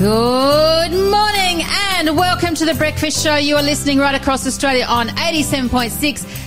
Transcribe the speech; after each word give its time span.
Good 0.00 0.92
morning 1.10 1.62
and 1.98 2.16
welcome 2.16 2.54
to 2.54 2.64
the 2.64 2.72
Breakfast 2.72 3.22
Show. 3.22 3.36
You 3.36 3.56
are 3.56 3.62
listening 3.62 3.98
right 3.98 4.14
across 4.14 4.46
Australia 4.46 4.86
on 4.88 5.08
87.6, 5.08 5.90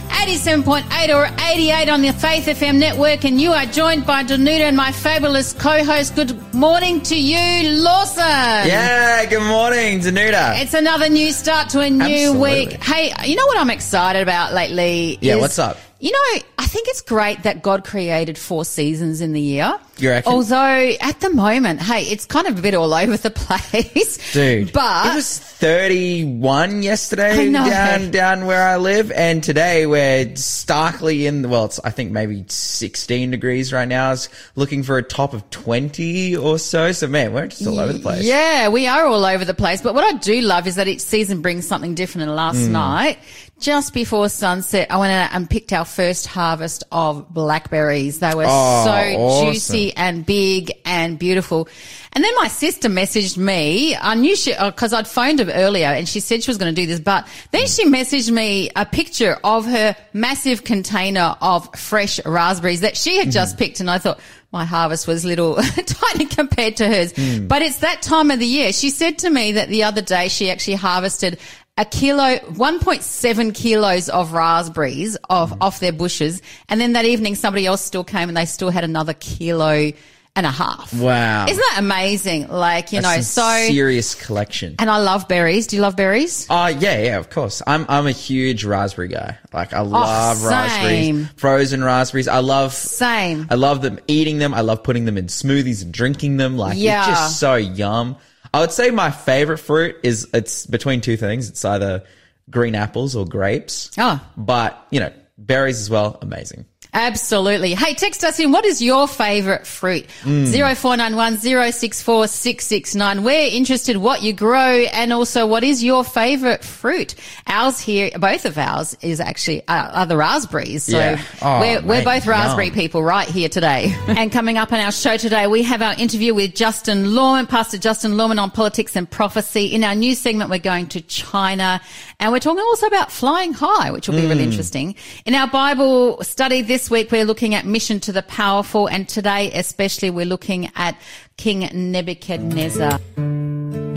87.8 0.10 1.16
or 1.16 1.28
88 1.40 1.88
on 1.88 2.02
the 2.02 2.14
Faith 2.14 2.48
FM 2.48 2.80
network 2.80 3.26
and 3.26 3.40
you 3.40 3.52
are 3.52 3.68
joined 3.68 4.08
by 4.08 4.24
Danuta 4.24 4.62
and 4.62 4.76
my 4.76 4.92
fabulous 4.92 5.54
co-host. 5.54 6.16
Good 6.16 6.56
morning 6.56 7.02
to 7.02 7.16
you, 7.16 7.78
Lawson. 7.78 8.24
Yeah, 8.24 9.24
good 9.28 9.48
morning, 9.48 10.00
Danuta. 10.00 10.60
It's 10.60 10.74
another 10.74 11.08
new 11.08 11.32
start 11.32 11.70
to 11.70 11.82
a 11.82 11.92
new 11.92 12.04
Absolutely. 12.06 12.66
week. 12.70 12.84
Hey, 12.84 13.14
you 13.24 13.36
know 13.36 13.46
what 13.46 13.60
I'm 13.60 13.70
excited 13.70 14.24
about 14.24 14.54
lately? 14.54 15.20
Yeah, 15.22 15.36
what's 15.36 15.60
up? 15.60 15.78
You 16.04 16.12
know, 16.12 16.42
I 16.58 16.66
think 16.66 16.90
it's 16.90 17.00
great 17.00 17.44
that 17.44 17.62
God 17.62 17.86
created 17.86 18.38
four 18.38 18.66
seasons 18.66 19.22
in 19.22 19.32
the 19.32 19.40
year. 19.40 19.80
You 20.00 20.10
reckon? 20.10 20.34
Although 20.34 20.92
at 21.00 21.22
the 21.22 21.30
moment, 21.30 21.82
hey, 21.82 22.02
it's 22.04 22.26
kind 22.26 22.46
of 22.46 22.60
a 22.60 22.62
bit 22.62 22.74
all 22.76 22.94
over 23.04 23.16
the 23.16 23.30
place. 23.30 24.34
Dude, 24.34 24.74
But 24.74 25.14
it 25.14 25.16
was 25.16 25.40
31 25.40 26.84
yesterday 26.84 27.50
down 27.50 28.12
down 28.12 28.46
where 28.48 28.68
I 28.68 28.76
live, 28.76 29.14
and 29.14 29.42
today 29.42 29.86
we're 29.86 30.36
starkly 30.36 31.26
in. 31.26 31.50
Well, 31.50 31.66
it's 31.66 31.80
I 31.80 31.90
think 31.92 32.12
maybe 32.12 32.44
16 32.50 33.32
degrees 33.32 33.72
right 33.72 33.88
now. 33.88 34.12
It's 34.12 34.28
looking 34.58 34.84
for 34.84 34.98
a 34.98 35.04
top 35.04 35.34
of 35.34 35.50
20 35.52 36.36
or 36.36 36.60
so. 36.60 36.92
So 36.92 37.08
man, 37.08 37.32
we're 37.32 37.48
just 37.48 37.66
all 37.66 37.80
over 37.80 37.94
the 37.94 38.00
place. 38.00 38.26
Yeah, 38.26 38.68
we 38.68 38.88
are 38.88 39.06
all 39.06 39.24
over 39.24 39.46
the 39.46 39.54
place. 39.54 39.82
But 39.82 39.94
what 39.94 40.04
I 40.04 40.18
do 40.18 40.42
love 40.42 40.68
is 40.68 40.76
that 40.76 40.90
each 40.90 41.00
season 41.00 41.42
brings 41.42 41.66
something 41.66 41.96
different. 41.96 42.28
And 42.28 42.36
last 42.36 42.58
Mm. 42.58 42.72
night, 42.72 43.20
just 43.60 43.94
before 43.94 44.28
sunset, 44.30 44.88
I 44.92 44.98
went 44.98 45.14
out 45.14 45.30
and 45.34 45.50
picked 45.50 45.72
our 45.72 45.86
first 45.86 46.28
harvest 46.28 46.84
of 46.92 47.34
blackberries. 47.34 48.20
They 48.20 48.36
were 48.36 48.46
Oh, 48.48 48.84
so 48.86 48.92
awesome. 48.92 49.54
juicy 49.54 49.96
and 49.96 50.26
big 50.26 50.74
and 50.84 51.18
beautiful. 51.18 51.70
And 52.12 52.24
then 52.24 52.34
my 52.36 52.48
sister 52.50 52.90
messaged 52.90 53.38
me. 53.38 53.96
I 53.96 54.16
knew 54.16 54.36
she, 54.36 54.54
because 54.54 54.92
I'd 54.94 55.08
phoned 55.08 55.40
her 55.40 55.50
earlier 55.52 55.88
and 55.88 56.08
she 56.08 56.20
said 56.20 56.44
she 56.44 56.52
was 56.52 56.58
going 56.58 56.76
to 56.76 56.82
do 56.82 56.86
this, 56.86 57.00
but 57.00 57.26
then 57.52 57.66
she 57.68 57.86
messaged 57.86 58.30
me 58.32 58.70
a 58.76 58.86
picture 58.86 59.38
of 59.44 59.66
her 59.66 59.96
massive 60.12 60.64
container 60.64 61.36
of 61.42 61.74
fresh 61.76 62.24
raspberries 62.26 62.82
that 62.82 62.98
she 62.98 63.18
had 63.18 63.32
just 63.32 63.58
picked. 63.58 63.80
And 63.80 63.90
I 63.90 63.98
thought, 63.98 64.20
my 64.52 64.66
harvest 64.66 65.08
was 65.08 65.26
little 65.26 65.56
tiny 65.86 66.26
compared 66.26 66.78
to 66.78 66.88
hers. 66.88 67.12
Hmm. 67.16 67.48
But 67.48 67.64
it's 67.64 67.80
that 67.80 68.04
time 68.04 68.30
of 68.30 68.38
the 68.38 68.46
year. 68.46 68.72
She 68.72 68.92
said 68.92 69.18
to 69.20 69.30
me 69.32 69.54
that 69.54 69.68
the 69.70 69.82
other 69.84 70.02
day 70.04 70.28
she 70.28 70.52
actually 70.52 70.76
harvested 70.76 71.40
a 71.78 71.86
kilo, 71.86 72.38
1.7 72.84 73.54
kilos 73.54 74.10
of 74.10 74.34
raspberries 74.34 75.18
off, 75.30 75.52
Hmm. 75.52 75.58
off 75.62 75.80
their 75.80 75.92
bushes. 75.94 76.42
And 76.70 76.80
then 76.80 76.94
that 76.94 77.06
evening 77.06 77.36
somebody 77.36 77.66
else 77.66 77.82
still 77.82 78.04
came 78.04 78.30
and 78.30 78.38
they 78.38 78.46
still 78.46 78.70
had 78.70 78.84
another 78.84 79.14
kilo 79.14 79.92
and 80.36 80.46
a 80.48 80.52
half. 80.52 80.92
Wow. 80.94 81.46
Isn't 81.48 81.64
that 81.72 81.76
amazing? 81.80 82.48
Like, 82.48 82.92
you 82.92 83.02
know, 83.02 83.10
That's 83.10 83.28
so, 83.28 83.42
some 83.42 83.68
serious 83.68 84.16
collection. 84.16 84.76
and 84.80 84.90
I 84.90 84.98
love 84.98 85.28
berries. 85.28 85.68
Do 85.68 85.76
you 85.76 85.82
love 85.84 85.96
berries? 85.96 86.48
Oh 86.50 86.66
yeah, 86.68 87.00
yeah, 87.02 87.18
of 87.18 87.30
course. 87.30 87.62
I'm 87.68 87.86
I'm 87.88 88.08
a 88.08 88.12
huge 88.12 88.64
raspberry 88.66 89.10
guy. 89.10 89.38
Like 89.54 89.74
I 89.74 89.82
love 89.82 90.38
same. 90.38 90.48
raspberries, 90.50 91.28
frozen 91.38 91.84
raspberries. 91.84 92.28
I 92.28 92.40
love 92.40 92.74
Same. 92.74 93.46
I 93.52 93.56
love 93.56 93.82
them 93.84 94.00
eating 94.08 94.40
them. 94.40 94.56
I 94.56 94.62
love 94.62 94.82
putting 94.84 95.06
them 95.06 95.18
in 95.20 95.28
smoothies 95.28 95.84
and 95.84 95.92
drinking 95.92 96.38
them. 96.38 96.58
Like 96.58 96.78
Yeah. 96.80 97.00
it's 97.02 97.20
just 97.20 97.40
so 97.40 97.54
yum. 97.56 98.16
I 98.54 98.60
would 98.60 98.72
say 98.72 98.92
my 98.92 99.10
favorite 99.10 99.58
fruit 99.58 99.98
is 100.04 100.28
it's 100.34 100.66
between 100.66 101.02
two 101.02 101.18
things. 101.18 101.50
It's 101.50 101.66
either 101.66 102.04
green 102.50 102.76
apples 102.76 103.16
or 103.16 103.26
grapes. 103.26 103.90
Oh. 103.98 104.22
But, 104.38 104.86
you 104.92 105.00
know, 105.00 105.12
berries 105.38 105.80
as 105.82 105.90
well, 105.90 106.18
amazing. 106.22 106.66
Absolutely. 106.94 107.74
Hey, 107.74 107.96
text 107.96 108.24
us 108.24 108.40
in. 108.40 108.52
What 108.52 108.66
is 108.66 108.82
your 108.82 109.08
favourite 109.08 109.66
fruit? 109.66 110.06
Mm. 110.22 110.46
Zero 110.46 110.76
four 110.76 110.96
nine 110.96 111.16
one 111.16 111.38
zero 111.38 111.72
six 111.72 112.04
four 112.04 112.28
six 112.28 112.68
six 112.68 112.94
nine. 112.94 113.24
We're 113.24 113.50
interested 113.52 113.98
what 113.98 114.22
you 114.22 114.32
grow 114.32 114.86
and 114.94 115.12
also 115.12 115.48
what 115.48 115.64
is 115.64 115.84
your 115.84 116.04
favourite 116.04 116.64
fruit. 116.64 117.16
Ours 117.48 117.80
here, 117.80 118.12
both 118.20 118.46
of 118.46 118.60
ours 118.60 118.96
is 119.02 119.20
actually 119.20 119.68
uh, 119.68 120.02
are 120.02 120.06
the 120.06 120.18
raspberries. 120.18 120.84
So 120.84 121.00
Yeah. 121.00 121.22
Oh, 121.42 121.60
we're, 121.60 121.82
we're 121.82 121.96
mate, 121.98 122.06
both 122.06 122.28
raspberry 122.28 122.68
yum. 122.68 122.76
people 122.76 123.02
right 123.02 123.28
here 123.28 123.50
today. 123.50 123.96
and 124.08 124.32
coming 124.32 124.60
up 124.60 124.72
on 124.72 124.80
our 124.80 124.92
show 124.92 125.18
today, 125.18 125.48
we 125.48 125.64
have 125.64 125.82
our 125.82 125.96
interview 125.96 126.36
with 126.36 126.54
Justin 126.54 127.16
Lawman, 127.16 127.48
Pastor 127.48 127.80
Justin 127.80 128.18
Lawman 128.18 128.38
on 128.38 128.52
politics 128.52 128.96
and 128.96 129.10
prophecy. 129.10 129.66
In 129.66 129.84
our 129.84 129.96
new 129.96 130.14
segment, 130.14 130.52
we're 130.52 130.60
going 130.60 130.88
to 130.90 131.02
China 131.02 131.82
and 132.20 132.32
we're 132.32 132.40
talking 132.40 132.64
also 132.64 132.86
about 132.86 133.12
flying 133.12 133.52
high, 133.52 133.92
which 133.92 134.08
will 134.08 134.16
be 134.16 134.26
really 134.26 134.44
interesting. 134.44 134.96
In 135.26 135.36
our 135.36 135.48
Bible 135.48 136.24
study 136.24 136.62
this 136.62 136.83
week, 136.90 137.12
we're 137.12 137.26
looking 137.26 137.54
at 137.54 137.66
mission 137.66 138.00
to 138.02 138.12
the 138.12 138.22
powerful. 138.24 138.88
And 138.88 139.08
today, 139.08 139.52
especially, 139.54 140.10
we're 140.10 140.26
looking 140.26 140.72
at 140.76 141.00
King 141.38 141.70
Nebuchadnezzar. 141.92 143.00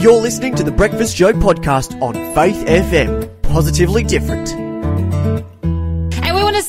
You're 0.01 0.21
listening 0.21 0.55
to 0.57 0.63
the 0.63 0.73
Breakfast 0.73 1.17
Show 1.17 1.33
podcast 1.33 2.01
on 2.03 2.15
Faith 2.35 2.67
FM. 2.67 3.43
Positively 3.43 4.05
different. 4.05 4.66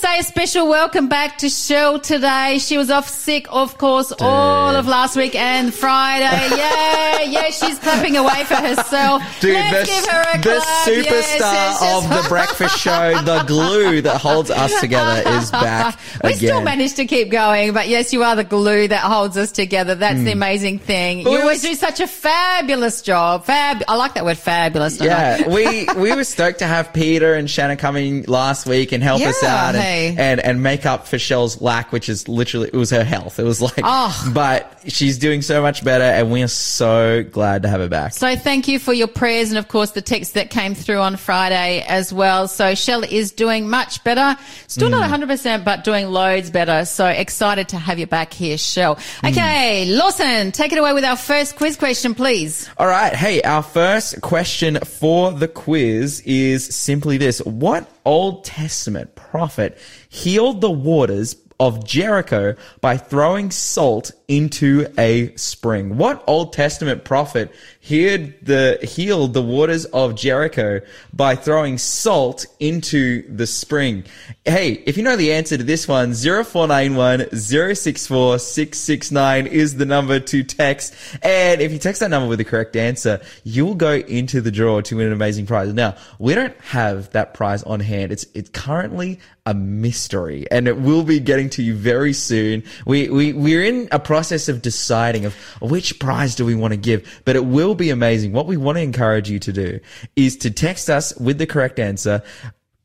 Say 0.08 0.20
a 0.20 0.24
special 0.24 0.68
welcome 0.70 1.10
back 1.10 1.38
to 1.40 1.50
Shell 1.50 2.00
today. 2.00 2.60
She 2.60 2.78
was 2.78 2.90
off 2.90 3.10
sick, 3.10 3.48
of 3.50 3.78
course, 3.78 4.14
all 4.20 4.76
of 4.76 4.88
last 4.88 5.16
week 5.16 5.36
and 5.36 5.74
Friday. 5.74 6.28
Yeah, 6.58 7.22
yeah, 7.22 7.50
she's 7.50 7.78
clapping 7.80 8.16
away 8.18 8.44
for 8.46 8.56
herself. 8.56 9.22
Dude, 9.42 9.54
Let's 9.54 9.90
the, 9.90 9.96
give 9.96 10.12
her 10.12 10.22
a 10.22 10.38
the 10.38 10.62
clap. 10.62 10.88
superstar 10.88 11.40
Yes, 11.40 12.04
of 12.04 12.10
the 12.10 12.30
breakfast 12.30 12.80
show, 12.86 13.22
the 13.22 13.44
glue 13.44 14.02
that 14.02 14.20
holds 14.20 14.50
us 14.50 14.80
together 14.80 15.28
is 15.30 15.52
back 15.52 16.00
we 16.24 16.30
again. 16.30 16.38
still 16.38 16.62
managed 16.62 16.96
to 16.98 17.06
keep 17.06 17.30
going, 17.30 17.74
but 17.74 17.88
yes, 17.88 18.14
you 18.14 18.24
are 18.24 18.36
the 18.36 18.44
glue 18.44 18.88
that 18.88 19.02
holds 19.02 19.38
us 19.38 19.52
together. 19.52 19.96
That's 19.96 20.20
the 20.24 20.32
hmm. 20.32 20.38
amazing 20.38 20.80
thing. 20.80 21.24
But 21.24 21.32
you 21.32 21.40
always 21.42 21.64
was- 21.64 21.72
do 21.72 21.76
such 21.76 22.00
a 22.00 22.08
fabulous 22.08 23.02
job. 23.02 23.46
Fab. 23.46 23.84
I 23.88 23.96
like 23.96 24.14
that 24.16 24.26
word, 24.26 24.38
fabulous. 24.38 25.00
Yeah, 25.00 25.48
we 25.48 25.88
we 25.96 26.16
were 26.16 26.24
stoked 26.24 26.60
to 26.60 26.68
have 26.68 26.94
Peter 26.94 27.34
and 27.34 27.50
Shanna 27.50 27.78
coming 27.78 28.24
last 28.24 28.66
week 28.68 28.92
and 28.92 29.04
help 29.04 29.22
us 29.22 29.42
Yeah, 29.44 29.56
out 29.56 29.76
and, 29.76 29.84
and 29.98 30.40
and 30.40 30.64
make 30.64 30.86
up 30.86 31.08
for 31.08 31.20
Shell's 31.20 31.62
lack, 31.62 31.92
which 31.92 32.10
is 32.10 32.28
literally 32.28 32.68
it 32.68 32.76
was 32.76 32.90
her 32.92 33.04
health. 33.04 33.40
It 33.40 33.44
was 33.44 33.62
like, 33.62 33.82
Oh. 33.84 34.32
but 34.34 34.80
she's 34.88 35.18
doing 35.18 35.42
so 35.42 35.62
much 35.62 35.84
better, 35.84 36.04
and 36.04 36.32
we 36.32 36.44
are 36.44 36.48
so 36.48 37.24
glad 37.24 37.64
to 37.64 37.70
have 37.70 37.80
her 37.80 37.90
back. 37.90 38.14
So 38.14 38.36
thank 38.36 38.68
you 38.68 38.80
for 38.80 38.94
your 38.94 39.08
prayers 39.08 39.50
and 39.50 39.58
of 39.58 39.68
course 39.68 39.92
the 39.92 40.02
text 40.02 40.34
that 40.36 40.50
came 40.50 40.76
through 40.76 41.00
on 41.00 41.18
Friday 41.18 41.84
as 41.88 42.14
well. 42.14 42.48
So 42.48 42.76
Shell 42.76 43.04
is 43.04 43.32
doing 43.32 43.70
much 43.70 44.04
better. 44.04 44.40
Still 44.68 44.90
not 44.90 45.10
mm. 45.10 45.28
100%, 45.28 45.64
but 45.64 45.84
doing 45.84 46.08
loads 46.08 46.50
better. 46.50 46.86
So 46.86 47.06
excited 47.08 47.70
to 47.70 47.78
have 47.78 48.00
you 48.00 48.08
back 48.08 48.34
here, 48.34 48.58
Shell. 48.58 48.96
Mm. 48.96 49.32
Okay, 49.32 49.86
Lawson, 49.86 50.52
take 50.52 50.72
it 50.72 50.78
away 50.78 50.94
with 50.94 51.04
our 51.04 51.18
first 51.18 51.56
quiz 51.56 51.78
question, 51.78 52.16
please. 52.16 52.70
All 52.78 52.88
right, 52.88 53.14
hey, 53.14 53.42
our 53.42 53.64
first 53.64 54.22
question 54.22 54.78
for 54.80 55.32
the 55.32 55.48
quiz 55.48 56.22
is 56.22 56.66
simply 56.76 57.18
this: 57.18 57.40
What 57.40 57.97
Old 58.08 58.46
Testament 58.46 59.16
prophet 59.16 59.78
healed 60.08 60.62
the 60.62 60.72
waters? 60.72 61.36
Of 61.60 61.84
Jericho 61.84 62.56
by 62.82 62.98
throwing 62.98 63.50
salt 63.50 64.12
into 64.28 64.86
a 64.98 65.34
spring. 65.38 65.96
What 65.98 66.22
Old 66.28 66.52
Testament 66.52 67.06
prophet 67.06 67.50
healed 67.80 68.34
the 68.42 68.78
healed 68.84 69.34
the 69.34 69.42
waters 69.42 69.86
of 69.86 70.16
Jericho 70.16 70.82
by 71.14 71.36
throwing 71.36 71.78
salt 71.78 72.46
into 72.60 73.24
the 73.34 73.48
spring? 73.48 74.04
Hey, 74.44 74.74
if 74.86 74.98
you 74.98 75.04
know 75.04 75.16
the 75.16 75.32
answer 75.32 75.56
to 75.56 75.64
this 75.64 75.88
one, 75.88 76.14
0491 76.14 77.32
064 77.32 78.40
669 78.40 79.48
is 79.48 79.78
the 79.78 79.86
number 79.86 80.20
to 80.20 80.44
text. 80.44 80.94
And 81.22 81.62
if 81.62 81.72
you 81.72 81.80
text 81.80 82.02
that 82.02 82.10
number 82.10 82.28
with 82.28 82.40
the 82.40 82.46
correct 82.46 82.76
answer, 82.76 83.22
you'll 83.46 83.76
go 83.76 83.94
into 83.94 84.42
the 84.42 84.52
draw 84.52 84.82
to 84.82 84.98
win 84.98 85.08
an 85.08 85.14
amazing 85.14 85.46
prize. 85.46 85.74
Now, 85.74 85.96
we 86.20 86.36
don't 86.36 86.60
have 86.62 87.12
that 87.12 87.34
prize 87.34 87.64
on 87.64 87.80
hand. 87.80 88.12
It's 88.12 88.26
it's 88.34 88.50
currently 88.50 89.22
a 89.46 89.54
mystery 89.54 90.46
and 90.52 90.68
it 90.68 90.78
will 90.78 91.04
be 91.04 91.22
getting 91.22 91.50
to 91.50 91.64
you 91.64 91.74
very 91.74 92.12
soon. 92.12 92.64
We, 92.86 93.08
we, 93.08 93.32
we're 93.32 93.64
in 93.64 93.88
a 93.94 94.00
process 94.00 94.17
of 94.18 94.62
deciding 94.62 95.26
of 95.26 95.36
which 95.62 96.00
prize 96.00 96.36
do 96.36 96.46
we 96.46 96.56
want 96.56 96.72
to 96.74 96.78
give, 96.78 97.22
but 97.24 97.36
it 97.36 97.46
will 97.46 97.76
be 97.76 97.92
amazing. 97.92 98.34
What 98.34 98.48
we 98.48 98.58
want 98.58 98.78
to 98.78 98.82
encourage 98.82 99.30
you 99.30 99.40
to 99.40 99.54
do 99.54 99.80
is 100.16 100.38
to 100.38 100.50
text 100.50 100.90
us 100.90 101.16
with 101.18 101.38
the 101.38 101.46
correct 101.46 101.80
answer. 101.80 102.24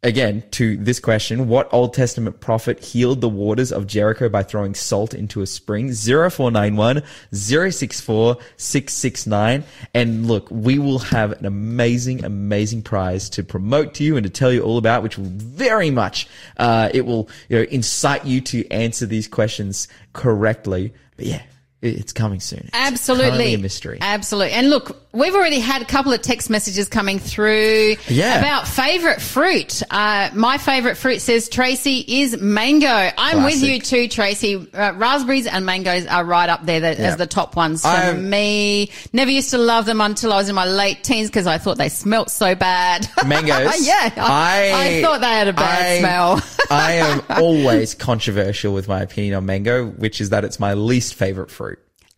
Again, 0.05 0.43
to 0.53 0.77
this 0.79 0.99
question, 0.99 1.47
what 1.47 1.73
Old 1.73 1.95
Testament 1.95 2.41
prophet 2.41 2.81
healed 2.81 3.21
the 3.21 3.29
waters 3.29 3.71
of 3.71 3.87
Jericho 3.87 4.29
by 4.29 4.43
throwing 4.43 4.75
salt 4.75 5.15
into 5.15 5.43
a 5.43 5.47
spring? 5.47 5.93
0491 5.93 7.05
064 7.31 8.37
669. 8.57 9.63
And 9.95 10.27
look, 10.27 10.51
we 10.51 10.81
will 10.81 10.99
have 10.99 11.31
an 11.31 11.47
amazing, 11.47 12.25
amazing 12.25 12.83
prize 12.83 13.31
to 13.31 13.45
promote 13.45 13.95
to 13.95 14.03
you 14.03 14.17
and 14.17 14.25
to 14.25 14.31
tell 14.31 14.53
you 14.53 14.63
all 14.63 14.77
about, 14.77 15.05
which 15.05 15.19
will 15.19 15.27
very 15.27 15.91
much, 15.91 16.27
uh, 16.57 16.91
it 16.93 17.07
will, 17.07 17.29
you 17.49 17.59
know, 17.59 17.65
incite 17.71 18.27
you 18.27 18.41
to 18.41 18.69
answer 18.73 19.07
these 19.07 19.29
questions 19.29 19.87
correctly. 20.15 20.93
Yeah, 21.23 21.43
It's 21.83 22.13
coming 22.13 22.39
soon. 22.39 22.61
It's 22.61 22.71
Absolutely. 22.75 23.55
a 23.55 23.59
mystery. 23.59 23.99
Absolutely. 24.01 24.53
And 24.53 24.71
look, 24.71 25.03
we've 25.11 25.35
already 25.35 25.59
had 25.59 25.83
a 25.83 25.85
couple 25.85 26.13
of 26.13 26.23
text 26.23 26.49
messages 26.49 26.89
coming 26.89 27.19
through 27.19 27.97
Yeah. 28.07 28.39
about 28.39 28.69
favorite 28.69 29.21
fruit. 29.21 29.83
Uh, 29.91 30.31
my 30.33 30.59
favorite 30.59 30.97
fruit 30.97 31.21
says 31.21 31.49
Tracy 31.49 32.05
is 32.07 32.41
mango. 32.41 33.11
I'm 33.19 33.43
with 33.43 33.61
you 33.65 33.81
too, 33.81 34.07
Tracy. 34.07 34.65
Uh, 34.73 34.93
raspberries 34.95 35.49
and 35.49 35.67
mangoes 35.67 36.07
are 36.07 36.25
right 36.25 36.49
up 36.49 36.65
there 36.65 36.79
that, 36.79 36.99
as 37.01 37.17
the 37.17 37.27
top 37.27 37.57
ones 37.57 37.83
for 37.83 37.89
I'm- 37.89 38.31
me. 38.31 38.91
Never 39.13 39.33
used 39.33 39.51
to 39.51 39.59
love 39.59 39.85
them 39.85 40.01
until 40.01 40.33
I 40.33 40.37
was 40.37 40.49
in 40.49 40.55
my 40.55 40.67
late 40.67 41.03
teens 41.03 41.31
because 41.31 41.49
I 41.49 41.59
thought 41.59 41.79
they 41.79 41.89
smelt 41.89 42.31
so 42.31 42.55
bad. 42.55 43.09
Mangoes. 43.27 43.85
yeah. 43.85 44.09
I, 44.19 44.73
I 44.99 45.03
thought 45.03 45.21
they 45.21 45.27
had 45.27 45.49
a 45.49 45.53
bad 45.53 45.85
I- 45.97 45.99
smell. 45.99 46.43
I 46.71 46.93
am 46.93 47.23
always 47.43 47.95
controversial 47.95 48.73
with 48.73 48.87
my 48.87 49.03
opinion 49.03 49.35
on 49.35 49.47
mango, 49.47 49.87
which 49.87 50.21
is 50.21 50.31
that 50.31 50.45
it's 50.45 50.61
my 50.61 50.75
least 50.75 51.15
favorite 51.17 51.51
fruit. 51.51 51.72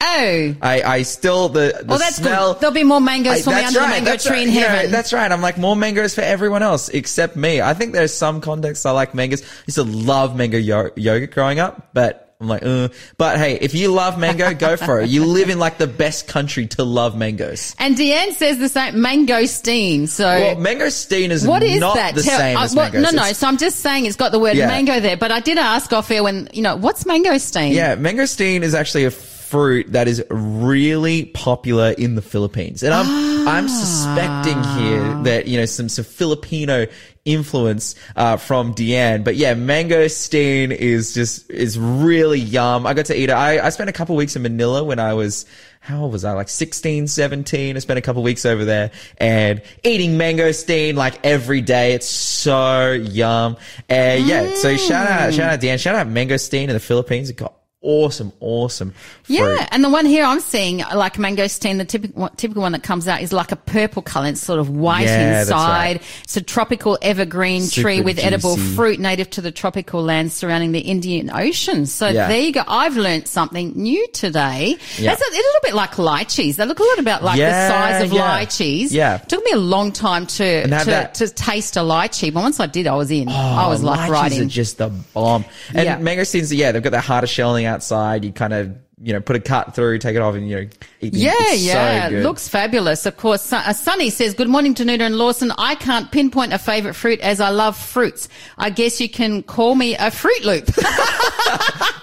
Oh. 0.05 0.55
I, 0.62 0.83
I 0.83 1.03
still 1.03 1.49
the 1.49 1.79
the 1.81 1.85
Well, 1.87 1.99
that's 1.99 2.17
smell. 2.17 2.53
good. 2.55 2.61
There'll 2.61 2.75
be 2.75 2.85
more 2.85 3.01
mangoes 3.01 3.39
I- 3.39 3.43
for 3.43 3.51
me 3.51 3.65
under 3.65 3.81
right, 3.81 3.99
the 4.01 4.05
mango 4.05 4.17
tree 4.23 4.39
right. 4.39 4.47
in 4.47 4.53
heaven. 4.53 4.91
that's 4.91 5.12
right. 5.12 5.31
I'm 5.31 5.41
like 5.43 5.59
more 5.59 5.75
mangoes 5.77 6.15
for 6.15 6.21
everyone 6.21 6.62
else 6.62 6.89
except 6.91 7.37
me. 7.37 7.61
I 7.61 7.75
think 7.75 7.93
there's 7.93 8.12
some 8.12 8.41
contexts 8.41 8.87
I 8.87 8.91
like 8.93 9.15
mangoes. 9.15 9.43
I 9.43 9.47
used 9.67 9.77
to 9.77 9.85
love 9.85 10.37
mango 10.37 10.59
yo- 10.59 10.91
yogurt 10.97 11.31
growing 11.33 11.59
up, 11.59 11.91
but 11.95 12.21
I'm 12.41 12.49
like, 12.49 12.62
uh. 12.65 12.89
But 13.17 13.39
hey, 13.39 13.55
if 13.61 13.75
you 13.75 13.93
love 13.93 14.19
mango, 14.19 14.53
go 14.55 14.77
for 14.89 15.01
it. 15.01 15.09
You 15.09 15.25
live 15.25 15.49
in 15.51 15.59
like 15.59 15.79
the 15.79 15.87
best 15.87 16.27
country 16.29 16.67
to 16.67 16.85
love 16.85 17.17
mangoes. 17.17 17.75
and 17.79 17.97
Deanne 17.97 18.33
says 18.33 18.59
the 18.59 18.69
same 18.69 18.95
mangosteen. 18.95 20.09
So 20.09 20.25
Well, 20.25 20.56
mangosteen 20.56 21.31
is 21.31 21.47
What 21.47 21.62
is 21.62 21.81
not 21.81 21.95
that? 21.97 22.15
the 22.15 22.23
Tell- 22.23 22.39
same 22.39 22.56
uh, 22.56 22.65
as 22.65 22.75
well, 22.75 22.91
mangoes. 22.91 23.03
No, 23.03 23.11
no. 23.17 23.23
It's- 23.23 23.39
So 23.39 23.47
I'm 23.47 23.56
just 23.56 23.81
saying 23.81 24.06
it's 24.06 24.17
got 24.17 24.33
the 24.33 24.39
word 24.41 24.56
Yeah. 24.56 24.67
mango 24.67 25.01
there. 25.01 25.17
But 25.17 25.31
I 25.33 25.41
did 25.41 25.59
ask 25.59 25.93
off 25.93 26.11
air 26.11 26.23
when 26.23 26.49
you 26.53 26.62
know 26.62 26.77
what's 26.77 27.05
mangosteen. 27.05 27.73
Yeah, 27.73 27.97
mangosteen 27.97 28.62
is 28.62 28.75
actually 28.75 29.05
a 29.05 29.11
fruit 29.55 29.93
that 29.93 30.09
is 30.09 30.21
really 30.31 31.27
popular 31.27 31.95
in 31.97 32.17
the 32.17 32.23
Philippines. 32.23 32.83
And 32.83 32.93
I'm 32.93 33.47
I'm 33.47 33.69
suspecting 33.69 34.61
here 34.77 35.23
that, 35.23 35.47
you 35.47 35.59
know, 35.59 35.65
some 35.65 35.89
some 35.89 36.05
Filipino 36.05 36.87
influence 37.25 37.95
uh, 38.17 38.37
from 38.37 38.75
Deanne. 38.75 39.23
But 39.23 39.37
yeah, 39.37 39.55
mangosteen 39.55 40.73
is 40.73 41.15
just 41.15 41.49
is 41.53 41.79
really 41.79 42.41
yum. 42.41 42.85
I 42.85 42.95
got 42.95 43.06
to 43.06 43.17
eat 43.17 43.31
it. 43.31 43.33
I, 43.33 43.65
I 43.65 43.69
spent 43.69 43.89
a 43.89 43.93
couple 43.93 44.17
weeks 44.17 44.35
in 44.35 44.43
Manila 44.43 44.83
when 44.83 44.99
I 44.99 45.15
was 45.15 45.47
how 45.79 46.03
old 46.03 46.12
was 46.12 46.25
I? 46.25 46.33
Like 46.33 46.49
16, 46.49 47.06
17. 47.06 47.77
I 47.77 47.79
spent 47.79 47.99
a 47.99 48.03
couple 48.03 48.25
weeks 48.25 48.45
over 48.45 48.65
there 48.65 48.91
and 49.19 49.62
eating 49.85 50.19
mangosteen 50.19 50.95
like 50.97 51.25
every 51.25 51.61
day. 51.61 51.93
It's 51.93 52.09
so 52.09 52.91
yum. 52.91 53.56
Uh, 53.89 54.19
yeah. 54.19 54.55
So 54.56 54.77
shout 54.77 55.09
out, 55.09 55.33
shout 55.33 55.53
out 55.53 55.61
Dan. 55.61 55.79
Shout 55.79 55.95
out 55.95 56.09
mangosteen 56.09 56.65
in 56.65 56.71
the 56.71 56.81
Philippines. 56.81 57.31
It 57.31 57.37
got 57.37 57.55
awesome, 57.84 58.32
awesome 58.40 58.90
fruit. 59.22 59.36
Yeah, 59.38 59.69
and 59.70 59.84
the 59.84 59.90
one 59.90 60.06
here 60.06 60.25
I'm 60.25 60.40
seeing, 60.40 60.78
like 60.78 61.14
mangosteen, 61.14 61.78
the 61.78 61.84
typical 61.84 62.28
typical 62.31 62.62
one 62.62 62.72
that 62.72 62.82
comes 62.82 63.06
out 63.06 63.20
is 63.22 63.32
like 63.32 63.52
a 63.52 63.56
purple 63.56 64.02
color. 64.02 64.28
It's 64.28 64.40
sort 64.40 64.58
of 64.58 64.70
white 64.70 65.04
Yeah, 65.06 65.40
inside. 65.40 65.56
right. 65.96 66.02
It's 66.25 66.36
a 66.36 66.42
tropical 66.42 66.98
evergreen 67.02 67.62
Super 67.62 67.82
tree 67.82 68.00
with 68.00 68.19
edible 68.19 68.56
fruit 68.56 68.98
native 68.98 69.31
to 69.31 69.40
the 69.40 69.52
tropical 69.52 70.02
lands 70.02 70.34
surrounding 70.34 70.72
the 70.72 70.81
Indian 70.81 71.31
Ocean. 71.32 71.86
So 71.86 72.08
Yeah. 72.08 72.28
there 72.28 72.40
you 72.40 72.52
go. 72.52 72.62
I've 72.66 72.96
learnt 72.96 73.28
something 73.28 73.72
new 73.76 74.06
today. 74.08 74.76
Yeah. 74.98 75.10
That's 75.14 75.22
a, 75.22 75.31
a 75.31 75.36
little 75.36 75.60
bit 75.62 75.75
like 75.75 75.92
lychees. 75.92 76.56
They 76.56 76.64
look 76.66 76.78
a 76.78 76.82
little 76.82 77.04
bit 77.04 77.22
like 77.22 77.38
Yeah, 77.38 77.69
the 77.69 77.75
size 77.75 78.02
of 78.10 78.16
lychees. 78.16 78.90
Yeah. 78.92 79.16
it 79.16 79.28
took 79.28 79.44
me 79.44 79.52
a 79.52 79.56
long 79.58 79.92
time 79.92 80.26
to 80.26 80.66
to, 80.66 81.10
to 81.14 81.28
taste 81.28 81.76
a 81.76 81.81
lychee, 81.81 82.32
but 82.32 82.42
once 82.42 82.60
I 82.60 82.66
did, 82.66 82.86
I 82.86 82.94
was 82.94 83.10
in. 83.10 83.28
I 83.28 83.66
oh, 83.66 83.69
was 83.70 83.82
like 83.82 84.08
Oh, 84.08 84.12
lychees 84.12 84.14
right 84.14 84.40
are 84.40 84.44
just 84.46 84.78
the 84.78 84.88
bomb. 85.12 85.44
And 85.75 85.84
Yeah. 85.84 85.98
mangosteens, 85.98 86.56
yeah, 86.56 86.72
they've 86.72 86.82
got 86.82 86.92
that 86.92 87.04
harder 87.04 87.26
shell 87.26 87.50
on 87.50 87.56
the 87.56 87.66
outside. 87.75 88.25
You 88.25 88.32
kind 88.32 88.53
of, 88.53 88.75
you 89.05 89.12
know, 89.12 89.21
put 89.21 89.37
a 89.37 89.41
cut 89.41 89.75
through, 89.75 89.99
take 89.99 90.17
it 90.17 90.23
off, 90.23 90.35
and 90.35 90.49
you 90.49 90.56
know, 90.56 90.69
eat 91.03 91.12
the- 91.12 91.19
Yeah, 91.19 91.33
it's 91.37 91.61
so 91.62 91.67
yeah, 91.75 92.09
good. 92.09 92.23
looks 92.25 92.49
fabulous. 92.49 93.05
Of 93.05 93.17
course, 93.19 93.53
uh, 93.53 93.73
Sunny 93.75 94.09
says, 94.09 94.33
"Good 94.35 94.49
morning, 94.49 94.75
Danuta 94.75 95.03
and 95.03 95.19
Lawson. 95.19 95.53
I 95.59 95.75
can't 95.75 96.11
pinpoint 96.11 96.55
a 96.55 96.59
favourite 96.59 96.97
fruit 96.97 97.21
as 97.21 97.39
I 97.41 97.51
love 97.51 97.77
fruits. 97.77 98.29
I 98.56 98.71
guess 98.71 99.01
you 99.03 99.09
can 99.11 99.43
call 99.43 99.75
me 99.75 99.95
a 99.97 100.11
Fruit 100.11 100.43
Loop." 100.45 100.71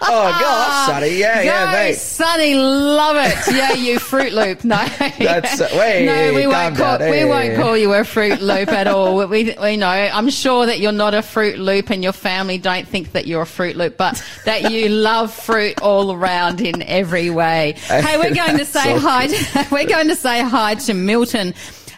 oh 0.03 0.38
gosh, 0.39 0.88
Sonny, 0.88 1.18
yeah, 1.18 1.42
yeah, 1.42 1.65
Go, 1.65 1.71
mate. 1.71 1.95
Sunny, 1.95 2.56
love 2.56 3.15
it. 3.18 3.56
Yeah, 3.56 3.74
you 3.74 4.00
Fruit 4.00 4.33
Loop. 4.33 4.63
No, 4.71 4.77
That's- 5.19 5.59
uh, 5.59 5.68
wait, 5.74 6.06
no, 6.31 6.33
we 6.33 6.45
won't 6.48 6.77
call 6.77 6.98
down. 7.00 7.09
we 7.09 7.18
Hey. 7.18 7.25
won't 7.25 7.56
call 7.56 7.75
you 7.75 7.94
a 7.94 8.03
Fruit 8.03 8.42
Loop 8.42 8.69
at 8.69 8.88
all. 8.88 9.27
We 9.27 9.56
we 9.62 9.77
know. 9.77 9.88
I'm 9.89 10.30
sure 10.30 10.65
that 10.68 10.80
you're 10.80 10.92
not 10.92 11.13
a 11.13 11.21
Fruit 11.21 11.57
Loop, 11.59 11.89
and 11.89 12.03
your 12.03 12.13
family 12.13 12.57
don't 12.57 12.88
think 12.88 13.13
that 13.13 13.27
you're 13.27 13.42
a 13.42 13.45
Fruit 13.48 13.75
Loop, 13.75 13.98
but 13.98 14.21
that 14.45 14.71
you 14.71 14.89
love 14.89 15.33
fruit 15.33 15.81
all 15.81 16.12
around 16.13 16.62
in 16.62 16.81
every 16.91 17.29
way. 17.29 17.75
Hey, 18.01 18.17
we're 18.17 18.33
going 18.33 18.57
to 18.57 18.65
say 18.65 18.97
hi. 18.97 19.27
To, 19.27 19.67
we're 19.71 19.88
going 19.88 20.07
to 20.07 20.15
say 20.15 20.41
hi 20.41 20.75
to 20.75 20.93
Milton. 20.93 21.53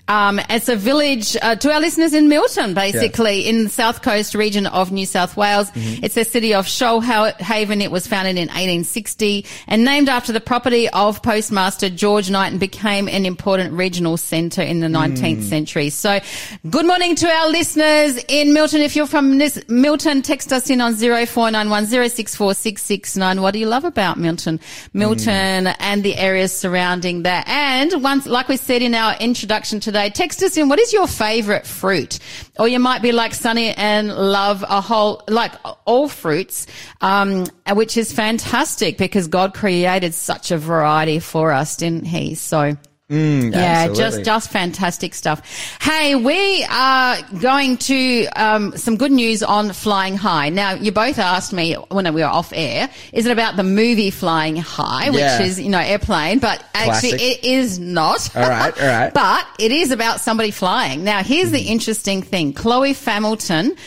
Um, 0.10 0.42
it's 0.50 0.68
a 0.68 0.76
village 0.76 1.38
uh, 1.42 1.56
to 1.56 1.72
our 1.72 1.80
listeners 1.80 2.14
in 2.14 2.28
Milton, 2.28 2.74
basically 2.74 3.48
in 3.48 3.64
the 3.64 3.70
south 3.70 4.02
coast 4.02 4.36
region 4.36 4.66
of 4.68 4.92
New 4.92 5.06
South 5.06 5.38
Wales. 5.38 5.72
Mm-hmm. 5.72 6.04
It's 6.04 6.16
the 6.16 6.26
city 6.26 6.54
of 6.54 6.66
Shoalhaven. 6.66 7.82
It 7.82 7.90
was 7.90 8.06
founded 8.06 8.36
in 8.36 8.50
1860 8.50 9.46
and 9.68 9.86
named 9.86 10.10
after 10.10 10.34
the 10.34 10.42
property 10.42 10.90
of 10.90 11.22
Postmaster 11.24 11.90
George 11.90 12.30
Knight 12.30 12.52
and 12.52 12.60
became 12.60 13.08
an 13.08 13.26
important 13.26 13.72
regional 13.74 14.18
centre 14.18 14.62
in 14.62 14.82
the 14.82 14.88
19th 14.88 15.38
Mm. 15.40 15.44
century. 15.50 15.90
So, 15.90 16.20
good 16.70 16.86
morning 16.86 17.16
to 17.16 17.28
our 17.30 17.50
listeners 17.50 18.18
in 18.28 18.52
Milton. 18.54 18.82
If 18.82 18.98
you're 18.98 19.08
from 19.08 19.38
this, 19.38 19.58
Milton, 19.70 20.22
text 20.22 20.52
us 20.52 20.70
in 20.70 20.82
on 20.82 20.96
0491 20.96 23.42
What 23.42 23.52
do 23.54 23.60
you 23.60 23.68
love 23.68 23.86
about 23.86 24.20
Milton? 24.20 24.60
Milton 24.94 25.66
Mm. 25.66 25.76
and 25.80 26.04
the 26.04 26.18
areas 26.18 26.52
surrounding 26.52 27.24
that. 27.24 27.48
And 27.48 28.04
once, 28.04 28.26
like 28.26 28.50
we 28.50 28.58
said 28.58 28.82
in 28.82 28.94
our 28.96 29.16
introduction 29.20 29.80
today, 29.94 30.10
text 30.10 30.42
us 30.42 30.58
in 30.58 30.70
what 30.70 30.80
is 30.80 30.92
your 30.92 31.08
favourite 31.08 31.68
fruit? 31.68 32.18
Or 32.58 32.68
you 32.68 32.80
might 32.80 33.04
be 33.04 33.12
like 33.12 33.36
Sunny 33.36 33.70
and 33.70 34.08
love 34.08 34.64
a 34.68 34.82
whole, 34.82 35.22
like 35.28 35.54
all 35.86 36.08
fruits, 36.10 36.66
um, 37.02 37.46
which 37.72 37.96
is 37.96 38.12
fantastic 38.12 38.98
because 38.98 39.28
God 39.28 39.54
created 39.54 40.16
such 40.16 40.50
a 40.50 40.58
variety 40.58 41.20
for 41.20 41.52
us, 41.52 41.78
didn't 41.78 42.06
he? 42.06 42.34
So. 42.36 42.76
Yeah, 43.14 43.88
just 43.88 44.00
absolutely. 44.00 44.24
just 44.24 44.52
fantastic 44.52 45.14
stuff. 45.14 45.78
Hey, 45.82 46.16
we 46.16 46.66
are 46.70 47.18
going 47.40 47.78
to 47.78 48.26
um, 48.36 48.78
some 48.78 48.98
good 48.98 49.12
news 49.12 49.44
on 49.44 49.72
Flying 49.74 50.18
High. 50.18 50.50
Now, 50.50 50.74
you 50.74 50.92
both 50.92 51.20
asked 51.20 51.54
me 51.54 51.76
when 51.90 52.12
we 52.14 52.22
were 52.22 52.28
off 52.28 52.52
air, 52.56 52.90
is 53.12 53.26
it 53.26 53.32
about 53.32 53.56
the 53.56 53.64
movie 53.64 54.10
Flying 54.10 54.56
High, 54.56 55.10
which 55.10 55.22
is 55.22 55.60
you 55.60 55.70
know 55.70 55.80
airplane, 55.80 56.40
but 56.40 56.64
actually 56.74 57.12
Classic. 57.12 57.22
it 57.22 57.46
is 57.46 57.80
not. 57.80 58.36
All 58.36 58.50
right, 58.50 58.82
all 58.82 58.88
right. 58.88 59.14
but 59.14 59.48
it 59.60 59.72
is 59.72 59.92
about 59.92 60.20
somebody 60.20 60.52
flying. 60.52 61.04
Now, 61.04 61.24
here's 61.24 61.52
the 61.52 61.62
interesting 61.62 62.22
thing: 62.22 62.54
Chloe 62.54 62.94
Familton. 62.94 63.78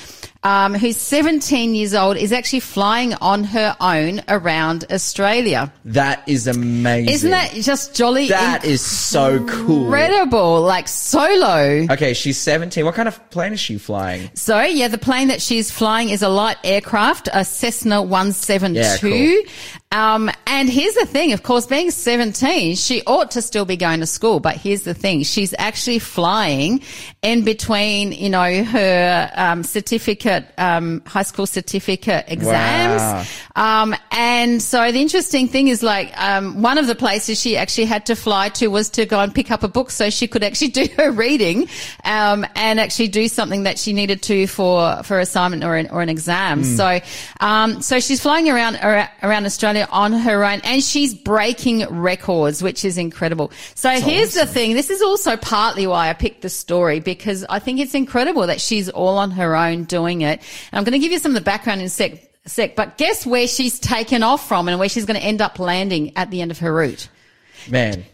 Um, 0.42 0.74
who's 0.74 0.96
17 0.96 1.74
years 1.74 1.94
old 1.94 2.16
is 2.16 2.32
actually 2.32 2.60
flying 2.60 3.14
on 3.14 3.44
her 3.44 3.76
own 3.80 4.22
around 4.28 4.84
Australia. 4.90 5.72
That 5.84 6.28
is 6.28 6.46
amazing. 6.46 7.12
Isn't 7.12 7.30
that 7.30 7.52
just 7.52 7.94
jolly? 7.94 8.28
That 8.28 8.64
is 8.64 8.80
so 8.80 9.44
cool. 9.46 9.84
incredible, 9.84 10.62
like 10.62 10.88
solo. 10.88 11.86
Okay, 11.90 12.14
she's 12.14 12.38
17. 12.38 12.84
What 12.84 12.94
kind 12.94 13.08
of 13.08 13.30
plane 13.30 13.52
is 13.52 13.60
she 13.60 13.78
flying? 13.78 14.30
So 14.34 14.60
yeah, 14.62 14.88
the 14.88 14.98
plane 14.98 15.28
that 15.28 15.42
she's 15.42 15.70
flying 15.70 16.10
is 16.10 16.22
a 16.22 16.28
light 16.28 16.58
aircraft, 16.64 17.28
a 17.32 17.44
Cessna 17.44 18.02
172. 18.02 19.08
Yeah, 19.08 19.42
cool. 19.42 19.52
Um, 19.92 20.30
and 20.48 20.68
here's 20.68 20.94
the 20.94 21.06
thing, 21.06 21.32
of 21.32 21.42
course, 21.42 21.66
being 21.66 21.90
17, 21.90 22.74
she 22.74 23.02
ought 23.06 23.30
to 23.32 23.42
still 23.42 23.64
be 23.64 23.76
going 23.76 24.00
to 24.00 24.06
school, 24.06 24.40
but 24.40 24.56
here's 24.56 24.82
the 24.82 24.94
thing, 24.94 25.22
she's 25.22 25.54
actually 25.58 26.00
flying 26.00 26.82
in 27.22 27.44
between, 27.44 28.10
you 28.12 28.28
know, 28.28 28.64
her, 28.64 29.30
um, 29.34 29.62
certificate, 29.62 30.44
um, 30.58 31.02
high 31.06 31.22
school 31.22 31.46
certificate 31.46 32.24
exams. 32.28 33.28
Um, 33.54 33.94
and 34.10 34.60
so 34.60 34.90
the 34.90 35.00
interesting 35.00 35.46
thing 35.46 35.68
is 35.68 35.82
like, 35.82 36.12
um, 36.20 36.62
one 36.62 36.78
of 36.78 36.88
the 36.88 36.96
places 36.96 37.40
she 37.40 37.56
actually 37.56 37.86
had 37.86 38.06
to 38.06 38.16
fly 38.16 38.48
to 38.50 38.68
was 38.68 38.90
to 38.90 39.06
go 39.06 39.20
and 39.20 39.32
pick 39.34 39.50
up 39.50 39.62
a 39.62 39.68
book 39.68 39.90
so 39.90 40.10
she 40.10 40.26
could 40.26 40.42
actually 40.42 40.68
do 40.80 40.88
her 40.96 41.12
reading, 41.12 41.68
um, 42.04 42.44
and 42.56 42.80
actually 42.80 43.08
do 43.08 43.28
something 43.28 43.62
that 43.62 43.78
she 43.78 43.92
needed 43.92 44.20
to 44.22 44.46
for, 44.48 45.02
for 45.04 45.20
assignment 45.20 45.62
or 45.62 45.76
an, 45.76 45.88
or 45.90 46.02
an 46.02 46.08
exam. 46.08 46.64
So, 46.64 47.00
um, 47.40 47.82
so 47.82 48.00
she's 48.00 48.20
flying 48.20 48.50
around, 48.50 48.76
around 48.76 49.46
Australia 49.46 49.75
on 49.90 50.12
her 50.12 50.44
own 50.44 50.60
and 50.64 50.82
she's 50.82 51.14
breaking 51.14 51.86
records, 51.88 52.62
which 52.62 52.84
is 52.84 52.98
incredible. 52.98 53.50
So 53.74 53.90
here's 53.90 54.34
the 54.34 54.46
thing. 54.46 54.74
This 54.74 54.90
is 54.90 55.02
also 55.02 55.36
partly 55.36 55.86
why 55.86 56.08
I 56.08 56.12
picked 56.12 56.42
the 56.42 56.48
story 56.48 57.00
because 57.00 57.44
I 57.48 57.58
think 57.58 57.80
it's 57.80 57.94
incredible 57.94 58.46
that 58.46 58.60
she's 58.60 58.88
all 58.88 59.18
on 59.18 59.30
her 59.32 59.56
own 59.56 59.84
doing 59.84 60.22
it. 60.22 60.40
And 60.72 60.78
I'm 60.78 60.84
going 60.84 60.92
to 60.92 60.98
give 60.98 61.12
you 61.12 61.18
some 61.18 61.30
of 61.32 61.36
the 61.36 61.44
background 61.44 61.80
in 61.80 61.86
a 61.86 61.90
sec, 61.90 62.20
sec, 62.46 62.76
but 62.76 62.96
guess 62.98 63.26
where 63.26 63.46
she's 63.46 63.78
taken 63.78 64.22
off 64.22 64.46
from 64.46 64.68
and 64.68 64.78
where 64.78 64.88
she's 64.88 65.06
going 65.06 65.18
to 65.18 65.24
end 65.26 65.40
up 65.40 65.58
landing 65.58 66.16
at 66.16 66.30
the 66.30 66.40
end 66.40 66.50
of 66.50 66.58
her 66.60 66.72
route? 66.72 67.08
Man, 67.68 68.04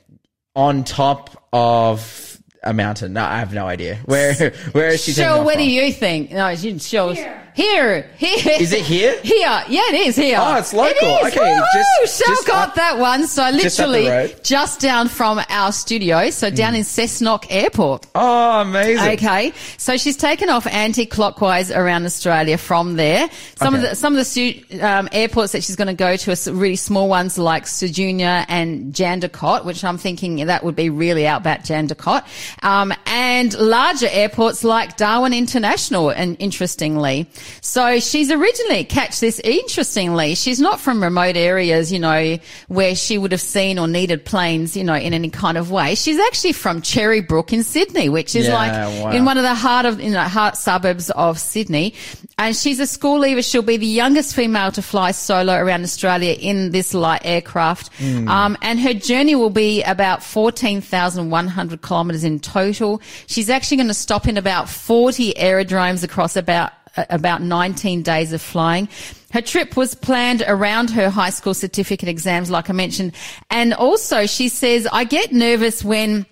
on 0.55 0.85
top 0.85 1.49
of 1.53 2.33
a 2.63 2.73
mountain. 2.73 3.13
No, 3.13 3.25
I 3.25 3.39
have 3.39 3.53
no 3.53 3.67
idea. 3.67 3.97
Where 4.05 4.35
where 4.73 4.89
is 4.89 5.03
she 5.03 5.13
taking 5.13 5.25
Sure, 5.25 5.39
off 5.39 5.45
what 5.45 5.55
from? 5.55 5.65
do 5.65 5.71
you 5.71 5.93
think? 5.93 6.31
No, 6.31 6.49
you 6.49 6.79
show 6.79 7.13
here. 7.13 7.43
Here, 7.55 8.07
Is 8.19 8.73
it 8.73 8.81
here? 8.81 9.19
Here, 9.23 9.63
yeah, 9.69 9.81
it 9.91 10.07
is 10.07 10.17
here. 10.17 10.39
Oh, 10.41 10.57
it's 10.57 10.73
local. 10.73 10.91
It 10.97 11.27
is. 11.27 11.37
Okay, 11.37 11.53
Woo! 11.53 11.65
just- 11.75 12.19
Shell 12.19 12.35
just 12.35 12.47
got 12.47 12.69
up- 12.71 12.75
that 12.77 12.99
one. 12.99 13.27
So 13.27 13.51
just 13.53 13.79
literally. 13.79 14.07
Hmm. 14.33 14.39
just 14.43 14.81
down 14.81 15.09
from 15.09 15.41
our 15.51 15.71
studio. 15.73 16.31
So 16.31 16.49
down 16.51 16.75
in 16.75 16.83
Cessnock 16.83 17.47
Airport. 17.51 18.07
Oh, 18.15 18.61
amazing. 18.63 19.13
Okay, 19.15 19.53
so 19.77 19.97
she's 19.97 20.17
taken 20.17 20.49
off 20.49 20.67
anti-clockwise 20.67 21.71
around 21.71 22.07
Australia 22.07 22.57
from 22.57 22.97
there. 22.97 23.29
Some 23.57 23.75
of 23.75 23.83
the 23.83 23.95
some 23.95 24.15
of 24.15 24.17
the 24.19 24.25
stu- 24.25 24.63
um, 24.81 25.09
airports 25.13 25.53
that 25.53 25.63
she's 25.63 25.77
going 25.77 25.89
to 25.89 25.95
go 25.95 26.17
to 26.17 26.31
are 26.33 26.55
really 26.55 26.77
small 26.77 27.09
ones 27.09 27.37
like 27.39 27.65
Ceduna 27.67 28.47
and 28.49 28.95
Jandakot, 28.95 29.65
which 29.65 29.85
I'm 29.85 29.99
thinking 29.99 30.37
that 30.47 30.65
would 30.65 30.77
be 30.77 30.89
really 30.91 31.27
outback 31.27 31.65
Jandakot, 31.65 32.25
um, 32.65 32.93
and 33.07 33.53
larger 33.59 34.09
airports 34.11 34.65
like 34.65 34.97
Darwin 34.97 35.33
International. 35.35 36.11
And 36.11 36.37
interestingly, 36.39 37.29
so 37.61 37.99
she's 38.01 38.31
originally 38.31 38.85
catch 38.85 39.21
this. 39.21 39.41
Interestingly, 39.41 40.35
she's 40.35 40.61
not 40.61 40.81
from 40.81 41.03
remote 41.03 41.37
areas, 41.37 41.93
you 41.93 41.99
know, 41.99 42.39
where 42.69 42.95
she 42.95 43.19
would 43.19 43.33
have 43.33 43.41
seen 43.41 43.79
or 43.79 43.87
needed 43.89 44.25
planes, 44.25 44.77
you 44.77 44.85
know, 44.85 44.95
in 44.95 45.15
any 45.15 45.31
kind 45.31 45.57
of 45.59 45.71
way. 45.71 45.95
She's 45.95 46.19
actually 46.19 46.53
from 46.53 46.83
Cherrybrook 46.83 47.53
in 47.53 47.63
Sydney, 47.63 48.09
which 48.09 48.35
is 48.35 48.47
Yeah, 48.47 48.55
like 48.55 48.73
wow. 48.73 49.11
in 49.11 49.25
one 49.25 49.37
of 49.37 49.43
the 49.43 49.55
heart 49.55 49.87
of, 49.87 50.01
you 50.01 50.11
know, 50.11 50.21
heart 50.23 50.57
suburbs 50.57 51.11
of 51.11 51.39
Sydney. 51.39 51.95
And 52.39 52.57
she's 52.57 52.81
a 52.81 52.87
school 52.87 53.19
leaver. 53.21 53.43
She'll 53.43 53.63
be 53.63 53.77
the 53.77 53.87
youngest 53.87 54.35
female 54.35 54.73
to 54.73 54.83
fly 54.83 55.13
solo 55.13 55.55
around 55.55 55.83
Australia 55.85 56.33
in 56.33 56.71
this 56.73 56.95
light 56.95 57.23
aircraft. 57.25 57.93
Hmm. 57.99 58.29
Um, 58.29 58.57
and 58.63 58.81
her 58.81 58.95
journey 58.95 59.35
will 59.35 59.51
be 59.51 59.83
about 59.83 60.23
14,100 60.23 61.83
kilometers 61.83 62.25
in 62.25 62.41
total. 62.41 63.01
She's 63.27 63.51
actually 63.51 63.77
going 63.77 63.89
to 63.89 63.95
stop 63.95 64.27
in 64.27 64.37
about 64.37 64.69
40 64.69 65.37
aerodromes 65.37 66.03
across 66.03 66.37
about 66.37 66.73
about 66.97 67.43
19 67.43 68.03
days 68.03 68.33
of 68.33 68.43
flying. 68.43 68.89
Her 69.33 69.41
trip 69.41 69.77
was 69.77 69.95
planned 69.95 70.43
around 70.47 70.91
her 70.91 71.09
high 71.09 71.31
school 71.31 71.55
certificate 71.55 72.09
exams, 72.09 72.51
like 72.51 72.69
I 72.69 72.73
mentioned. 72.73 73.15
And 73.51 73.73
also 73.75 74.27
she 74.27 74.49
says, 74.49 74.87
I 74.93 75.05
get 75.05 75.33
nervous 75.33 75.83
when 75.83 76.27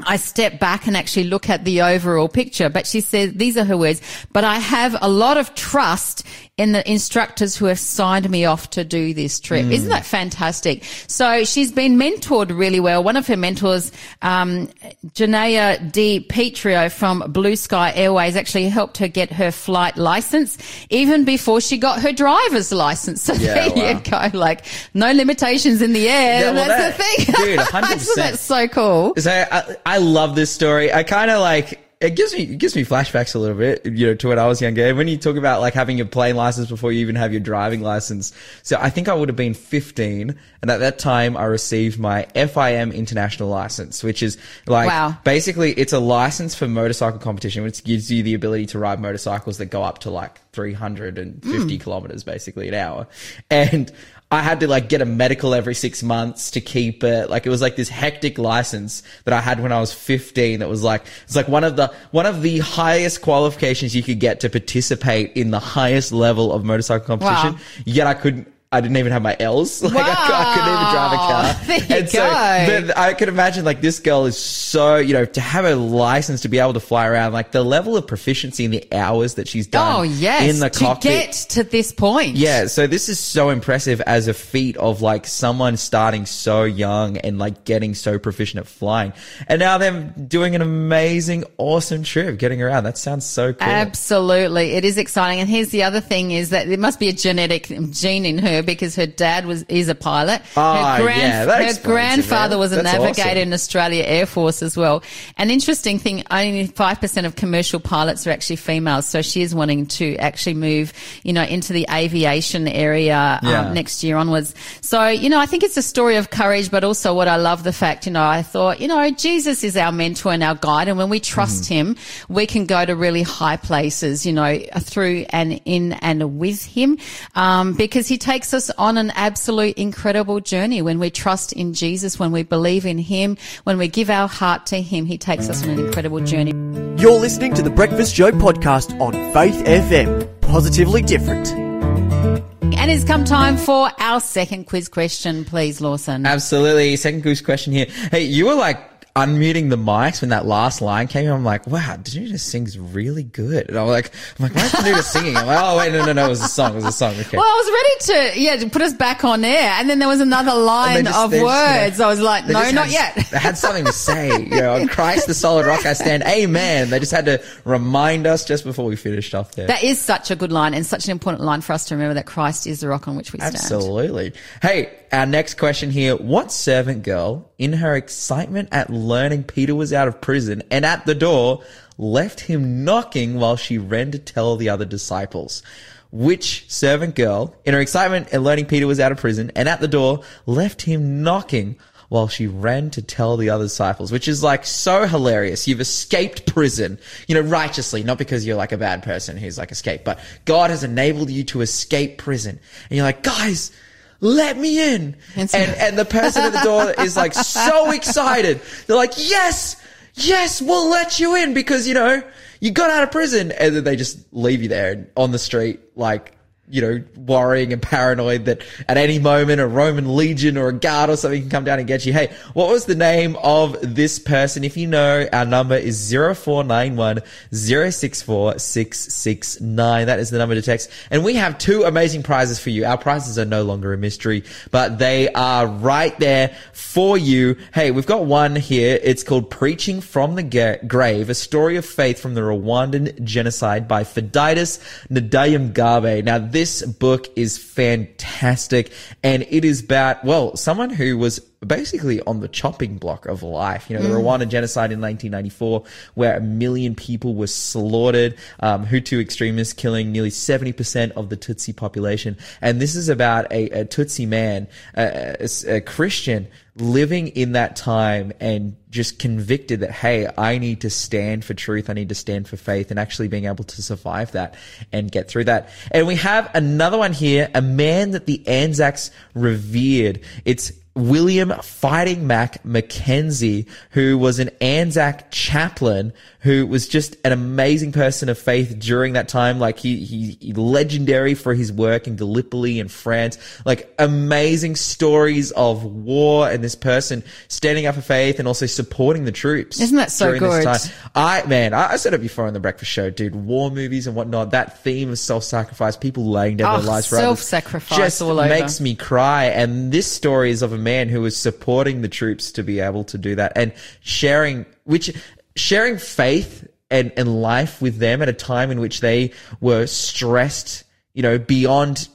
I 0.00 0.16
step 0.16 0.60
back 0.60 0.86
and 0.86 0.96
actually 0.96 1.24
look 1.24 1.48
at 1.48 1.64
the 1.64 1.82
overall 1.82 2.28
picture. 2.28 2.68
But 2.68 2.86
she 2.86 3.00
says, 3.00 3.32
these 3.34 3.56
are 3.56 3.64
her 3.64 3.76
words, 3.76 4.00
but 4.32 4.44
I 4.44 4.56
have 4.56 4.96
a 5.00 5.08
lot 5.08 5.36
of 5.36 5.54
trust 5.54 6.24
in 6.58 6.72
the 6.72 6.88
instructors 6.90 7.56
who 7.56 7.66
have 7.66 7.78
signed 7.78 8.28
me 8.28 8.44
off 8.44 8.68
to 8.70 8.84
do 8.84 9.14
this 9.14 9.38
trip. 9.40 9.66
Isn't 9.66 9.88
that 9.90 10.04
fantastic? 10.04 10.82
So 11.06 11.44
she's 11.44 11.72
been 11.72 11.96
mentored 11.96 12.56
really 12.56 12.80
well. 12.80 13.02
One 13.04 13.16
of 13.16 13.26
her 13.28 13.36
mentors, 13.36 13.92
um, 14.22 14.66
Janaya 15.14 15.90
D. 15.92 16.26
Petrio 16.28 16.90
from 16.92 17.20
Blue 17.32 17.56
Sky 17.56 17.92
Airways 17.94 18.34
actually 18.36 18.68
helped 18.68 18.98
her 18.98 19.08
get 19.08 19.32
her 19.32 19.50
flight 19.52 19.96
license 19.96 20.58
even 20.90 21.24
before 21.24 21.60
she 21.60 21.78
got 21.78 22.02
her 22.02 22.12
driver's 22.12 22.72
license. 22.72 23.22
So 23.28 23.34
Yeah, 23.34 23.68
there 23.68 23.94
wow. 23.94 24.00
you 24.22 24.30
go. 24.32 24.38
Like 24.38 24.64
no 24.94 25.12
limitations 25.12 25.80
in 25.82 25.92
the 25.92 26.08
air. 26.08 26.40
Yeah, 26.40 26.50
well, 26.52 26.66
that's 26.68 26.98
that- 26.98 27.16
the 27.26 27.32
thing. 27.32 27.34
dude, 27.56 27.60
100%. 27.60 27.98
so 28.00 28.12
that's 28.16 28.40
so 28.40 28.68
cool. 28.68 29.14
So 29.16 29.30
I, 29.30 29.76
I 29.86 29.98
love 29.98 30.34
this 30.34 30.50
story. 30.50 30.92
I 30.92 31.02
kind 31.04 31.30
of 31.30 31.40
like 31.40 31.87
it 32.00 32.14
gives 32.14 32.32
me 32.32 32.42
it 32.44 32.58
gives 32.58 32.76
me 32.76 32.84
flashbacks 32.84 33.34
a 33.34 33.38
little 33.38 33.56
bit, 33.56 33.84
you 33.84 34.06
know, 34.06 34.14
to 34.14 34.28
when 34.28 34.38
I 34.38 34.46
was 34.46 34.60
younger. 34.62 34.94
When 34.94 35.08
you 35.08 35.16
talk 35.16 35.36
about 35.36 35.60
like 35.60 35.74
having 35.74 35.96
your 35.98 36.06
plane 36.06 36.36
license 36.36 36.68
before 36.68 36.92
you 36.92 37.00
even 37.00 37.16
have 37.16 37.32
your 37.32 37.40
driving 37.40 37.80
license, 37.82 38.32
so 38.62 38.78
I 38.80 38.88
think 38.90 39.08
I 39.08 39.14
would 39.14 39.28
have 39.28 39.34
been 39.36 39.54
15, 39.54 40.38
and 40.62 40.70
at 40.70 40.78
that 40.78 40.98
time 41.00 41.36
I 41.36 41.44
received 41.44 41.98
my 41.98 42.26
FIM 42.34 42.94
international 42.94 43.48
license, 43.48 44.04
which 44.04 44.22
is 44.22 44.38
like 44.66 44.86
Wow. 44.88 45.18
basically 45.24 45.72
it's 45.72 45.92
a 45.92 45.98
license 45.98 46.54
for 46.54 46.68
motorcycle 46.68 47.18
competition, 47.18 47.64
which 47.64 47.82
gives 47.82 48.12
you 48.12 48.22
the 48.22 48.34
ability 48.34 48.66
to 48.66 48.78
ride 48.78 49.00
motorcycles 49.00 49.58
that 49.58 49.66
go 49.66 49.82
up 49.82 49.98
to 50.00 50.10
like 50.10 50.38
350 50.52 51.76
Hmm. 51.76 51.82
kilometers 51.82 52.22
basically 52.22 52.68
an 52.68 52.74
hour, 52.74 53.06
and. 53.50 53.90
I 54.30 54.42
had 54.42 54.60
to 54.60 54.68
like 54.68 54.90
get 54.90 55.00
a 55.00 55.06
medical 55.06 55.54
every 55.54 55.74
six 55.74 56.02
months 56.02 56.50
to 56.50 56.60
keep 56.60 57.02
it. 57.02 57.30
Like 57.30 57.46
it 57.46 57.50
was 57.50 57.62
like 57.62 57.76
this 57.76 57.88
hectic 57.88 58.36
license 58.36 59.02
that 59.24 59.32
I 59.32 59.40
had 59.40 59.60
when 59.60 59.72
I 59.72 59.80
was 59.80 59.92
15 59.92 60.60
that 60.60 60.68
was 60.68 60.82
like, 60.82 61.06
it's 61.24 61.34
like 61.34 61.48
one 61.48 61.64
of 61.64 61.76
the, 61.76 61.92
one 62.10 62.26
of 62.26 62.42
the 62.42 62.58
highest 62.58 63.22
qualifications 63.22 63.96
you 63.96 64.02
could 64.02 64.20
get 64.20 64.40
to 64.40 64.50
participate 64.50 65.32
in 65.34 65.50
the 65.50 65.58
highest 65.58 66.12
level 66.12 66.52
of 66.52 66.62
motorcycle 66.62 67.06
competition. 67.06 67.54
Wow. 67.54 67.60
Yet 67.86 68.06
I 68.06 68.14
couldn't, 68.14 68.52
I 68.70 68.82
didn't 68.82 68.98
even 68.98 69.12
have 69.12 69.22
my 69.22 69.34
L's. 69.40 69.82
Like 69.88 69.94
I, 69.96 70.12
I 70.12 70.54
couldn't 70.54 70.68
even 70.68 70.90
drive 70.92 71.12
a 71.12 71.16
car. 71.16 71.42
Wow. 71.42 71.60
There 71.68 71.78
you 71.78 71.96
and 71.96 72.08
so, 72.10 72.18
go. 72.18 72.86
but 72.88 72.98
I 72.98 73.14
could 73.14 73.28
imagine 73.28 73.64
like 73.64 73.80
this 73.80 73.98
girl 74.00 74.26
is 74.26 74.36
so, 74.38 74.96
you 74.96 75.14
know, 75.14 75.24
to 75.24 75.40
have 75.40 75.64
a 75.64 75.74
license 75.74 76.42
to 76.42 76.48
be 76.48 76.58
able 76.58 76.74
to 76.74 76.80
fly 76.80 77.06
around, 77.06 77.32
like 77.32 77.52
the 77.52 77.62
level 77.62 77.96
of 77.96 78.06
proficiency 78.06 78.64
in 78.66 78.70
the 78.70 78.86
hours 78.92 79.34
that 79.34 79.48
she's 79.48 79.66
done 79.66 79.96
Oh 79.96 80.02
yes, 80.02 80.52
in 80.54 80.60
the 80.60 80.68
to 80.68 80.78
cockpit. 80.78 81.02
get 81.02 81.32
to 81.50 81.64
this 81.64 81.92
point. 81.92 82.36
Yeah, 82.36 82.66
so 82.66 82.86
this 82.86 83.08
is 83.08 83.18
so 83.18 83.48
impressive 83.50 84.00
as 84.02 84.28
a 84.28 84.34
feat 84.34 84.76
of 84.76 85.00
like 85.00 85.26
someone 85.26 85.76
starting 85.78 86.26
so 86.26 86.64
young 86.64 87.16
and 87.18 87.38
like 87.38 87.64
getting 87.64 87.94
so 87.94 88.18
proficient 88.18 88.60
at 88.60 88.66
flying. 88.66 89.12
And 89.46 89.60
now 89.60 89.78
them 89.78 90.12
doing 90.28 90.54
an 90.54 90.60
amazing, 90.62 91.44
awesome 91.56 92.02
trip 92.02 92.38
getting 92.38 92.62
around. 92.62 92.84
That 92.84 92.98
sounds 92.98 93.24
so 93.24 93.52
cool. 93.54 93.66
Absolutely. 93.68 94.72
It 94.72 94.84
is 94.84 94.98
exciting. 94.98 95.40
And 95.40 95.48
here's 95.48 95.70
the 95.70 95.84
other 95.84 96.00
thing 96.00 96.30
is 96.32 96.50
that 96.50 96.68
there 96.68 96.76
must 96.78 97.00
be 97.00 97.08
a 97.08 97.12
genetic 97.14 97.66
gene 97.90 98.26
in 98.26 98.38
her 98.38 98.57
because 98.62 98.96
her 98.96 99.06
dad 99.06 99.46
was, 99.46 99.62
is 99.64 99.88
a 99.88 99.94
pilot. 99.94 100.42
Ah, 100.56 100.96
her 100.98 101.08
yeah, 101.10 101.44
that 101.44 101.58
her 101.58 101.64
explains 101.64 101.78
it, 101.78 101.82
grandfather 101.84 102.58
was 102.58 102.72
a 102.72 102.82
navigator 102.82 103.20
awesome. 103.30 103.38
in 103.38 103.52
Australia 103.52 104.04
Air 104.04 104.26
Force 104.26 104.62
as 104.62 104.76
well. 104.76 105.02
An 105.36 105.50
interesting 105.50 105.98
thing, 105.98 106.24
only 106.30 106.68
5% 106.68 107.24
of 107.26 107.36
commercial 107.36 107.80
pilots 107.80 108.26
are 108.26 108.30
actually 108.30 108.56
females. 108.56 109.06
So 109.06 109.22
she 109.22 109.42
is 109.42 109.54
wanting 109.54 109.86
to 109.86 110.16
actually 110.16 110.54
move, 110.54 110.92
you 111.22 111.32
know, 111.32 111.42
into 111.44 111.72
the 111.72 111.86
aviation 111.90 112.68
area 112.68 113.40
Yeah. 113.42 113.60
um, 113.66 113.74
next 113.74 114.02
year 114.02 114.16
onwards. 114.16 114.54
So, 114.80 115.06
you 115.08 115.28
know, 115.28 115.38
I 115.38 115.46
think 115.46 115.62
it's 115.62 115.76
a 115.76 115.82
story 115.82 116.16
of 116.16 116.30
courage, 116.30 116.70
but 116.70 116.84
also 116.84 117.14
what 117.14 117.28
I 117.28 117.36
love 117.36 117.64
the 117.64 117.72
fact, 117.72 118.06
you 118.06 118.12
know, 118.12 118.24
I 118.24 118.42
thought, 118.42 118.80
you 118.80 118.88
know, 118.88 119.10
Jesus 119.10 119.64
is 119.64 119.76
our 119.76 119.92
mentor 119.92 120.32
and 120.32 120.42
our 120.42 120.54
guide. 120.54 120.88
And 120.88 120.98
when 120.98 121.08
we 121.08 121.20
trust 121.20 121.48
Mm-hmm. 121.64 121.74
him, 121.74 121.96
we 122.28 122.46
can 122.46 122.66
go 122.66 122.84
to 122.84 122.94
really 122.94 123.22
high 123.22 123.56
places, 123.56 124.26
you 124.26 124.32
know, 124.32 124.58
through 124.80 125.24
and 125.30 125.60
in 125.64 125.94
and 125.94 126.38
with 126.38 126.64
him. 126.64 126.98
Um, 127.34 127.72
because 127.74 128.06
he 128.06 128.18
takes 128.18 128.47
us 128.54 128.70
on 128.70 128.98
an 128.98 129.10
absolute 129.12 129.76
incredible 129.76 130.40
journey 130.40 130.82
when 130.82 130.98
we 130.98 131.10
trust 131.10 131.52
in 131.52 131.74
Jesus, 131.74 132.18
when 132.18 132.32
we 132.32 132.42
believe 132.42 132.86
in 132.86 132.98
him, 132.98 133.36
when 133.64 133.78
we 133.78 133.88
give 133.88 134.10
our 134.10 134.28
heart 134.28 134.66
to 134.66 134.80
him, 134.80 135.06
he 135.06 135.18
takes 135.18 135.48
us 135.48 135.62
on 135.62 135.70
an 135.70 135.80
incredible 135.80 136.20
journey. 136.20 136.52
You're 137.00 137.18
listening 137.18 137.54
to 137.54 137.62
the 137.62 137.70
Breakfast 137.70 138.14
Show 138.14 138.30
podcast 138.32 138.98
on 139.00 139.12
Faith 139.32 139.64
FM. 139.64 140.40
Positively 140.40 141.02
different. 141.02 141.48
And 141.52 142.90
it's 142.90 143.04
come 143.04 143.24
time 143.24 143.56
for 143.56 143.90
our 143.98 144.20
second 144.20 144.66
quiz 144.66 144.88
question, 144.88 145.44
please, 145.44 145.80
Lawson. 145.80 146.24
Absolutely. 146.24 146.96
Second 146.96 147.22
quiz 147.22 147.40
question 147.40 147.72
here. 147.72 147.86
Hey, 148.10 148.24
you 148.24 148.46
were 148.46 148.54
like 148.54 148.97
unmuting 149.26 149.70
the 149.70 149.76
mics 149.76 150.20
when 150.20 150.30
that 150.30 150.46
last 150.46 150.80
line 150.80 151.06
came 151.08 151.26
in. 151.26 151.32
I'm 151.32 151.44
like, 151.44 151.66
wow, 151.66 151.96
Danuta 151.96 152.38
sings 152.38 152.78
really 152.78 153.22
good. 153.24 153.68
And 153.68 153.78
I'm 153.78 153.86
like, 153.86 154.12
I'm 154.38 154.44
like, 154.44 154.54
why's 154.54 154.72
Danuta 154.72 155.02
singing? 155.02 155.36
I'm 155.36 155.46
like, 155.46 155.58
oh 155.60 155.76
wait, 155.78 155.92
no, 155.92 156.04
no, 156.06 156.12
no, 156.12 156.26
it 156.26 156.28
was 156.28 156.42
a 156.42 156.48
song. 156.48 156.72
It 156.72 156.76
was 156.76 156.84
a 156.84 156.92
song. 156.92 157.14
Okay. 157.18 157.36
Well, 157.36 157.46
I 157.46 157.56
was 157.56 158.12
ready 158.12 158.32
to, 158.34 158.40
yeah, 158.40 158.56
to 158.56 158.70
put 158.70 158.82
us 158.82 158.92
back 158.94 159.24
on 159.24 159.44
air. 159.44 159.72
And 159.76 159.88
then 159.90 159.98
there 159.98 160.08
was 160.08 160.20
another 160.20 160.54
line 160.54 161.04
just- 161.04 161.18
of 161.18 161.30
they 161.30 161.40
just, 161.40 161.42
you 161.42 161.48
know, 161.48 161.82
words. 161.82 162.00
I 162.00 162.08
was 162.08 162.20
like, 162.20 162.46
no, 162.46 162.52
not 162.52 162.88
had- 162.88 162.90
yet. 163.16 163.26
They 163.30 163.38
had 163.38 163.58
something 163.58 163.84
to 163.84 163.92
say. 163.92 164.28
You 164.38 164.60
know, 164.60 164.86
Christ 164.88 165.26
the 165.26 165.34
solid 165.34 165.66
rock 165.66 165.84
I 165.84 165.92
stand. 165.92 166.22
Amen. 166.24 166.90
They 166.90 166.98
just 167.00 167.12
had 167.12 167.26
to 167.26 167.42
remind 167.64 168.26
us 168.26 168.44
just 168.44 168.64
before 168.64 168.84
we 168.86 168.96
finished 168.96 169.34
off 169.34 169.52
there. 169.52 169.66
That 169.66 169.82
is 169.82 169.98
such 170.00 170.30
a 170.30 170.36
good 170.36 170.52
line 170.52 170.74
and 170.74 170.86
such 170.86 171.04
an 171.06 171.10
important 171.12 171.44
line 171.44 171.60
for 171.60 171.72
us 171.72 171.86
to 171.86 171.94
remember 171.94 172.14
that 172.14 172.26
Christ 172.26 172.66
is 172.66 172.80
the 172.80 172.88
rock 172.88 173.08
on 173.08 173.16
which 173.16 173.32
we 173.32 173.38
stand. 173.38 173.54
Absolutely. 173.56 174.32
Hey, 174.62 174.90
our 175.12 175.26
next 175.26 175.54
question 175.54 175.90
here. 175.90 176.16
What 176.16 176.52
servant 176.52 177.02
girl, 177.02 177.50
in 177.58 177.74
her 177.74 177.94
excitement 177.96 178.68
at 178.72 178.90
learning 178.90 179.44
Peter 179.44 179.74
was 179.74 179.92
out 179.92 180.08
of 180.08 180.20
prison 180.20 180.62
and 180.70 180.84
at 180.84 181.06
the 181.06 181.14
door, 181.14 181.62
left 181.96 182.40
him 182.40 182.84
knocking 182.84 183.38
while 183.38 183.56
she 183.56 183.78
ran 183.78 184.10
to 184.12 184.18
tell 184.18 184.56
the 184.56 184.68
other 184.68 184.84
disciples? 184.84 185.62
Which 186.10 186.70
servant 186.70 187.14
girl, 187.14 187.54
in 187.64 187.74
her 187.74 187.80
excitement 187.80 188.32
at 188.32 188.42
learning 188.42 188.66
Peter 188.66 188.86
was 188.86 189.00
out 189.00 189.12
of 189.12 189.18
prison 189.18 189.52
and 189.54 189.68
at 189.68 189.80
the 189.80 189.88
door, 189.88 190.22
left 190.46 190.82
him 190.82 191.22
knocking 191.22 191.76
while 192.08 192.28
she 192.28 192.46
ran 192.46 192.90
to 192.90 193.02
tell 193.02 193.36
the 193.36 193.50
other 193.50 193.64
disciples, 193.64 194.10
which 194.10 194.28
is 194.28 194.42
like 194.42 194.64
so 194.64 195.06
hilarious. 195.06 195.68
You've 195.68 195.80
escaped 195.80 196.46
prison, 196.46 196.98
you 197.26 197.34
know, 197.34 197.42
righteously, 197.42 198.02
not 198.02 198.18
because 198.18 198.46
you're 198.46 198.56
like 198.56 198.72
a 198.72 198.78
bad 198.78 199.02
person 199.02 199.36
who's 199.36 199.58
like 199.58 199.70
escaped, 199.70 200.04
but 200.04 200.18
God 200.46 200.70
has 200.70 200.84
enabled 200.84 201.30
you 201.30 201.44
to 201.44 201.60
escape 201.60 202.16
prison. 202.18 202.58
And 202.88 202.96
you're 202.96 203.04
like, 203.04 203.22
guys, 203.22 203.72
let 204.20 204.58
me 204.58 204.94
in. 204.94 205.16
And 205.36 205.54
And, 205.54 205.98
the 205.98 206.04
person 206.04 206.42
at 206.42 206.52
the 206.52 206.60
door 206.60 206.90
is 207.04 207.16
like 207.16 207.34
so 207.34 207.90
excited. 207.90 208.60
They're 208.86 208.96
like, 208.96 209.14
yes, 209.16 209.76
yes, 210.14 210.60
we'll 210.60 210.90
let 210.90 211.20
you 211.20 211.36
in 211.36 211.54
because, 211.54 211.86
you 211.86 211.94
know, 211.94 212.22
you 212.60 212.70
got 212.70 212.90
out 212.90 213.02
of 213.02 213.10
prison. 213.10 213.52
And 213.52 213.76
then 213.76 213.84
they 213.84 213.96
just 213.96 214.18
leave 214.32 214.62
you 214.62 214.68
there 214.68 215.08
on 215.16 215.30
the 215.30 215.38
street, 215.38 215.80
like, 215.94 216.34
you 216.70 216.80
know, 216.80 217.02
worrying 217.16 217.72
and 217.72 217.80
paranoid 217.80 218.44
that 218.46 218.62
at 218.88 218.96
any 218.96 219.18
moment 219.18 219.60
a 219.60 219.66
Roman 219.66 220.16
legion 220.16 220.56
or 220.56 220.68
a 220.68 220.72
guard 220.72 221.10
or 221.10 221.16
something 221.16 221.42
can 221.42 221.50
come 221.50 221.64
down 221.64 221.78
and 221.78 221.88
get 221.88 222.04
you. 222.04 222.12
Hey, 222.12 222.32
what 222.54 222.68
was 222.68 222.86
the 222.86 222.94
name 222.94 223.36
of 223.42 223.76
this 223.82 224.18
person? 224.18 224.64
If 224.64 224.76
you 224.76 224.86
know, 224.86 225.26
our 225.32 225.44
number 225.44 225.76
is 225.76 226.10
0491 226.10 227.20
064 227.52 228.58
669. 228.58 230.06
That 230.06 230.18
is 230.18 230.30
the 230.30 230.38
number 230.38 230.54
to 230.54 230.62
text. 230.62 230.90
And 231.10 231.24
we 231.24 231.34
have 231.34 231.58
two 231.58 231.84
amazing 231.84 232.22
prizes 232.22 232.58
for 232.58 232.70
you. 232.70 232.84
Our 232.84 232.98
prizes 232.98 233.38
are 233.38 233.44
no 233.44 233.62
longer 233.62 233.92
a 233.92 233.98
mystery, 233.98 234.44
but 234.70 234.98
they 234.98 235.32
are 235.32 235.66
right 235.66 236.18
there 236.18 236.56
for 236.72 237.16
you. 237.16 237.56
Hey, 237.72 237.90
we've 237.90 238.06
got 238.06 238.24
one 238.24 238.56
here. 238.56 238.98
It's 239.02 239.22
called 239.22 239.50
Preaching 239.50 240.00
from 240.00 240.34
the 240.34 240.42
Ga- 240.42 240.80
Grave, 240.86 241.30
a 241.30 241.34
story 241.34 241.76
of 241.76 241.86
faith 241.86 242.20
from 242.20 242.34
the 242.34 242.40
Rwandan 242.40 243.22
genocide 243.24 243.86
by 243.88 244.04
Fiditas 244.04 244.80
Ndayamgabe. 245.10 246.24
Now, 246.24 246.38
this 246.38 246.57
book 246.82 247.28
is 247.36 247.56
fantastic 247.56 248.92
and 249.22 249.46
it 249.48 249.64
is 249.64 249.82
about, 249.82 250.24
well, 250.24 250.56
someone 250.56 250.90
who 250.90 251.16
was 251.16 251.40
basically 251.66 252.20
on 252.22 252.40
the 252.40 252.48
chopping 252.48 252.98
block 252.98 253.26
of 253.26 253.42
life. 253.42 253.90
You 253.90 253.96
know, 253.96 254.02
the 254.02 254.10
Rwanda 254.10 254.48
genocide 254.48 254.92
in 254.92 255.00
1994, 255.00 255.84
where 256.14 256.36
a 256.36 256.40
million 256.40 256.94
people 256.94 257.34
were 257.34 257.48
slaughtered, 257.48 258.36
um, 258.60 258.86
Hutu 258.86 259.20
extremists 259.20 259.72
killing 259.72 260.12
nearly 260.12 260.30
70% 260.30 261.12
of 261.12 261.28
the 261.28 261.36
Tutsi 261.36 261.74
population. 261.74 262.36
And 262.60 262.80
this 262.80 262.94
is 262.94 263.08
about 263.08 263.50
a, 263.52 263.70
a 263.70 263.84
Tutsi 263.84 264.26
man, 264.26 264.68
a, 264.96 265.36
a, 265.40 265.76
a 265.76 265.80
Christian 265.80 266.48
living 266.80 267.28
in 267.28 267.52
that 267.52 267.76
time 267.76 268.32
and 268.40 268.76
just 268.90 269.18
convicted 269.18 269.80
that, 269.80 269.90
hey, 269.90 270.28
I 270.38 270.58
need 270.58 270.82
to 270.82 270.90
stand 270.90 271.44
for 271.44 271.54
truth. 271.54 271.90
I 271.90 271.92
need 271.92 272.08
to 272.10 272.14
stand 272.14 272.48
for 272.48 272.56
faith 272.56 272.90
and 272.90 272.98
actually 272.98 273.28
being 273.28 273.46
able 273.46 273.64
to 273.64 273.82
survive 273.82 274.32
that 274.32 274.54
and 274.92 275.10
get 275.10 275.28
through 275.28 275.44
that. 275.44 275.70
And 275.90 276.06
we 276.06 276.16
have 276.16 276.50
another 276.54 276.98
one 276.98 277.12
here, 277.12 277.50
a 277.54 277.62
man 277.62 278.12
that 278.12 278.26
the 278.26 278.46
Anzacs 278.46 279.10
revered. 279.34 280.20
It's 280.44 280.72
William 280.98 281.50
Fighting 281.62 282.26
Mac 282.26 282.62
McKenzie, 282.64 283.68
who 283.92 284.18
was 284.18 284.38
an 284.38 284.50
Anzac 284.60 285.30
chaplain, 285.30 286.12
who 286.40 286.66
was 286.68 286.86
just 286.86 287.16
an 287.24 287.32
amazing 287.32 287.90
person 287.90 288.28
of 288.28 288.38
faith 288.38 288.78
during 288.78 289.14
that 289.14 289.26
time. 289.28 289.58
Like 289.58 289.78
he, 289.78 290.04
he, 290.04 290.38
he 290.40 290.52
legendary 290.52 291.34
for 291.34 291.52
his 291.52 291.72
work 291.72 292.06
in 292.06 292.14
Gallipoli 292.14 292.78
and 292.78 292.90
France. 292.90 293.38
Like 293.66 293.92
amazing 293.98 294.76
stories 294.76 295.50
of 295.52 295.82
war 295.84 296.48
and 296.48 296.62
this 296.62 296.76
person 296.76 297.24
standing 297.48 297.86
up 297.86 297.96
for 297.96 298.02
faith 298.02 298.38
and 298.38 298.46
also 298.46 298.66
supporting 298.66 299.24
the 299.24 299.32
troops. 299.32 299.80
Isn't 299.80 299.96
that 299.96 300.12
so 300.12 300.26
during 300.26 300.42
this 300.42 300.64
good? 300.86 300.92
time. 301.02 301.12
I 301.14 301.46
man, 301.48 301.74
I, 301.74 301.92
I 301.92 301.96
said 301.96 302.14
it 302.14 302.20
before 302.20 302.46
on 302.46 302.52
the 302.52 302.60
breakfast 302.60 302.92
show, 302.92 303.10
dude. 303.10 303.34
War 303.34 303.70
movies 303.72 304.06
and 304.06 304.14
whatnot. 304.14 304.52
That 304.52 304.78
theme 304.84 305.10
of 305.10 305.18
self-sacrifice, 305.18 305.96
people 305.96 306.26
laying 306.30 306.56
down 306.58 306.72
Oh, 306.76 306.78
their 306.78 306.88
lives 306.88 307.08
for 307.08 307.16
others, 307.16 307.24
self-sacrifice 307.26 307.98
just 307.98 308.22
all 308.22 308.38
over. 308.38 308.48
makes 308.48 308.80
me 308.80 308.94
cry. 308.94 309.46
And 309.46 309.90
this 309.90 310.06
story 310.10 310.50
is 310.52 310.62
of 310.62 310.72
a 310.72 310.78
man 310.78 311.08
who 311.08 311.20
was 311.20 311.36
supporting 311.36 312.02
the 312.02 312.08
troops 312.08 312.52
to 312.52 312.62
be 312.62 312.78
able 312.78 313.02
to 313.04 313.18
do 313.18 313.34
that 313.34 313.52
and 313.56 313.72
sharing, 314.00 314.66
which 314.84 315.12
sharing 315.58 315.98
faith 315.98 316.66
and, 316.90 317.12
and 317.16 317.42
life 317.42 317.82
with 317.82 317.98
them 317.98 318.22
at 318.22 318.28
a 318.28 318.32
time 318.32 318.70
in 318.70 318.80
which 318.80 319.00
they 319.00 319.32
were 319.60 319.86
stressed, 319.86 320.84
you 321.14 321.22
know, 321.22 321.38
beyond 321.38 322.08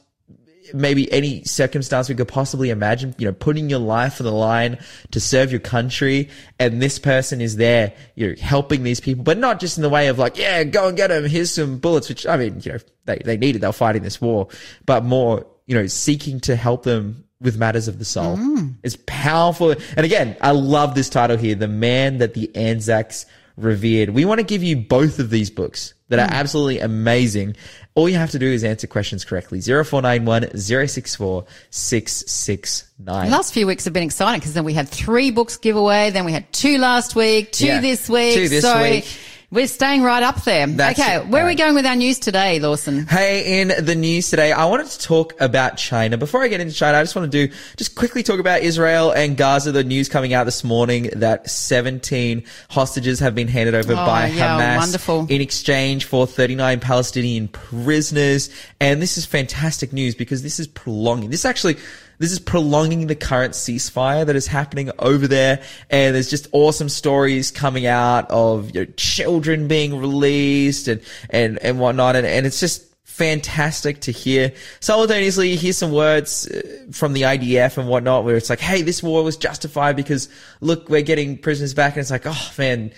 maybe 0.73 1.11
any 1.11 1.43
circumstance 1.43 2.09
we 2.09 2.15
could 2.15 2.27
possibly 2.27 2.69
imagine, 2.69 3.13
you 3.17 3.25
know, 3.25 3.33
putting 3.33 3.69
your 3.69 3.79
life 3.79 4.19
on 4.19 4.25
the 4.25 4.31
line 4.31 4.79
to 5.11 5.19
serve 5.19 5.51
your 5.51 5.59
country. 5.59 6.29
And 6.57 6.81
this 6.81 6.97
person 6.97 7.41
is 7.41 7.57
there, 7.57 7.93
you 8.15 8.29
know, 8.29 8.35
helping 8.41 8.83
these 8.83 8.99
people, 8.99 9.23
but 9.23 9.37
not 9.37 9.59
just 9.59 9.77
in 9.77 9.83
the 9.83 9.89
way 9.89 10.07
of 10.07 10.17
like, 10.17 10.37
yeah, 10.37 10.63
go 10.63 10.87
and 10.87 10.97
get 10.97 11.07
them. 11.07 11.25
Here's 11.25 11.51
some 11.51 11.77
bullets, 11.77 12.09
which 12.09 12.25
I 12.25 12.37
mean, 12.37 12.61
you 12.63 12.73
know, 12.73 12.79
they, 13.05 13.19
they 13.23 13.37
needed, 13.37 13.61
they 13.61 13.67
were 13.67 13.73
fighting 13.73 14.03
this 14.03 14.19
war, 14.19 14.47
but 14.85 15.03
more, 15.03 15.45
you 15.67 15.75
know, 15.75 15.85
seeking 15.85 16.39
to 16.41 16.55
help 16.55 16.83
them 16.83 17.25
with 17.39 17.57
matters 17.57 17.87
of 17.87 17.99
the 17.99 18.05
soul. 18.05 18.37
Mm. 18.37 18.62
It's 18.83 18.97
powerful. 19.05 19.71
And 19.71 20.05
again, 20.05 20.37
I 20.41 20.51
love 20.51 20.93
this 20.93 21.09
title 21.09 21.37
here, 21.37 21.55
The 21.55 21.67
Man 21.67 22.19
That 22.19 22.33
the 22.33 22.53
Anzacs 22.55 23.25
Revered. 23.55 24.09
We 24.09 24.25
want 24.25 24.39
to 24.39 24.45
give 24.45 24.63
you 24.63 24.75
both 24.75 25.19
of 25.19 25.29
these 25.29 25.49
books 25.49 25.93
that 26.09 26.19
are 26.19 26.27
hmm. 26.27 26.33
absolutely 26.33 26.79
amazing. 26.79 27.55
All 27.95 28.09
you 28.09 28.17
have 28.17 28.31
to 28.31 28.39
do 28.39 28.47
is 28.47 28.63
answer 28.63 28.87
questions 28.87 29.23
correctly. 29.23 29.61
0491 29.61 30.57
064 30.57 31.45
669. 31.69 33.25
The 33.25 33.31
Last 33.31 33.53
few 33.53 33.67
weeks 33.67 33.85
have 33.85 33.93
been 33.93 34.03
exciting 34.03 34.39
because 34.39 34.53
then 34.53 34.63
we 34.63 34.73
had 34.73 34.89
three 34.89 35.31
books 35.31 35.57
giveaway, 35.57 36.09
then 36.09 36.25
we 36.25 36.31
had 36.31 36.51
two 36.51 36.77
last 36.77 37.15
week, 37.15 37.51
two 37.51 37.67
Yeah, 37.67 37.79
this 37.79 38.09
week. 38.09 38.33
two 38.33 38.49
this 38.49 38.63
so 38.63 38.81
week. 38.81 39.05
We're 39.53 39.67
staying 39.67 40.01
right 40.01 40.23
up 40.23 40.43
there. 40.45 40.65
That's 40.65 40.99
okay, 40.99 41.17
it. 41.17 41.27
where 41.27 41.43
are 41.43 41.47
we 41.47 41.53
going 41.53 41.75
with 41.75 41.85
our 41.85 41.95
news 41.95 42.17
today, 42.17 42.59
Lawson? 42.59 43.05
Hey, 43.05 43.61
in 43.61 43.85
the 43.85 43.93
news 43.93 44.31
today, 44.31 44.51
I 44.51 44.65
wanted 44.65 44.87
to 44.87 44.99
talk 44.99 45.39
about 45.39 45.77
China. 45.77 46.17
Before 46.17 46.41
I 46.41 46.47
get 46.47 46.59
into 46.59 46.73
China, 46.73 46.97
I 46.97 47.03
just 47.03 47.15
want 47.15 47.31
to 47.31 47.47
do, 47.47 47.53
just 47.77 47.93
quickly 47.93 48.23
talk 48.23 48.39
about 48.39 48.63
Israel 48.63 49.11
and 49.11 49.37
Gaza. 49.37 49.71
The 49.71 49.83
news 49.83 50.09
coming 50.09 50.33
out 50.33 50.45
this 50.45 50.63
morning 50.63 51.11
that 51.17 51.47
17 51.49 52.43
hostages 52.71 53.19
have 53.19 53.35
been 53.35 53.47
handed 53.47 53.75
over 53.75 53.93
Oh, 53.93 53.95
by 53.95 54.27
yeah, 54.27 54.57
Hamas 54.59 54.77
wonderful. 54.77 55.27
in 55.29 55.39
exchange 55.39 56.05
for 56.05 56.25
39 56.25 56.79
Palestinian 56.79 57.47
prisoners. 57.47 58.49
And 58.79 59.03
this 59.03 59.19
is 59.19 59.25
fantastic 59.25 59.93
news 59.93 60.15
because 60.15 60.41
this 60.41 60.59
is 60.59 60.65
prolonging, 60.67 61.29
this 61.29 61.45
actually, 61.45 61.77
this 62.23 62.31
is 62.31 62.39
prolonging 62.39 63.07
the 63.07 63.15
current 63.15 63.53
ceasefire 63.53 64.25
that 64.25 64.37
is 64.37 64.47
happening 64.47 64.89
over 64.97 65.27
there. 65.27 65.61
And 65.89 66.15
there's 66.15 66.29
just 66.29 66.47
awesome 66.53 66.87
stories 66.87 67.51
coming 67.51 67.85
out 67.85 68.31
of 68.31 68.73
you 68.73 68.85
know, 68.85 68.91
children 68.95 69.67
being 69.67 69.99
released 69.99 70.87
and, 70.87 71.01
and, 71.29 71.59
and 71.59 71.81
whatnot. 71.81 72.15
And, 72.15 72.25
and 72.25 72.45
it's 72.45 72.61
just, 72.61 72.89
fantastic 73.03 74.01
to 74.01 74.11
hear. 74.11 74.51
Simultaneously, 74.79 75.51
you 75.51 75.57
hear 75.57 75.73
some 75.73 75.91
words 75.91 76.47
uh, 76.47 76.61
from 76.91 77.13
the 77.13 77.23
IDF 77.23 77.77
and 77.77 77.87
whatnot 77.87 78.23
where 78.23 78.37
it's 78.37 78.49
like, 78.49 78.59
hey, 78.59 78.81
this 78.81 79.03
war 79.03 79.23
was 79.23 79.37
justified 79.37 79.95
because 79.95 80.29
look, 80.61 80.89
we're 80.89 81.03
getting 81.03 81.37
prisoners 81.37 81.75
back. 81.75 81.93
And 81.93 82.01
it's 82.01 82.09
like, 82.09 82.25
oh 82.25 82.51
man, 82.57 82.91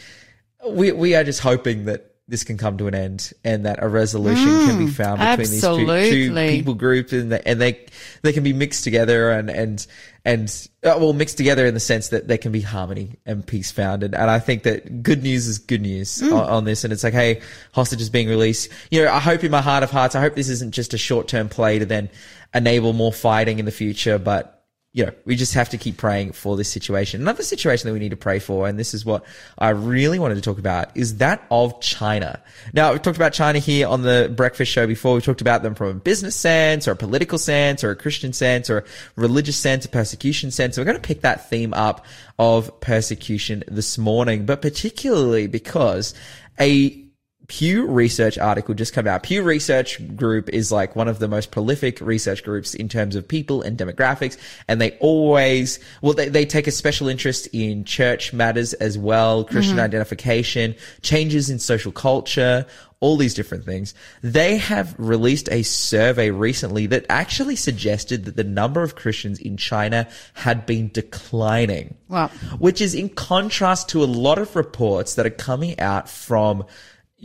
we, 0.69 0.93
we 0.93 1.15
are 1.15 1.25
just 1.25 1.41
hoping 1.41 1.85
that 1.85 2.14
this 2.27 2.43
can 2.43 2.57
come 2.57 2.75
to 2.79 2.87
an 2.87 2.95
end 2.95 3.31
and 3.43 3.65
that 3.65 3.83
a 3.83 3.87
resolution 3.87 4.47
can 4.65 4.77
be 4.85 4.91
found 4.91 5.19
between 5.19 5.37
these 5.51 5.61
two, 5.77 5.85
two 6.09 6.31
Mm, 6.31 6.49
people 6.57 6.73
groups 6.73 7.13
and 7.13 7.31
they, 7.31 7.41
and 7.45 7.61
they 7.61 7.85
they 8.23 8.33
can 8.33 8.43
be 8.43 8.51
mixed 8.51 8.83
together 8.83 9.29
and 9.29 9.49
and 9.49 9.85
and 10.25 10.67
uh, 10.83 10.95
well 10.99 11.13
mixed 11.13 11.37
together 11.37 11.67
in 11.67 11.75
the 11.75 11.79
sense 11.79 12.07
that 12.09 12.27
there 12.27 12.39
can 12.39 12.51
be 12.51 12.61
harmony 12.61 13.17
and 13.27 13.45
peace 13.45 13.69
found. 13.71 14.01
And, 14.01 14.15
and 14.15 14.31
I 14.31 14.39
think 14.39 14.63
that 14.63 15.03
good 15.03 15.21
news 15.21 15.45
is 15.45 15.59
good 15.59 15.81
news 15.81 16.17
Mm. 16.21 16.33
on, 16.33 16.49
on 16.49 16.63
this. 16.65 16.83
And 16.83 16.91
it's 16.91 17.03
like 17.03 17.13
hey 17.13 17.41
hostages 17.73 18.09
being 18.09 18.27
released. 18.27 18.69
You 18.89 19.03
know 19.03 19.11
I 19.11 19.19
hope 19.19 19.43
in 19.43 19.51
my 19.51 19.61
heart 19.61 19.83
of 19.83 19.91
hearts 19.91 20.15
I 20.15 20.21
hope 20.21 20.33
this 20.33 20.49
isn't 20.49 20.71
just 20.73 20.95
a 20.95 20.97
short 20.97 21.27
term 21.27 21.47
play 21.47 21.77
to 21.77 21.85
then 21.85 22.09
enable 22.55 22.93
more 22.93 23.13
fighting 23.13 23.59
in 23.59 23.65
the 23.65 23.71
future 23.71 24.17
but 24.17 24.54
you 24.95 25.05
know, 25.05 25.11
we 25.25 25.35
just 25.35 25.55
have 25.55 25.67
to 25.67 25.77
keep 25.77 25.97
praying 25.97 26.31
for 26.31 26.55
this 26.55 26.69
situation. 26.69 27.19
Another 27.19 27.43
situation 27.43 27.85
that 27.85 27.91
we 27.91 27.99
need 27.99 28.11
to 28.11 28.15
pray 28.15 28.39
for, 28.39 28.65
and 28.65 28.79
this 28.79 28.93
is 28.93 29.03
what 29.03 29.25
I 29.57 29.71
really 29.71 30.19
wanted 30.19 30.35
to 30.35 30.41
talk 30.41 30.57
about, 30.57 30.95
is 30.95 31.17
that 31.17 31.45
of 31.51 31.81
China. 31.81 32.41
Now, 32.71 32.93
we've 32.93 33.01
talked 33.01 33.17
about 33.17 33.33
China 33.33 33.59
here 33.59 33.89
on 33.89 34.03
the 34.03 34.33
breakfast 34.33 34.71
show 34.71 34.87
before. 34.87 35.15
We 35.15 35.19
talked 35.19 35.41
about 35.41 35.63
them 35.63 35.75
from 35.75 35.87
a 35.89 35.93
business 35.95 36.37
sense, 36.37 36.87
or 36.87 36.91
a 36.91 36.95
political 36.95 37.37
sense, 37.37 37.83
or 37.83 37.91
a 37.91 37.95
Christian 37.97 38.31
sense, 38.31 38.69
or 38.69 38.77
a 38.77 38.83
religious 39.17 39.57
sense, 39.57 39.83
a 39.83 39.89
persecution 39.89 40.49
sense. 40.49 40.75
So 40.75 40.81
we're 40.81 40.85
going 40.85 40.95
to 40.95 41.05
pick 41.05 41.21
that 41.21 41.49
theme 41.49 41.73
up 41.73 42.05
of 42.39 42.79
persecution 42.79 43.65
this 43.67 43.97
morning, 43.97 44.45
but 44.45 44.61
particularly 44.61 45.47
because 45.47 46.13
a 46.57 47.04
Pew 47.47 47.87
Research 47.87 48.37
article 48.37 48.73
just 48.73 48.93
come 48.93 49.07
out. 49.07 49.23
Pew 49.23 49.43
Research 49.43 50.15
Group 50.15 50.49
is 50.49 50.71
like 50.71 50.95
one 50.95 51.07
of 51.07 51.19
the 51.19 51.27
most 51.27 51.51
prolific 51.51 52.01
research 52.01 52.43
groups 52.43 52.73
in 52.73 52.89
terms 52.89 53.15
of 53.15 53.27
people 53.27 53.61
and 53.61 53.77
demographics. 53.77 54.37
And 54.67 54.81
they 54.81 54.91
always, 54.99 55.79
well, 56.01 56.13
they, 56.13 56.29
they 56.29 56.45
take 56.45 56.67
a 56.67 56.71
special 56.71 57.07
interest 57.07 57.47
in 57.53 57.83
church 57.83 58.33
matters 58.33 58.73
as 58.73 58.97
well, 58.97 59.43
Christian 59.43 59.75
mm-hmm. 59.75 59.85
identification, 59.85 60.75
changes 61.01 61.49
in 61.49 61.59
social 61.59 61.91
culture, 61.91 62.65
all 62.99 63.17
these 63.17 63.33
different 63.33 63.65
things. 63.65 63.93
They 64.23 64.57
have 64.57 64.95
released 64.97 65.49
a 65.51 65.63
survey 65.63 66.31
recently 66.31 66.87
that 66.87 67.05
actually 67.09 67.55
suggested 67.55 68.25
that 68.25 68.35
the 68.35 68.43
number 68.43 68.81
of 68.81 68.95
Christians 68.95 69.39
in 69.39 69.57
China 69.57 70.07
had 70.33 70.65
been 70.65 70.89
declining 70.91 71.95
Wow. 72.07 72.27
which 72.59 72.81
is 72.81 72.93
in 72.95 73.09
contrast 73.09 73.89
to 73.89 74.03
a 74.03 74.05
lot 74.05 74.37
of 74.37 74.55
reports 74.55 75.15
that 75.15 75.25
are 75.25 75.31
coming 75.31 75.79
out 75.79 76.09
from 76.09 76.65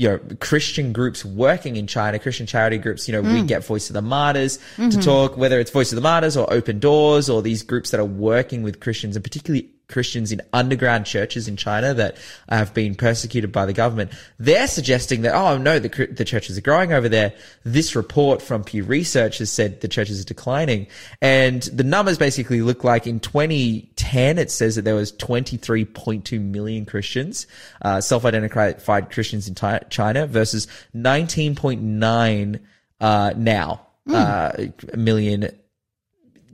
you 0.00 0.08
know 0.08 0.18
Christian 0.40 0.94
groups 0.94 1.26
working 1.26 1.76
in 1.76 1.86
China, 1.86 2.18
Christian 2.18 2.46
charity 2.46 2.78
groups. 2.78 3.06
You 3.06 3.12
know, 3.12 3.20
we 3.20 3.42
mm. 3.42 3.46
get 3.46 3.66
Voice 3.66 3.90
of 3.90 3.94
the 3.94 4.00
Martyrs 4.00 4.56
to 4.56 4.82
mm-hmm. 4.82 5.00
talk, 5.00 5.36
whether 5.36 5.60
it's 5.60 5.70
Voice 5.70 5.92
of 5.92 5.96
the 5.96 6.00
Martyrs 6.00 6.38
or 6.38 6.50
Open 6.50 6.78
Doors 6.78 7.28
or 7.28 7.42
these 7.42 7.62
groups 7.62 7.90
that 7.90 8.00
are 8.00 8.06
working 8.06 8.62
with 8.62 8.80
Christians 8.80 9.14
and 9.14 9.22
particularly 9.22 9.68
Christians 9.90 10.33
in 10.33 10.40
underground 10.53 11.05
churches 11.05 11.48
in 11.48 11.57
China 11.57 11.92
that 11.94 12.16
have 12.48 12.72
been 12.72 12.94
persecuted 12.94 13.53
by 13.53 13.66
the 13.66 13.72
government. 13.72 14.12
They're 14.38 14.66
suggesting 14.66 15.22
that, 15.22 15.35
oh 15.35 15.59
no, 15.59 15.79
the, 15.79 15.88
the 16.07 16.24
churches 16.24 16.57
are 16.57 16.62
growing 16.62 16.92
over 16.92 17.09
there. 17.09 17.35
This 17.64 17.94
report 17.94 18.40
from 18.40 18.64
Pew 18.64 18.85
Research 18.85 19.38
has 19.38 19.50
said 19.50 19.81
the 19.81 19.88
churches 19.88 20.20
are 20.20 20.24
declining. 20.24 20.87
And 21.20 21.62
the 21.62 21.85
numbers 21.85 22.16
basically 22.16 22.62
look 22.62 22.85
like 22.85 23.07
in 23.07 23.20
2010, 23.20 24.38
it 24.38 24.50
says 24.50 24.76
that 24.76 24.83
there 24.83 24.94
was 24.94 25.12
23.2 25.12 26.40
million 26.40 26.87
Christians, 26.87 27.46
uh, 27.83 28.00
self-identified 28.00 29.11
Christians 29.11 29.48
in 29.48 29.55
China 29.90 30.26
versus 30.26 30.66
19.9 30.94 32.61
uh, 33.00 33.33
now. 33.37 33.87
uh, 34.09 34.53
million 34.96 35.50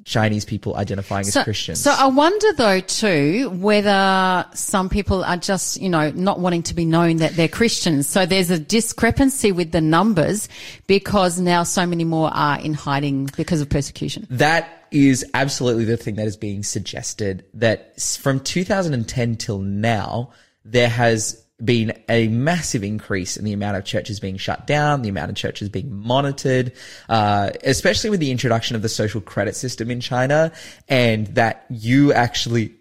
Chinese 0.07 0.45
people 0.45 0.77
identifying 0.77 1.25
So, 1.25 1.41
as 1.41 1.45
Christians. 1.45 1.81
so 1.83 1.91
I 1.91 2.07
wonder 2.07 2.53
though 2.53 2.79
too 2.79 3.51
whether 3.51 4.47
some 4.55 4.89
people 4.89 5.25
are 5.25 5.37
just 5.37 5.81
you 5.83 5.89
know 5.89 6.13
not 6.13 6.39
wanting 6.39 6.63
to 6.63 6.75
be 6.75 6.85
known 6.85 7.17
that 7.17 7.33
they're 7.35 7.49
Christians. 7.49 8.07
So 8.07 8.25
there's 8.25 8.49
a 8.51 8.59
discrepancy 8.59 9.51
with 9.51 9.73
the 9.73 9.81
numbers 9.81 10.49
because 10.87 11.41
now 11.41 11.65
so 11.65 11.85
many 11.87 12.05
more 12.05 12.31
are 12.33 12.59
in 12.61 12.73
hiding 12.73 13.31
because 13.37 13.61
of 13.61 13.69
persecution. 13.69 14.27
that 14.31 14.87
is 14.93 15.27
absolutely 15.35 15.85
the 15.85 15.97
thing 15.97 16.15
that 16.15 16.29
is 16.29 16.37
being 16.37 16.63
suggested 16.63 17.45
that 17.55 18.01
from 18.01 18.39
2010 18.39 19.37
till 19.37 19.59
now, 19.59 20.31
there 20.65 20.89
has 20.89 21.45
been 21.65 21.93
a 22.09 22.29
massive 22.29 22.85
increase 22.85 23.37
in 23.37 23.45
the 23.45 23.53
amount 23.53 23.77
of 23.77 23.85
churches 23.85 24.21
being 24.21 24.37
shut 24.37 24.67
down, 24.67 25.03
the 25.03 25.09
amount 25.09 25.31
of 25.31 25.37
churches 25.37 25.69
being 25.69 25.95
monitored, 25.95 26.73
uh, 27.09 27.51
especially 27.65 28.11
with 28.11 28.21
the 28.21 28.31
introduction 28.31 28.77
of 28.77 28.83
the 28.83 28.89
social 28.89 29.21
credit 29.21 29.57
system 29.57 29.91
in 29.91 30.01
China 30.01 30.53
and 30.89 31.29
that 31.29 31.65
you 31.71 32.13
actually 32.13 32.75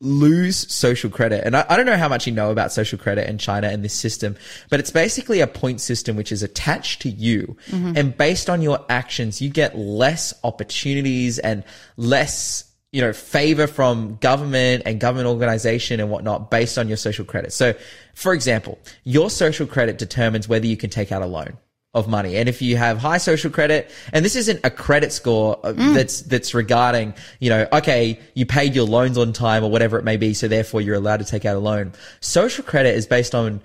lose 0.00 0.70
social 0.72 1.10
credit. 1.10 1.44
And 1.44 1.56
I, 1.56 1.64
I 1.68 1.76
don't 1.76 1.86
know 1.86 1.96
how 1.96 2.08
much 2.08 2.26
you 2.26 2.32
know 2.32 2.50
about 2.50 2.72
social 2.72 2.98
credit 2.98 3.28
in 3.28 3.38
China 3.38 3.68
and 3.68 3.84
this 3.84 3.94
system, 3.94 4.36
but 4.68 4.80
it's 4.80 4.90
basically 4.90 5.40
a 5.40 5.46
point 5.46 5.80
system 5.80 6.16
which 6.16 6.32
is 6.32 6.42
attached 6.42 7.02
to 7.02 7.08
you. 7.08 7.56
And 7.96 8.16
based 8.16 8.50
on 8.50 8.62
your 8.62 8.84
actions, 8.88 9.40
you 9.40 9.48
get 9.50 9.78
less 9.78 10.34
opportunities 10.42 11.38
and 11.38 11.62
less 11.96 12.64
you 12.92 13.00
know, 13.00 13.12
favor 13.12 13.66
from 13.66 14.16
government 14.16 14.82
and 14.84 15.00
government 15.00 15.26
organization 15.26 15.98
and 15.98 16.10
whatnot 16.10 16.50
based 16.50 16.76
on 16.76 16.88
your 16.88 16.98
social 16.98 17.24
credit. 17.24 17.52
So, 17.52 17.74
for 18.14 18.34
example, 18.34 18.78
your 19.04 19.30
social 19.30 19.66
credit 19.66 19.96
determines 19.96 20.46
whether 20.46 20.66
you 20.66 20.76
can 20.76 20.90
take 20.90 21.10
out 21.10 21.22
a 21.22 21.26
loan 21.26 21.56
of 21.94 22.06
money. 22.08 22.36
And 22.36 22.48
if 22.48 22.62
you 22.62 22.76
have 22.76 22.98
high 22.98 23.18
social 23.18 23.50
credit, 23.50 23.90
and 24.12 24.24
this 24.24 24.36
isn't 24.36 24.60
a 24.64 24.70
credit 24.70 25.12
score 25.12 25.58
uh, 25.62 25.72
that's, 25.72 26.22
that's 26.22 26.54
regarding, 26.54 27.14
you 27.38 27.50
know, 27.50 27.66
okay, 27.72 28.18
you 28.34 28.46
paid 28.46 28.74
your 28.74 28.86
loans 28.86 29.18
on 29.18 29.32
time 29.32 29.64
or 29.64 29.70
whatever 29.70 29.98
it 29.98 30.04
may 30.04 30.16
be. 30.16 30.32
So 30.34 30.48
therefore 30.48 30.80
you're 30.80 30.94
allowed 30.94 31.18
to 31.18 31.26
take 31.26 31.44
out 31.44 31.56
a 31.56 31.60
loan. 31.60 31.92
Social 32.20 32.64
credit 32.64 32.94
is 32.94 33.06
based 33.06 33.34
on 33.34 33.62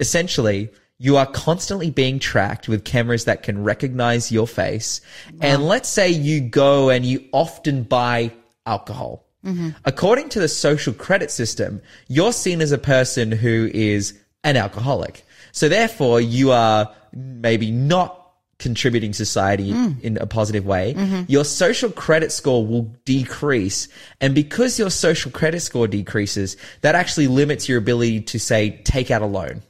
essentially 0.00 0.70
you 0.98 1.16
are 1.16 1.26
constantly 1.26 1.90
being 1.90 2.18
tracked 2.18 2.68
with 2.68 2.84
cameras 2.84 3.24
that 3.24 3.42
can 3.42 3.64
recognize 3.64 4.30
your 4.30 4.46
face. 4.46 5.00
And 5.40 5.66
let's 5.66 5.88
say 5.88 6.10
you 6.10 6.40
go 6.40 6.90
and 6.90 7.04
you 7.04 7.24
often 7.32 7.82
buy 7.82 8.32
alcohol. 8.66 9.24
Mm-hmm. 9.44 9.70
According 9.84 10.28
to 10.30 10.40
the 10.40 10.48
social 10.48 10.92
credit 10.92 11.30
system, 11.30 11.82
you're 12.08 12.32
seen 12.32 12.60
as 12.60 12.72
a 12.72 12.78
person 12.78 13.32
who 13.32 13.70
is 13.74 14.18
an 14.44 14.56
alcoholic. 14.56 15.24
So 15.52 15.68
therefore 15.68 16.20
you 16.20 16.52
are 16.52 16.92
maybe 17.12 17.70
not 17.70 18.18
contributing 18.58 19.10
to 19.10 19.16
society 19.16 19.72
mm. 19.72 20.00
in 20.02 20.16
a 20.18 20.26
positive 20.26 20.64
way, 20.64 20.94
mm-hmm. 20.94 21.22
your 21.26 21.44
social 21.44 21.90
credit 21.90 22.30
score 22.30 22.64
will 22.64 22.94
decrease. 23.04 23.88
And 24.20 24.34
because 24.34 24.78
your 24.78 24.88
social 24.88 25.32
credit 25.32 25.60
score 25.60 25.88
decreases, 25.88 26.56
that 26.82 26.94
actually 26.94 27.26
limits 27.26 27.68
your 27.68 27.78
ability 27.78 28.20
to 28.22 28.38
say, 28.38 28.80
take 28.84 29.10
out 29.10 29.20
a 29.20 29.26
loan 29.26 29.62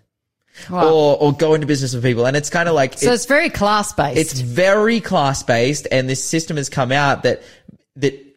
Wow. 0.68 0.92
or, 0.92 1.16
or 1.16 1.32
go 1.32 1.54
into 1.54 1.66
business 1.66 1.94
with 1.94 2.04
people. 2.04 2.26
And 2.26 2.36
it's 2.36 2.50
kind 2.50 2.68
of 2.68 2.74
like, 2.74 2.98
so 2.98 3.10
it's, 3.10 3.24
very 3.24 3.48
class 3.48 3.94
based. 3.94 4.18
it's 4.18 4.38
very 4.38 5.00
class 5.00 5.42
based 5.42 5.88
and 5.90 6.08
this 6.08 6.22
system 6.22 6.58
has 6.58 6.68
come 6.68 6.92
out 6.92 7.22
that 7.22 7.42
that 7.96 8.31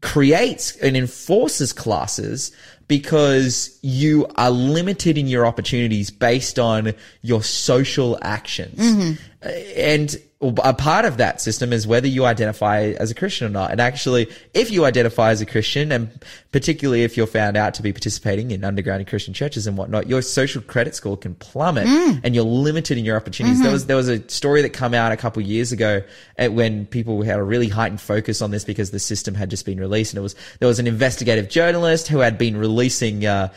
creates 0.00 0.76
and 0.76 0.96
enforces 0.96 1.72
classes 1.72 2.52
because 2.88 3.78
you 3.82 4.26
are 4.36 4.50
limited 4.50 5.18
in 5.18 5.26
your 5.26 5.46
opportunities 5.46 6.10
based 6.10 6.58
on 6.58 6.94
your 7.20 7.42
social 7.42 8.18
actions. 8.22 8.78
Uh, 8.80 9.22
And 9.42 10.16
a 10.42 10.74
part 10.74 11.04
of 11.04 11.18
that 11.18 11.40
system 11.40 11.72
is 11.72 11.86
whether 11.86 12.08
you 12.08 12.24
identify 12.24 12.94
as 12.98 13.12
a 13.12 13.14
Christian 13.14 13.46
or 13.46 13.50
not. 13.50 13.70
And 13.70 13.80
actually, 13.80 14.28
if 14.54 14.72
you 14.72 14.84
identify 14.84 15.30
as 15.30 15.40
a 15.40 15.46
Christian, 15.46 15.92
and 15.92 16.10
particularly 16.50 17.04
if 17.04 17.16
you're 17.16 17.28
found 17.28 17.56
out 17.56 17.74
to 17.74 17.82
be 17.82 17.92
participating 17.92 18.50
in 18.50 18.64
underground 18.64 19.06
Christian 19.06 19.34
churches 19.34 19.68
and 19.68 19.76
whatnot, 19.76 20.08
your 20.08 20.20
social 20.20 20.60
credit 20.60 20.96
score 20.96 21.16
can 21.16 21.36
plummet 21.36 21.86
mm. 21.86 22.20
and 22.24 22.34
you're 22.34 22.44
limited 22.44 22.98
in 22.98 23.04
your 23.04 23.16
opportunities. 23.16 23.58
There 23.58 23.66
mm-hmm. 23.66 23.72
was, 23.72 23.86
there 23.86 23.96
was 23.96 24.08
a 24.08 24.28
story 24.28 24.62
that 24.62 24.70
came 24.70 24.94
out 24.94 25.12
a 25.12 25.16
couple 25.16 25.40
of 25.40 25.48
years 25.48 25.70
ago 25.70 26.02
at 26.36 26.52
when 26.52 26.86
people 26.86 27.22
had 27.22 27.38
a 27.38 27.44
really 27.44 27.68
heightened 27.68 28.00
focus 28.00 28.42
on 28.42 28.50
this 28.50 28.64
because 28.64 28.90
the 28.90 28.98
system 28.98 29.34
had 29.34 29.48
just 29.48 29.64
been 29.64 29.78
released. 29.78 30.12
And 30.12 30.18
it 30.18 30.22
was, 30.22 30.34
there 30.58 30.68
was 30.68 30.80
an 30.80 30.88
investigative 30.88 31.50
journalist 31.50 32.08
who 32.08 32.18
had 32.18 32.36
been 32.36 32.56
releasing, 32.56 33.24
uh, 33.24 33.52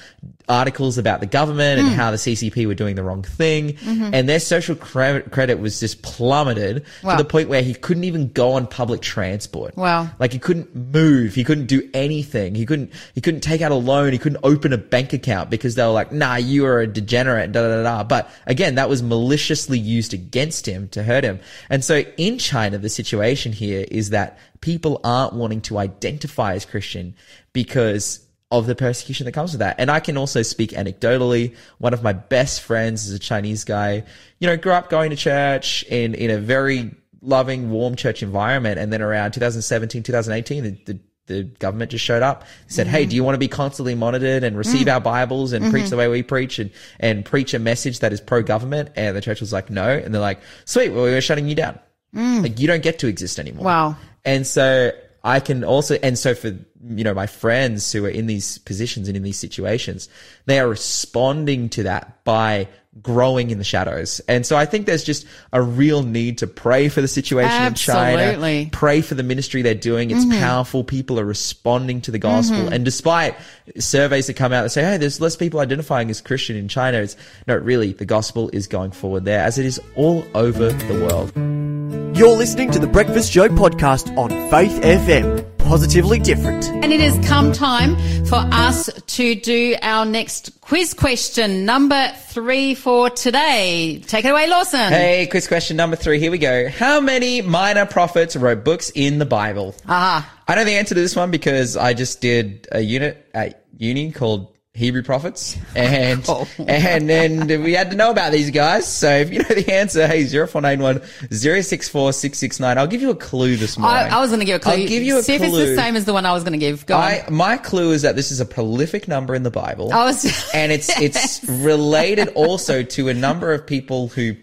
articles 0.47 0.97
about 0.97 1.19
the 1.19 1.25
government 1.25 1.79
and 1.79 1.89
mm. 1.89 1.93
how 1.93 2.11
the 2.11 2.17
CCP 2.17 2.67
were 2.67 2.75
doing 2.75 2.95
the 2.95 3.03
wrong 3.03 3.23
thing. 3.23 3.73
Mm-hmm. 3.73 4.13
And 4.13 4.29
their 4.29 4.39
social 4.39 4.75
cre- 4.75 5.21
credit 5.31 5.59
was 5.59 5.74
just 5.79 6.01
plummeted 6.01 6.85
Wow. 7.03 7.17
to 7.17 7.23
the 7.23 7.29
point 7.29 7.49
where 7.49 7.61
he 7.61 7.73
couldn't 7.73 8.03
even 8.05 8.31
go 8.31 8.53
on 8.53 8.67
public 8.67 9.01
transport. 9.01 9.75
Wow. 9.77 10.09
Like 10.19 10.33
he 10.33 10.39
couldn't 10.39 10.75
move. 10.75 11.35
He 11.35 11.43
couldn't 11.43 11.67
do 11.67 11.87
anything. 11.93 12.55
He 12.55 12.65
couldn't, 12.65 12.91
he 13.13 13.21
couldn't 13.21 13.41
take 13.41 13.61
out 13.61 13.71
a 13.71 13.75
loan. 13.75 14.11
He 14.13 14.17
couldn't 14.19 14.39
open 14.43 14.73
a 14.73 14.77
bank 14.77 15.13
account 15.13 15.49
because 15.49 15.75
they 15.75 15.83
were 15.83 15.91
like, 15.91 16.11
nah, 16.11 16.35
you 16.35 16.65
are 16.65 16.81
a 16.81 16.87
degenerate, 16.87 17.51
da 17.51 17.61
da 17.61 17.67
da 17.77 17.83
da. 17.83 18.03
But 18.03 18.29
again, 18.45 18.75
that 18.75 18.89
was 18.89 19.03
maliciously 19.03 19.79
used 19.79 20.13
against 20.13 20.67
him 20.67 20.87
to 20.89 21.03
hurt 21.03 21.23
him. 21.23 21.39
And 21.69 21.83
so 21.83 22.03
in 22.17 22.37
China, 22.39 22.77
the 22.77 22.89
situation 22.89 23.51
here 23.51 23.85
is 23.89 24.11
that 24.11 24.37
people 24.61 24.99
aren't 25.03 25.33
wanting 25.33 25.61
to 25.61 25.77
identify 25.77 26.53
as 26.53 26.65
Christian 26.65 27.15
because 27.53 28.24
of 28.51 28.67
the 28.67 28.75
persecution 28.75 29.25
that 29.25 29.31
comes 29.31 29.51
with 29.51 29.59
that. 29.59 29.75
And 29.79 29.89
I 29.89 29.99
can 29.99 30.17
also 30.17 30.41
speak 30.43 30.71
anecdotally. 30.71 31.55
One 31.79 31.93
of 31.93 32.03
my 32.03 32.13
best 32.13 32.61
friends 32.61 33.07
is 33.07 33.13
a 33.13 33.19
Chinese 33.19 33.63
guy, 33.63 34.03
you 34.39 34.47
know, 34.47 34.55
grew 34.55 34.71
up 34.71 34.89
going 34.89 35.09
to 35.09 35.15
church 35.15 35.83
in, 35.83 36.13
in 36.13 36.29
a 36.29 36.37
very 36.37 36.91
loving, 37.21 37.71
warm 37.71 37.95
church 37.95 38.21
environment. 38.21 38.79
And 38.79 38.93
then 38.93 39.01
around 39.01 39.31
2017, 39.31 40.03
2018, 40.03 40.63
the, 40.63 40.69
the, 40.85 40.99
the 41.25 41.43
government 41.43 41.89
just 41.89 42.05
showed 42.05 42.21
up, 42.21 42.43
said, 42.67 42.85
Hey, 42.85 43.01
mm-hmm. 43.01 43.09
do 43.09 43.15
you 43.15 43.23
want 43.23 43.33
to 43.33 43.39
be 43.39 43.47
constantly 43.47 43.95
monitored 43.95 44.43
and 44.43 44.55
receive 44.55 44.85
mm. 44.85 44.93
our 44.93 45.01
Bibles 45.01 45.51
and 45.51 45.71
preach 45.71 45.85
the 45.85 45.95
mm-hmm. 45.95 45.97
way 45.97 46.07
we 46.07 46.21
preach 46.21 46.59
and, 46.59 46.69
and 46.99 47.25
preach 47.25 47.55
a 47.55 47.59
message 47.59 47.99
that 47.99 48.13
is 48.13 48.21
pro 48.21 48.43
government? 48.43 48.91
And 48.95 49.17
the 49.17 49.21
church 49.21 49.41
was 49.41 49.51
like, 49.51 49.71
no. 49.71 49.89
And 49.89 50.13
they're 50.13 50.21
like, 50.21 50.39
sweet. 50.65 50.89
Well, 50.89 51.03
we're 51.03 51.21
shutting 51.21 51.47
you 51.47 51.55
down. 51.55 51.79
Mm. 52.13 52.43
Like 52.43 52.59
you 52.59 52.67
don't 52.67 52.83
get 52.83 52.99
to 52.99 53.07
exist 53.07 53.39
anymore. 53.39 53.65
Wow. 53.65 53.97
And 54.23 54.45
so 54.45 54.91
I 55.25 55.39
can 55.39 55.63
also, 55.63 55.95
and 55.95 56.17
so 56.19 56.35
for, 56.35 56.49
you 56.49 57.03
know, 57.03 57.15
my 57.15 57.25
friends 57.25 57.91
who 57.91 58.05
are 58.05 58.09
in 58.09 58.27
these 58.27 58.59
positions 58.59 59.07
and 59.07 59.17
in 59.17 59.23
these 59.23 59.39
situations, 59.39 60.07
they 60.45 60.59
are 60.59 60.67
responding 60.67 61.67
to 61.69 61.83
that 61.83 62.23
by 62.23 62.67
growing 63.01 63.49
in 63.49 63.57
the 63.57 63.63
shadows. 63.63 64.21
And 64.29 64.45
so 64.45 64.55
I 64.55 64.65
think 64.65 64.85
there's 64.85 65.03
just 65.03 65.25
a 65.51 65.61
real 65.61 66.03
need 66.03 66.37
to 66.37 66.47
pray 66.47 66.87
for 66.89 67.01
the 67.01 67.07
situation 67.07 67.63
in 67.63 67.73
China. 67.73 68.69
Pray 68.71 69.01
for 69.01 69.15
the 69.15 69.23
ministry 69.23 69.63
they're 69.63 69.73
doing. 69.73 70.11
It's 70.11 70.23
mm-hmm. 70.23 70.39
powerful. 70.39 70.83
People 70.83 71.19
are 71.19 71.25
responding 71.25 72.01
to 72.01 72.11
the 72.11 72.19
gospel. 72.19 72.59
Mm-hmm. 72.59 72.73
And 72.73 72.85
despite 72.85 73.35
surveys 73.79 74.27
that 74.27 74.35
come 74.35 74.53
out 74.53 74.61
that 74.61 74.69
say, 74.69 74.83
hey, 74.83 74.97
there's 74.97 75.19
less 75.19 75.35
people 75.35 75.59
identifying 75.59 76.09
as 76.11 76.21
Christian 76.21 76.55
in 76.55 76.67
China, 76.67 76.99
it's 76.99 77.17
no, 77.47 77.55
really, 77.55 77.93
the 77.93 78.05
gospel 78.05 78.49
is 78.53 78.67
going 78.67 78.91
forward 78.91 79.25
there 79.25 79.41
as 79.41 79.57
it 79.57 79.65
is 79.65 79.81
all 79.95 80.23
over 80.35 80.71
the 80.71 80.93
world. 81.05 81.74
You're 82.15 82.35
listening 82.35 82.71
to 82.71 82.79
the 82.79 82.87
Breakfast 82.87 83.31
Show 83.31 83.47
podcast 83.49 84.15
on 84.17 84.29
Faith 84.49 84.81
FM. 84.81 85.45
Positively 85.57 86.17
different. 86.17 86.65
And 86.69 86.93
it 86.93 86.99
has 87.01 87.27
come 87.27 87.51
time 87.51 87.95
for 88.25 88.37
us 88.37 88.89
to 88.93 89.35
do 89.35 89.75
our 89.81 90.05
next 90.05 90.61
quiz 90.61 90.93
question, 90.93 91.65
number 91.65 92.09
three 92.29 92.73
for 92.73 93.09
today. 93.09 94.01
Take 94.07 94.25
it 94.25 94.29
away, 94.29 94.47
Lawson. 94.47 94.79
Hey, 94.79 95.27
quiz 95.29 95.47
question 95.47 95.75
number 95.75 95.95
three. 95.95 96.19
Here 96.19 96.31
we 96.31 96.37
go. 96.37 96.69
How 96.69 97.01
many 97.01 97.41
minor 97.41 97.85
prophets 97.85 98.35
wrote 98.35 98.63
books 98.63 98.91
in 98.95 99.19
the 99.19 99.25
Bible? 99.25 99.75
Ah, 99.87 100.31
I 100.47 100.55
know 100.55 100.63
the 100.63 100.71
answer 100.75 100.95
to 100.95 101.01
this 101.01 101.15
one 101.15 101.31
because 101.31 101.75
I 101.75 101.93
just 101.93 102.21
did 102.21 102.67
a 102.71 102.79
unit 102.79 103.29
at 103.33 103.65
uni 103.77 104.11
called 104.11 104.54
Hebrew 104.75 105.03
prophets, 105.03 105.57
and 105.73 106.23
Oh. 106.29 106.45
and 106.67 107.09
and 107.09 107.63
we 107.63 107.71
had 107.73 107.91
to 107.91 107.95
know 107.97 108.11
about 108.11 108.33
these 108.33 108.51
guys. 108.51 108.85
So 108.85 109.09
if 109.09 109.31
you 109.31 109.39
know 109.39 109.47
the 109.47 109.71
answer, 109.73 110.05
hey 110.05 110.25
zero 110.25 110.47
four 110.47 110.61
nine 110.61 110.81
one 110.81 111.01
zero 111.33 111.61
six 111.61 111.87
four 111.87 112.11
six 112.11 112.37
six 112.37 112.59
nine. 112.59 112.77
I'll 112.77 112.85
give 112.85 113.01
you 113.01 113.09
a 113.09 113.15
clue 113.15 113.55
this 113.55 113.77
morning. 113.77 113.97
I, 114.11 114.17
I 114.17 114.19
was 114.19 114.29
going 114.31 114.41
to 114.41 114.45
give 114.45 114.57
a 114.57 114.59
clue. 114.59 114.73
I'll 114.73 114.87
give 114.87 115.01
you 115.01 115.17
a 115.17 115.23
See 115.23 115.37
clue. 115.37 115.47
if 115.47 115.53
it's 115.53 115.69
the 115.71 115.75
same 115.77 115.95
as 115.95 116.03
the 116.03 116.11
one 116.13 116.25
I 116.25 116.33
was 116.33 116.43
going 116.43 116.53
to 116.53 116.59
give. 116.59 116.85
Go 116.85 116.97
I, 116.97 117.25
my 117.31 117.55
clue 117.57 117.91
is 117.91 118.01
that 118.01 118.15
this 118.17 118.31
is 118.31 118.41
a 118.41 118.45
prolific 118.45 119.07
number 119.07 119.33
in 119.33 119.43
the 119.43 119.51
Bible. 119.51 119.93
I 119.93 120.03
was- 120.03 120.49
and 120.53 120.71
it's 120.73 120.89
it's 121.01 121.41
related 121.49 122.27
also 122.35 122.83
to 122.83 123.07
a 123.07 123.13
number 123.13 123.53
of 123.53 123.65
people 123.65 124.09
who 124.09 124.33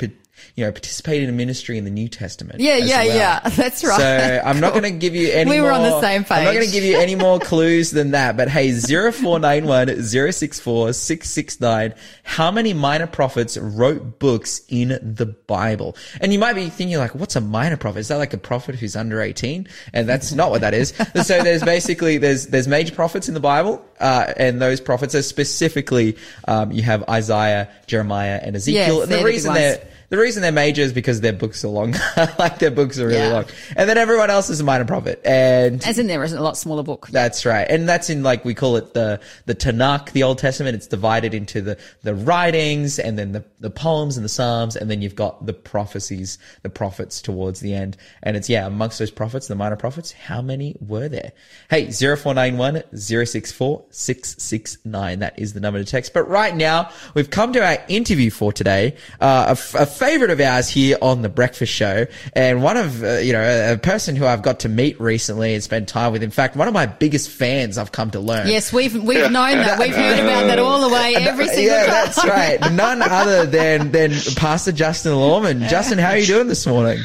you 0.55 0.65
know 0.65 0.71
participated 0.71 1.29
in 1.29 1.35
a 1.35 1.37
ministry 1.37 1.79
in 1.79 1.85
the 1.85 1.91
New 1.91 2.09
Testament. 2.09 2.61
Yeah, 2.61 2.77
yeah, 2.77 3.05
well. 3.05 3.17
yeah. 3.17 3.49
That's 3.49 3.83
right. 3.83 3.99
So 3.99 4.43
I'm 4.45 4.61
not 4.61 4.73
going 4.73 4.83
to 4.91 4.91
give 4.91 5.15
you 5.15 5.31
any. 5.33 5.51
We 5.51 5.61
were 5.61 5.69
more, 5.69 5.73
on 5.73 5.83
the 5.83 6.01
same 6.01 6.25
page. 6.25 6.39
I'm 6.39 6.45
not 6.45 6.53
going 6.53 6.67
to 6.67 6.73
give 6.73 6.85
you 6.85 6.99
any 6.99 7.15
more 7.15 7.39
clues 7.41 7.91
than 7.91 8.11
that. 8.11 8.37
But 8.37 8.49
hey, 8.49 8.73
zero 8.73 9.13
four 9.13 9.39
nine 9.39 9.65
one 9.67 10.03
zero 10.03 10.31
six 10.31 10.61
four 10.61 10.93
six 10.93 11.31
six 11.31 11.59
nine. 11.61 11.95
How 12.23 12.51
many 12.51 12.75
minor 12.75 13.07
prophets 13.07 13.57
wrote 13.57 14.19
books 14.19 14.61
in 14.69 14.89
the 15.03 15.27
Bible? 15.27 15.97
And 16.21 16.35
you 16.35 16.39
might 16.39 16.55
be 16.55 16.69
thinking 16.69 16.99
like, 16.99 17.15
what's 17.15 17.37
a 17.37 17.41
minor 17.41 17.79
prophet? 17.79 18.01
Is 18.01 18.09
that 18.09 18.17
like 18.17 18.35
a 18.35 18.39
prophet 18.39 18.75
who's 18.75 18.95
under 18.95 19.23
18? 19.23 19.67
And 19.95 20.09
that's 20.09 20.33
not 20.33 20.51
what 20.51 20.61
that 20.61 20.75
is. 20.75 20.93
so 21.23 21.43
there's 21.43 21.63
basically 21.63 22.19
there's 22.19 22.49
there's 22.49 22.69
major 22.69 22.95
prophets 22.95 23.27
in 23.27 23.33
the 23.35 23.41
Bible, 23.41 23.83
uh, 24.01 24.35
and 24.37 24.61
those 24.61 24.83
prophets 24.83 25.15
are 25.15 25.23
specifically 25.23 26.19
um, 26.47 26.73
you 26.73 26.83
have 26.83 27.09
Isaiah, 27.09 27.71
Jeremiah, 27.87 28.39
and 28.43 28.55
Ezekiel. 28.55 28.97
Yes, 28.97 29.03
and 29.05 29.13
the 29.13 29.25
reason 29.25 29.55
they're 29.55 29.83
the 30.13 30.19
reason 30.19 30.43
they're 30.43 30.53
major 30.53 30.83
is 30.83 30.93
because 30.93 31.23
their 31.23 31.33
books 31.33 31.65
are 31.65 31.69
long. 31.69 31.95
like 32.39 32.59
their 32.59 32.71
books 32.71 32.99
are 32.99 33.07
really 33.07 33.19
Yeah. 33.19 33.33
long. 33.33 33.45
And 33.75 33.89
then 33.89 33.97
everyone 33.97 34.29
else 34.29 34.51
is 34.51 34.61
a 34.61 34.65
minor 34.65 34.85
prophet. 34.85 35.23
And 35.25 35.83
As 35.87 35.99
in 35.99 36.07
there 36.07 36.23
isn't 36.23 36.37
a 36.37 36.43
lot 36.43 36.59
smaller 36.59 36.83
book. 36.83 37.09
that's 37.11 37.47
right. 37.47 37.67
And 37.67 37.89
that's 37.89 38.11
in 38.11 38.23
like 38.23 38.45
we 38.45 38.53
call 38.53 38.77
it 38.77 38.93
the 38.93 39.21
the 39.47 39.55
Tanakh, 39.55 40.13
the 40.13 40.23
Old 40.25 40.37
Testament. 40.37 40.75
It's 40.75 40.87
divided 40.87 41.33
into 41.33 41.63
the 41.63 41.79
the 42.03 42.15
writings 42.15 42.99
and 42.99 43.19
then 43.19 43.33
the 43.33 43.43
the 43.59 43.71
poems 43.71 44.19
and 44.19 44.25
the 44.25 44.29
psalms 44.29 44.77
and 44.77 44.91
then 44.91 45.01
you've 45.01 45.17
got 45.17 45.47
the 45.47 45.55
prophecies, 45.55 46.39
the 46.63 46.69
prophets 46.69 47.23
towards 47.23 47.61
the 47.61 47.73
end. 47.73 47.97
And 48.23 48.37
it's 48.37 48.51
yeah, 48.51 48.67
amongst 48.67 48.99
those 48.99 49.11
prophets, 49.11 49.49
the 49.49 49.55
minor 49.55 49.77
prophets, 49.77 50.13
how 50.13 50.43
many 50.43 50.77
were 50.87 51.09
there? 51.09 51.33
Hey, 51.71 51.91
0491 51.91 52.83
064 52.95 53.85
669. 53.91 55.19
That 55.21 55.39
is 55.39 55.55
the 55.55 55.61
number 55.61 55.79
to 55.79 55.85
text. 55.91 56.13
But 56.13 56.29
right 56.29 56.55
now, 56.55 56.91
we've 57.15 57.31
come 57.31 57.55
to 57.55 57.65
our 57.65 57.79
interview 57.89 58.31
for 58.31 58.53
today. 58.53 58.97
Uh, 59.21 59.55
a, 59.75 59.83
a 59.83 59.87
favorite 60.03 60.31
of 60.31 60.41
ours 60.41 60.69
here 60.69 60.97
on 61.01 61.23
the 61.23 61.29
Breakfast 61.29 61.73
Show, 61.73 62.07
and 62.35 62.63
one 62.63 62.77
of 62.77 63.03
uh, 63.03 63.19
you 63.19 63.33
know 63.33 63.43
a, 63.43 63.75
a 63.75 63.79
person 63.79 64.17
who 64.17 64.27
I've 64.27 64.43
got 64.43 64.61
to 64.61 64.69
meet 64.69 65.01
recently 65.01 65.55
and 65.55 65.63
spend 65.63 65.89
time 65.89 66.13
with. 66.13 66.23
In 66.23 66.31
fact, 66.31 66.57
one 66.57 66.69
of 66.69 66.75
my 66.75 66.87
biggest 66.87 67.31
fans. 67.31 67.79
I've 67.79 67.93
come 67.93 68.11
to 68.13 68.21
learn. 68.21 68.49
Yes, 68.49 68.73
we've 68.73 68.95
we've 68.95 69.31
known 69.31 69.59
that. 69.59 69.79
We've 69.79 69.95
heard 69.95 70.19
about 70.19 70.47
that 70.47 70.59
all 70.59 70.89
the 70.89 70.95
way, 70.95 71.15
every 71.21 71.47
single 71.49 71.65
yeah, 71.65 71.87
time. 71.87 71.91
that's 71.93 72.25
right. 72.25 72.61
None 72.73 73.03
other 73.03 73.47
than 73.47 73.93
than 73.93 74.13
Pastor 74.37 74.73
Justin 74.73 75.15
Lawman. 75.15 75.69
Justin, 75.69 75.99
how 75.99 76.11
are 76.11 76.19
you 76.19 76.27
doing 76.27 76.49
this 76.49 76.67
morning? 76.67 76.99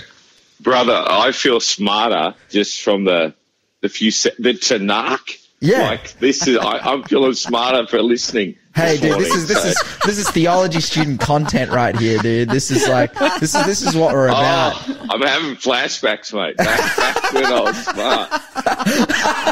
brother, 0.60 1.04
I 1.08 1.32
feel 1.32 1.60
smarter 1.60 2.36
just 2.50 2.82
from 2.82 3.06
the 3.06 3.34
the 3.82 3.90
few 3.90 4.12
se- 4.12 4.36
the 4.40 4.54
Tanakh. 4.54 5.44
Yeah. 5.60 5.90
like 5.90 6.20
this 6.20 6.48
is 6.48 6.58
I, 6.58 6.78
I'm 6.78 7.04
feeling 7.04 7.34
smarter 7.34 7.88
for 7.88 8.02
listening. 8.02 8.58
Hey, 8.78 8.98
dude, 8.98 9.20
this 9.20 9.34
is 9.34 9.48
this 9.48 9.66
is 9.66 9.76
this 10.06 10.18
is 10.20 10.30
theology 10.30 10.82
student 10.82 11.20
content 11.20 11.72
right 11.72 11.98
here, 11.98 12.20
dude. 12.20 12.50
This 12.50 12.70
is 12.70 12.88
like 12.88 13.12
this 13.40 13.56
is 13.56 13.66
this 13.66 13.82
is 13.82 13.96
what 13.96 14.14
we're 14.14 14.30
oh, 14.30 14.34
about. 14.34 14.74
Oh, 14.88 15.08
I'm 15.10 15.22
having 15.22 15.56
flashbacks, 15.56 16.32
mate. 16.32 16.58
Back, 16.58 16.96
back 16.96 17.34
when 17.34 17.46
I 17.46 17.62
was 17.62 17.86
smart. 17.86 18.44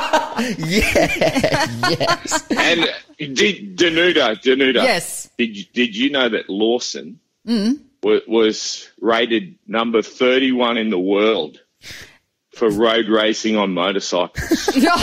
Yeah, 0.37 1.65
yes. 1.97 2.43
And 2.51 3.35
did 3.35 3.77
Danuta, 3.77 4.35
Danuta, 4.41 4.83
Yes. 4.83 5.29
Did 5.37 5.55
you, 5.57 5.63
did 5.73 5.95
you 5.95 6.09
know 6.09 6.27
that 6.27 6.49
Lawson 6.49 7.21
mm. 7.47 7.79
wa- 8.03 8.19
was 8.27 8.89
rated 8.99 9.55
number 9.65 10.01
31 10.01 10.77
in 10.77 10.89
the 10.89 10.99
world 10.99 11.61
for 12.55 12.69
road 12.69 13.07
racing 13.07 13.55
on 13.57 13.73
motorcycles? 13.73 14.69
Yeah. 14.85 14.97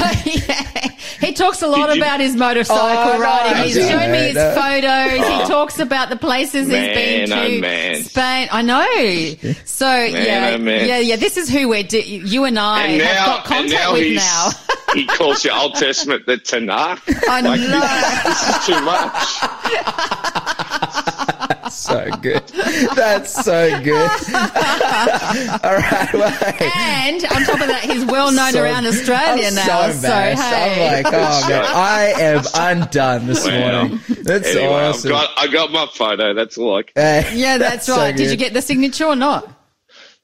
He 1.20 1.32
talks 1.34 1.60
a 1.62 1.68
lot 1.68 1.86
Did 1.88 1.96
you- 1.96 2.02
about 2.02 2.18
his 2.20 2.34
motorcycle 2.34 2.82
Oh, 2.84 3.18
riding. 3.20 3.52
I 3.54 3.64
He's 3.64 3.74
didn't 3.74 3.90
shown 4.00 4.10
me 4.10 4.18
his 4.18 4.34
that. 4.34 4.54
photos. 4.56 5.20
Oh. 5.28 5.40
He 5.42 5.46
talks 5.48 5.78
about 5.78 6.08
the 6.10 6.16
places 6.16 6.66
he's 6.66 6.74
been 6.76 7.28
to. 7.28 7.34
oh, 7.36 7.60
man. 7.60 8.02
Spain. 8.02 8.48
I 8.50 8.62
know. 8.62 9.34
So 9.64 9.86
yeah, 10.04 10.52
oh, 10.54 10.58
man. 10.58 10.88
yeah, 10.88 10.98
yeah. 10.98 11.14
This 11.16 11.36
is 11.36 11.48
who 11.48 11.68
we're. 11.68 11.84
Di- 11.84 12.02
you 12.24 12.44
and 12.44 12.58
I 12.58 12.82
And 12.86 13.00
have 13.02 13.14
now, 13.14 13.26
got 13.26 13.36
and 13.38 13.46
contact 13.46 13.84
now 13.84 13.92
with 13.92 14.14
now. 14.16 14.50
he 14.94 15.06
calls 15.06 15.42
the 15.42 15.50
Old 15.54 15.76
Testament 15.76 16.26
the 16.26 16.38
Tanakh. 16.38 17.00
I 17.28 17.40
Like, 17.40 17.60
know. 17.60 17.80
This 18.24 18.42
is 18.48 18.66
too 18.66 18.80
much. 18.82 19.28
So 21.82 22.10
good. 22.20 22.46
That's 22.94 23.32
so 23.44 23.82
good. 23.82 24.10
All 25.64 25.76
right. 25.76 26.08
Well, 26.12 26.30
hey. 26.30 26.70
And 26.74 27.24
on 27.24 27.42
top 27.44 27.60
of 27.60 27.66
that, 27.68 27.80
he's 27.84 28.04
well 28.04 28.30
known 28.32 28.52
So- 28.52 28.62
around 28.62 28.86
Australia 28.86 29.48
I'm 29.48 29.54
now. 29.54 29.90
So 29.90 29.92
So, 30.00 30.08
hey. 30.08 30.98
I'm 30.98 31.02
like, 31.04 31.14
oh 31.14 31.46
man, 31.48 31.64
I 31.64 32.12
am 32.18 32.42
undone 32.54 33.26
this 33.26 33.44
Well, 33.44 33.86
morning. 33.86 34.00
That's 34.22 34.48
anyway, 34.48 34.66
awesome. 34.66 35.12
I've 35.12 35.26
got 35.26 35.30
I 35.38 35.46
got 35.48 35.72
my 35.72 35.86
photo. 35.92 36.34
That's 36.34 36.56
all. 36.58 36.76
I 36.78 36.82
can. 36.82 36.92
Uh, 37.24 37.30
yeah, 37.34 37.58
that's, 37.58 37.86
so 37.86 37.96
right. 37.96 38.16
Did 38.16 38.30
you 38.30 38.36
get 38.36 38.52
the 38.54 38.62
signature 38.62 39.06
or 39.06 39.16
not? 39.16 39.58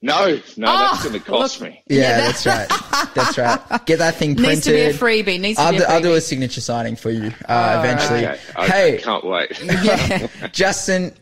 No, 0.01 0.27
no, 0.27 0.67
that's 0.79 1.01
Oh, 1.05 1.09
going 1.09 1.21
to 1.21 1.27
cost 1.29 1.61
look. 1.61 1.71
me. 1.71 1.83
Yeah, 1.89 2.01
Yeah, 2.03 2.17
that's 2.21 2.47
right. 2.47 2.69
That's 3.17 3.37
right. 3.37 3.85
Get 3.85 3.99
that 3.99 4.15
thing 4.15 4.37
printed. 4.37 4.49
Needs 4.55 4.65
to 4.67 4.71
be 4.71 4.81
a 4.83 4.93
freebie. 4.95 5.41
Needs 5.41 5.59
to 5.59 5.65
I'll 5.65 5.73
be 5.73 5.79
do, 5.79 5.85
a 5.85 5.87
I'll 5.89 6.01
do 6.01 6.15
a 6.15 6.21
signature 6.21 6.61
signing 6.61 6.95
for 6.95 7.11
you 7.11 7.33
uh, 7.49 7.83
eventually. 7.85 8.25
Okay, 8.25 8.39
I, 8.55 8.67
hey, 8.69 8.95
I 8.99 9.01
can't 9.01 9.25
wait. 9.25 9.61
Yeah. 9.65 10.29
Justin, 10.53 11.15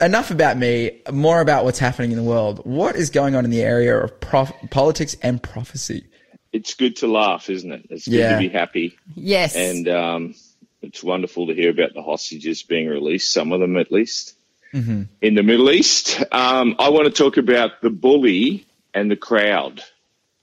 enough 0.00 0.30
about 0.30 0.56
me, 0.56 1.00
more 1.12 1.40
about 1.40 1.64
what's 1.64 1.78
happening 1.78 2.10
in 2.12 2.16
the 2.16 2.22
world. 2.22 2.60
What 2.64 2.96
is 2.96 3.10
going 3.10 3.34
on 3.34 3.44
in 3.44 3.50
the 3.50 3.62
area 3.62 3.96
of 3.96 4.20
prof- 4.20 4.52
politics 4.70 5.16
and 5.22 5.42
prophecy? 5.42 6.04
It's 6.52 6.74
good 6.74 6.96
to 6.96 7.06
laugh, 7.06 7.50
isn't 7.50 7.70
it? 7.70 7.86
It's 7.90 8.06
good 8.06 8.14
Yeah. 8.18 8.32
to 8.32 8.38
be 8.38 8.48
happy, 8.48 8.96
Yes. 9.14 9.54
and 9.54 9.88
um, 9.88 10.34
it's 10.82 11.02
wonderful 11.04 11.48
to 11.48 11.54
hear 11.54 11.70
about 11.70 11.92
the 11.94 12.02
hostages 12.02 12.62
being 12.62 12.88
released. 12.88 13.32
Some 13.32 13.52
of 13.52 13.60
them, 13.60 13.76
at 13.76 13.92
least, 13.92 14.34
in 14.72 15.08
the 15.20 15.42
Middle 15.42 15.70
East. 15.70 16.22
Um, 16.32 16.76
I 16.78 16.90
want 16.90 17.06
to 17.06 17.10
talk 17.10 17.38
about 17.38 17.80
the 17.80 17.88
bully 17.90 18.66
and 18.92 19.10
the 19.10 19.16
crowd 19.16 19.82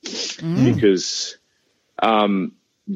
because 0.02 1.38
um, 2.00 2.54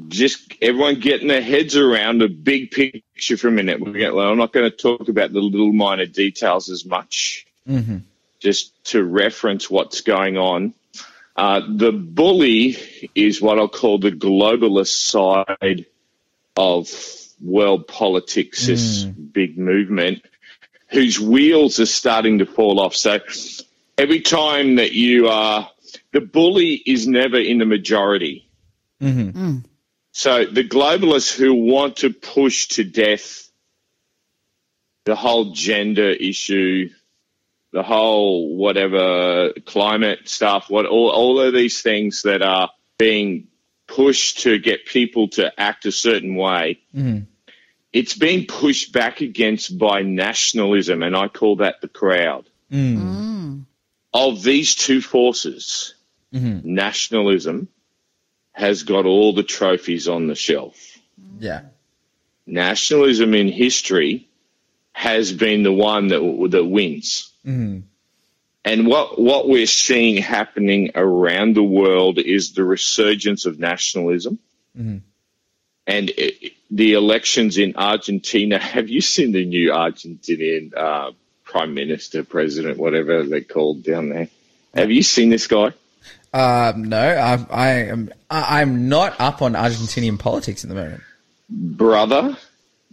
just 0.07 0.53
everyone 0.61 0.99
getting 0.99 1.27
their 1.27 1.41
heads 1.41 1.75
around 1.75 2.19
the 2.19 2.27
big 2.27 2.71
picture 2.71 3.37
for 3.37 3.47
a 3.47 3.51
minute. 3.51 3.79
We're 3.79 3.93
gonna- 3.93 4.17
I'm 4.17 4.37
not 4.37 4.53
going 4.53 4.69
to 4.69 4.75
talk 4.75 5.07
about 5.07 5.31
the 5.31 5.39
little 5.39 5.71
minor 5.71 6.05
details 6.05 6.69
as 6.69 6.85
much, 6.85 7.45
mm-hmm. 7.67 7.99
just 8.39 8.83
to 8.91 9.03
reference 9.03 9.69
what's 9.69 10.01
going 10.01 10.37
on. 10.37 10.73
Uh, 11.35 11.61
the 11.69 11.91
bully 11.91 12.77
is 13.13 13.41
what 13.41 13.59
I'll 13.59 13.69
call 13.69 13.99
the 13.99 14.11
globalist 14.11 15.07
side 15.07 15.85
of 16.55 16.91
world 17.39 17.87
politics, 17.87 18.65
this 18.65 19.05
mm. 19.05 19.33
big 19.33 19.57
movement, 19.57 20.25
whose 20.89 21.19
wheels 21.19 21.79
are 21.79 21.85
starting 21.85 22.39
to 22.39 22.47
fall 22.47 22.79
off. 22.79 22.95
So 22.95 23.19
every 23.97 24.21
time 24.21 24.77
that 24.77 24.93
you 24.93 25.27
are, 25.27 25.69
the 26.11 26.21
bully 26.21 26.73
is 26.73 27.07
never 27.07 27.37
in 27.37 27.59
the 27.59 27.65
majority. 27.65 28.49
Mm-hmm. 28.99 29.29
Mm. 29.29 29.63
So 30.17 30.45
the 30.45 30.63
globalists 30.63 31.31
who 31.31 31.53
want 31.53 31.97
to 31.97 32.09
push 32.09 32.69
to 32.69 32.83
death 32.83 33.51
the 35.05 35.15
whole 35.15 35.51
gender 35.51 36.09
issue, 36.09 36.89
the 37.71 37.83
whole 37.83 38.55
whatever 38.55 39.53
climate 39.67 40.27
stuff, 40.27 40.71
what 40.71 40.87
all, 40.87 41.11
all 41.11 41.39
of 41.39 41.53
these 41.53 41.83
things 41.83 42.23
that 42.23 42.41
are 42.41 42.71
being 42.97 43.49
pushed 43.85 44.39
to 44.39 44.57
get 44.57 44.87
people 44.87 45.27
to 45.27 45.53
act 45.55 45.85
a 45.85 45.91
certain 45.91 46.33
way. 46.33 46.79
Mm-hmm. 46.95 47.25
It's 47.93 48.15
being 48.15 48.47
pushed 48.47 48.91
back 48.93 49.21
against 49.21 49.77
by 49.77 50.01
nationalism, 50.01 51.03
and 51.03 51.15
I 51.15 51.27
call 51.27 51.57
that 51.57 51.79
the 51.79 51.89
crowd. 51.89 52.49
Mm. 52.71 52.97
Mm. 52.97 53.65
Of 54.15 54.41
these 54.41 54.73
two 54.73 54.99
forces, 54.99 55.93
mm-hmm. 56.33 56.73
nationalism 56.73 57.67
has 58.57 58.83
got 58.83 59.05
all 59.05 59.33
the 59.33 59.43
trophies 59.43 60.07
on 60.07 60.27
the 60.27 60.35
shelf 60.35 60.75
Yeah. 61.39 61.61
nationalism 62.45 63.33
in 63.33 63.47
history 63.49 64.27
has 64.93 65.31
been 65.31 65.61
the 65.63 65.71
one 65.71 66.07
that 66.07 66.21
that 66.51 66.65
wins. 66.65 67.31
And 68.65 68.87
what 68.87 69.19
what 69.21 69.47
we're 69.47 69.67
seeing 69.67 70.17
happening 70.17 70.91
around 70.95 71.55
the 71.55 71.63
world 71.81 72.17
is 72.17 72.53
the 72.53 72.63
resurgence 72.63 73.45
of 73.45 73.59
nationalism. 73.59 74.39
And 75.85 76.09
it, 76.09 76.53
the 76.69 76.93
elections 76.93 77.57
in 77.57 77.75
Argentina. 77.77 78.57
Have 78.75 78.89
you 78.89 79.01
seen 79.01 79.31
the 79.31 79.45
new 79.45 79.69
Argentinian 79.71 80.75
uh, 80.75 81.11
prime 81.45 81.73
minister, 81.73 82.23
president, 82.23 82.77
whatever 82.77 83.23
they're 83.23 83.41
called 83.41 83.83
down 83.83 84.09
there? 84.09 84.27
Have 84.73 84.91
you 84.91 85.03
seen 85.03 85.29
this 85.29 85.47
guy? 85.47 85.71
Um, 86.37 86.83
no, 86.85 86.99
I, 86.99 87.45
I 87.49 87.69
am. 87.85 88.11
I- 88.29 88.61
I'm 88.61 88.89
not 88.89 89.19
up 89.19 89.41
on 89.41 89.53
Argentinian 89.53 90.19
politics 90.19 90.63
at 90.63 90.69
the 90.69 90.75
moment. 90.75 91.01
Brother, 91.49 92.37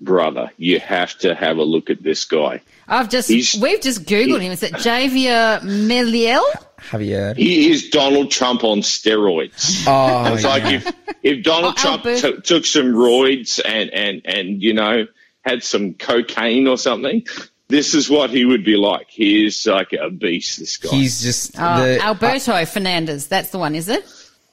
brother, 0.00 0.50
you 0.56 0.78
have 0.80 1.18
to 1.18 1.34
have 1.34 1.56
a 1.58 1.64
look 1.64 1.90
at 1.90 2.02
this 2.02 2.24
guy. 2.24 2.60
I've 2.88 3.10
just 3.10 3.28
He's- 3.28 3.56
we've 3.56 3.80
just 3.80 4.04
googled 4.04 4.40
him. 4.40 4.52
Is 4.52 4.62
it 4.62 4.72
Javier 4.72 5.60
Milei? 5.60 6.40
Javier. 6.80 7.36
He 7.36 7.70
is 7.70 7.88
Donald 7.90 8.30
Trump 8.30 8.62
on 8.62 8.80
steroids. 8.80 9.84
Oh, 9.86 10.34
It's 10.34 10.44
like 10.44 10.64
if, 10.66 10.92
if 11.22 11.42
Donald 11.42 11.74
Oh, 11.78 11.80
Trump 11.80 12.02
t- 12.04 12.40
took 12.42 12.66
some 12.66 12.92
roids 12.92 13.58
and, 13.64 13.90
and, 13.90 14.22
and, 14.26 14.62
you 14.62 14.74
know, 14.74 15.06
had 15.42 15.62
some 15.64 15.94
cocaine 15.94 16.68
or 16.68 16.76
something, 16.76 17.26
this 17.68 17.94
is 17.94 18.10
what 18.10 18.30
he 18.30 18.44
would 18.44 18.64
be 18.64 18.76
like. 18.76 19.06
He 19.08 19.46
is 19.46 19.66
like 19.66 19.92
a 19.92 20.10
beast, 20.10 20.58
this 20.58 20.76
guy. 20.76 20.90
he's 20.90 21.22
just 21.22 21.52
Oh, 21.58 21.82
the. 21.82 22.00
Alberto 22.00 22.64
Fernandez. 22.66 23.26
That's 23.28 23.50
the 23.50 23.58
one, 23.58 23.74
is 23.74 23.88
it? 23.88 24.04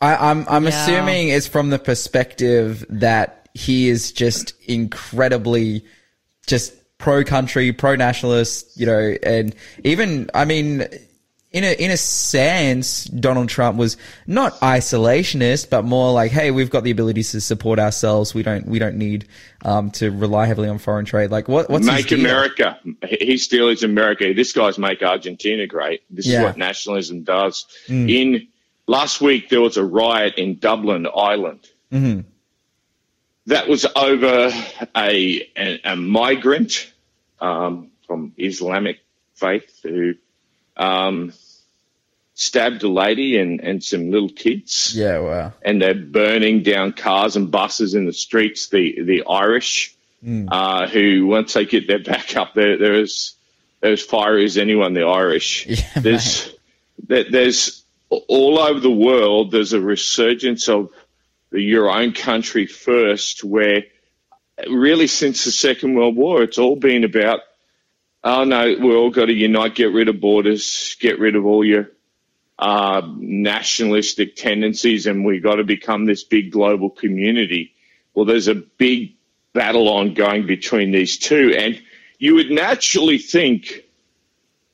I, 0.02 0.16
I'm 0.32 0.46
I'm 0.48 0.64
Yeah. 0.64 0.70
assuming 0.70 1.30
it's 1.30 1.48
from 1.48 1.70
the 1.70 1.78
perspective 1.80 2.86
that 2.90 3.50
he 3.54 3.90
is 3.90 4.12
just 4.12 4.54
incredibly 4.68 5.84
just 6.48 6.74
pro 6.98 7.24
country, 7.24 7.72
pro 7.72 7.96
nationalist, 7.96 8.80
you 8.80 8.86
know, 8.86 9.16
and 9.24 9.56
even 9.84 10.30
I 10.34 10.46
mean 10.46 10.88
in 11.52 11.64
a 11.66 11.74
in 11.74 11.92
a 11.92 11.98
sense, 11.98 13.04
Donald 13.06 13.50
Trump 13.50 13.78
was 13.78 13.98
not 14.26 14.54
isolationist, 14.62 15.70
but 15.70 15.84
more 15.84 16.14
like, 16.14 16.32
hey, 16.32 16.50
we've 16.52 16.70
got 16.70 16.84
the 16.86 16.92
ability 16.92 17.24
to 17.24 17.42
support 17.42 17.78
ourselves. 17.78 18.34
We 18.34 18.42
don't 18.42 18.66
we 18.68 18.80
don't 18.80 18.96
need 18.96 19.28
um, 19.66 19.92
to 19.92 20.12
rely 20.12 20.46
heavily 20.46 20.70
on 20.70 20.78
foreign 20.78 21.04
trade. 21.06 21.30
Like, 21.30 21.50
what 21.50 21.70
what's 21.70 21.86
Make? 21.86 22.12
America. 22.14 22.80
His 23.04 23.48
deal 23.50 23.68
is 23.68 23.84
America. 23.84 24.34
This 24.34 24.54
guy's 24.54 24.78
make 24.78 25.02
Argentina 25.04 25.68
great. 25.68 26.04
This 26.10 26.26
Yeah. 26.26 26.38
is 26.40 26.44
what 26.46 26.58
nationalism 26.58 27.24
does. 27.24 27.66
In 27.90 28.48
last 28.88 29.20
week, 29.20 29.50
there 29.50 29.62
was 29.62 29.76
a 29.76 29.84
riot 29.86 30.36
in 30.38 30.58
Dublin, 30.58 31.06
Ireland. 31.14 31.68
That 33.48 33.68
was 33.68 33.86
over 33.96 34.52
a 34.96 35.50
a, 35.58 35.82
a 35.84 35.96
migrant 35.96 36.92
um, 37.42 37.90
from 38.08 38.34
Islamic 38.38 39.00
faith 39.36 39.80
who 39.84 40.14
um, 40.78 41.34
stabbed 42.42 42.82
a 42.82 42.88
lady 42.90 43.38
and, 43.38 43.60
and 43.62 43.84
some 43.84 44.10
little 44.10 44.30
kids 44.30 44.96
Yeah, 44.96 45.20
wow. 45.20 45.54
and 45.62 45.80
they're 45.80 45.94
burning 45.94 46.64
down 46.64 46.94
cars 46.94 47.36
and 47.36 47.52
buses 47.52 47.94
in 47.94 48.06
the 48.08 48.14
streets. 48.14 48.68
The 48.70 49.02
the 49.04 49.24
Irish, 49.30 49.96
uh, 50.26 50.88
who 50.88 51.28
once 51.28 51.54
they 51.54 51.66
get 51.66 51.88
their 51.88 52.00
back 52.14 52.36
up, 52.36 52.54
there 52.56 52.78
there 52.78 52.96
is 52.96 53.36
they're 53.80 53.92
as 53.94 54.02
as 54.02 54.06
fiery 54.06 54.46
as 54.46 54.58
anyone. 54.58 54.94
The 54.94 55.04
Irish. 55.06 55.68
Yeah, 55.68 56.02
there's 56.02 56.52
there, 57.08 57.26
there's 57.30 57.84
all 58.10 58.58
over 58.60 58.80
the 58.80 58.90
world. 59.10 59.52
There's 59.52 59.74
a 59.74 59.82
resurgence 59.82 60.68
of 60.68 60.90
the 61.52 61.62
your 61.62 61.90
own 61.92 62.14
country 62.14 62.66
first, 62.66 63.44
where 63.44 63.84
really 64.68 65.08
since 65.08 65.44
the 65.46 65.52
Second 65.52 65.94
World 65.96 66.16
War, 66.16 66.42
it's 66.44 66.58
all 66.58 66.76
been 66.76 67.04
about. 67.04 67.42
Oh 68.24 68.44
no, 68.44 68.66
we 68.66 68.94
all 68.96 69.10
got 69.10 69.26
to 69.26 69.34
unite, 69.34 69.74
get 69.76 69.92
rid 69.94 70.08
of 70.08 70.20
borders, 70.20 70.96
get 71.00 71.18
rid 71.20 71.36
of 71.36 71.46
all 71.46 71.64
your 71.66 71.90
uh, 72.62 73.02
nationalistic 73.18 74.36
tendencies 74.36 75.08
and 75.08 75.26
we've 75.26 75.42
got 75.42 75.56
to 75.56 75.64
become 75.64 76.06
this 76.06 76.24
big 76.24 76.52
global 76.52 76.92
community. 76.92 77.74
Well, 78.14 78.26
there's 78.26 78.48
a 78.48 78.56
big 78.56 79.16
battle 79.54 79.90
ongoing 79.90 80.46
between 80.46 80.92
these 80.92 81.18
two, 81.18 81.54
and 81.58 81.82
you 82.20 82.36
would 82.36 82.52
naturally 82.52 83.18
think 83.18 83.84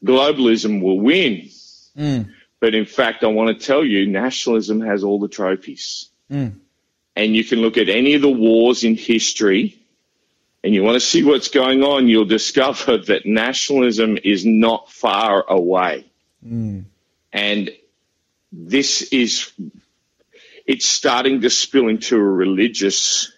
globalism 0.04 0.82
will 0.82 1.00
win. 1.00 1.50
Mm. 1.98 2.32
But 2.60 2.76
in 2.76 2.86
fact, 2.86 3.24
I 3.24 3.28
want 3.28 3.58
to 3.58 3.66
tell 3.66 3.86
you, 3.86 4.06
nationalism 4.06 4.82
has 4.82 5.04
all 5.04 5.20
the 5.20 5.28
trophies. 5.28 6.10
Mm. 6.30 6.60
And 7.16 7.36
you 7.36 7.44
can 7.44 7.60
look 7.60 7.78
at 7.78 7.90
any 7.90 8.16
of 8.16 8.22
the 8.22 8.30
wars 8.30 8.84
in 8.84 8.96
history 8.96 9.80
and 10.64 10.74
you 10.74 10.84
want 10.84 10.96
to 10.96 11.00
see 11.00 11.24
what's 11.24 11.48
going 11.48 11.84
on, 11.84 12.10
you'll 12.10 12.26
discover 12.26 12.98
that 13.08 13.26
nationalism 13.26 14.18
is 14.22 14.46
not 14.46 14.92
far 14.92 15.46
away. 15.48 16.06
Mm. 16.46 16.86
And 17.32 17.72
this 18.52 19.02
is, 19.02 19.52
it's 20.66 20.86
starting 20.86 21.42
to 21.42 21.50
spill 21.50 21.88
into 21.88 22.16
a 22.18 22.22
religious 22.24 23.32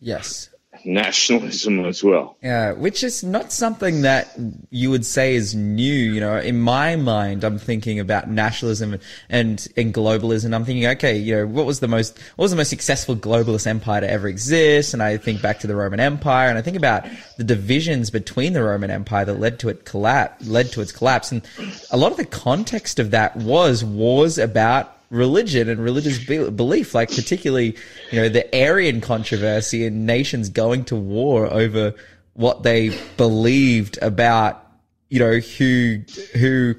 Yes. 0.00 0.47
Nationalism 0.88 1.84
as 1.84 2.02
well. 2.02 2.36
Yeah, 2.42 2.72
which 2.72 3.04
is 3.04 3.22
not 3.22 3.52
something 3.52 4.02
that 4.02 4.34
you 4.70 4.90
would 4.90 5.04
say 5.04 5.34
is 5.34 5.54
new. 5.54 5.92
You 5.92 6.20
know, 6.20 6.38
in 6.38 6.58
my 6.58 6.96
mind, 6.96 7.44
I'm 7.44 7.58
thinking 7.58 8.00
about 8.00 8.30
nationalism 8.30 8.98
and 9.28 9.68
and 9.76 9.94
globalism. 9.94 10.54
I'm 10.54 10.64
thinking, 10.64 10.86
okay, 10.86 11.16
you 11.16 11.36
know, 11.36 11.46
what 11.46 11.66
was 11.66 11.80
the 11.80 11.88
most 11.88 12.18
what 12.36 12.44
was 12.44 12.50
the 12.50 12.56
most 12.56 12.70
successful 12.70 13.14
globalist 13.14 13.66
empire 13.66 14.00
to 14.00 14.10
ever 14.10 14.28
exist? 14.28 14.94
And 14.94 15.02
I 15.02 15.18
think 15.18 15.42
back 15.42 15.60
to 15.60 15.66
the 15.66 15.76
Roman 15.76 16.00
Empire, 16.00 16.48
and 16.48 16.56
I 16.56 16.62
think 16.62 16.76
about 16.76 17.04
the 17.36 17.44
divisions 17.44 18.10
between 18.10 18.54
the 18.54 18.62
Roman 18.62 18.90
Empire 18.90 19.26
that 19.26 19.38
led 19.38 19.58
to 19.60 19.68
it 19.68 19.84
collapse, 19.84 20.48
led 20.48 20.72
to 20.72 20.80
its 20.80 20.92
collapse, 20.92 21.30
and 21.30 21.42
a 21.90 21.98
lot 21.98 22.12
of 22.12 22.16
the 22.16 22.24
context 22.24 22.98
of 22.98 23.10
that 23.10 23.36
was 23.36 23.84
wars 23.84 24.38
about 24.38 24.97
religion 25.10 25.68
and 25.68 25.82
religious 25.82 26.18
be- 26.24 26.50
belief, 26.50 26.94
like 26.94 27.10
particularly, 27.10 27.76
you 28.10 28.20
know, 28.20 28.28
the 28.28 28.52
Arian 28.54 29.00
controversy 29.00 29.86
and 29.86 30.06
nations 30.06 30.48
going 30.48 30.84
to 30.86 30.96
war 30.96 31.46
over 31.52 31.94
what 32.34 32.62
they 32.62 32.96
believed 33.16 33.98
about, 34.02 34.64
you 35.08 35.18
know, 35.18 35.38
who, 35.38 36.02
who, 36.34 36.74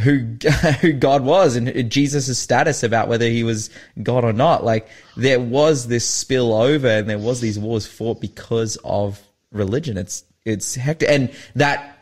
who, 0.00 0.18
who 0.80 0.92
God 0.92 1.24
was 1.24 1.56
and 1.56 1.90
Jesus' 1.90 2.38
status 2.38 2.82
about 2.82 3.08
whether 3.08 3.26
he 3.26 3.42
was 3.42 3.70
God 4.02 4.24
or 4.24 4.32
not. 4.32 4.64
Like 4.64 4.88
there 5.16 5.40
was 5.40 5.88
this 5.88 6.08
spill 6.08 6.52
over 6.52 6.88
and 6.88 7.08
there 7.08 7.18
was 7.18 7.40
these 7.40 7.58
wars 7.58 7.86
fought 7.86 8.20
because 8.20 8.78
of 8.84 9.20
religion. 9.50 9.96
It's, 9.96 10.24
it's 10.44 10.74
hectic. 10.74 11.08
And 11.08 11.32
that 11.56 11.93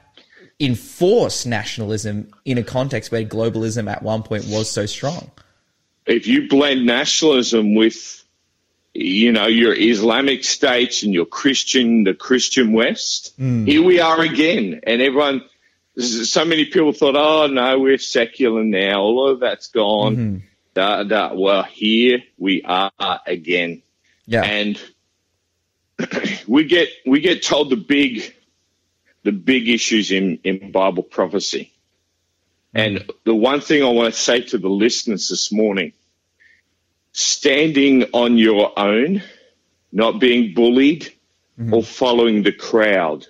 enforce 0.63 1.45
nationalism 1.45 2.33
in 2.45 2.57
a 2.57 2.63
context 2.63 3.11
where 3.11 3.25
globalism 3.25 3.91
at 3.91 4.03
one 4.03 4.23
point 4.23 4.47
was 4.47 4.71
so 4.71 4.87
strong. 4.87 5.31
If 6.07 6.29
you 6.29 6.49
blend 6.49 6.87
nationalism 6.87 7.75
with, 7.75 8.25
you 8.95 9.33
know, 9.33 9.49
your 9.49 9.75
Islamic 9.75 10.45
states 10.45 11.03
and 11.03 11.13
your 11.13 11.27
Christian, 11.27 12.05
the 12.05 12.15
Christian 12.15 12.73
West, 12.73 13.35
hmm. 13.37 13.67
here 13.67 13.83
we 13.83 13.99
are 13.99 14.21
again. 14.21 14.81
And 14.85 15.03
everyone, 15.03 15.43
so 15.99 16.45
many 16.45 16.67
people 16.67 16.93
thought, 16.93 17.17
oh 17.17 17.49
no, 17.49 17.81
we're 17.81 17.99
secular 17.99 18.63
now. 18.63 19.01
All 19.01 19.31
of 19.31 19.41
that's 19.41 19.67
gone. 19.69 20.15
Hmm. 20.15 20.37
Da, 20.75 21.03
da. 21.03 21.35
Well, 21.35 21.65
here 21.65 22.23
we 22.39 22.63
are 22.63 22.93
again. 23.27 23.83
Yeah. 24.27 24.45
and 24.45 24.81
we 26.47 26.65
get 26.65 26.89
we 27.05 27.21
get 27.21 27.43
told 27.43 27.71
the 27.71 27.77
big 27.77 28.35
the 29.25 29.33
big 29.33 29.69
issues 29.69 30.11
in 30.11 30.39
in 30.45 30.73
Bible 30.73 31.03
prophecy. 31.03 31.73
And 32.75 33.05
the 33.25 33.35
one 33.35 33.61
thing 33.61 33.83
I 33.83 33.89
want 33.89 34.15
to 34.15 34.19
say 34.19 34.41
to 34.41 34.59
the 34.59 34.69
listeners 34.69 35.29
this 35.29 35.53
morning, 35.53 35.93
standing 37.13 38.05
on 38.13 38.39
your 38.39 38.79
own, 38.79 39.23
not 39.93 40.19
being 40.19 40.55
bullied 40.55 41.13
mm-hmm. 41.59 41.75
or 41.75 41.83
following 41.83 42.43
the 42.43 42.53
crowd 42.53 43.27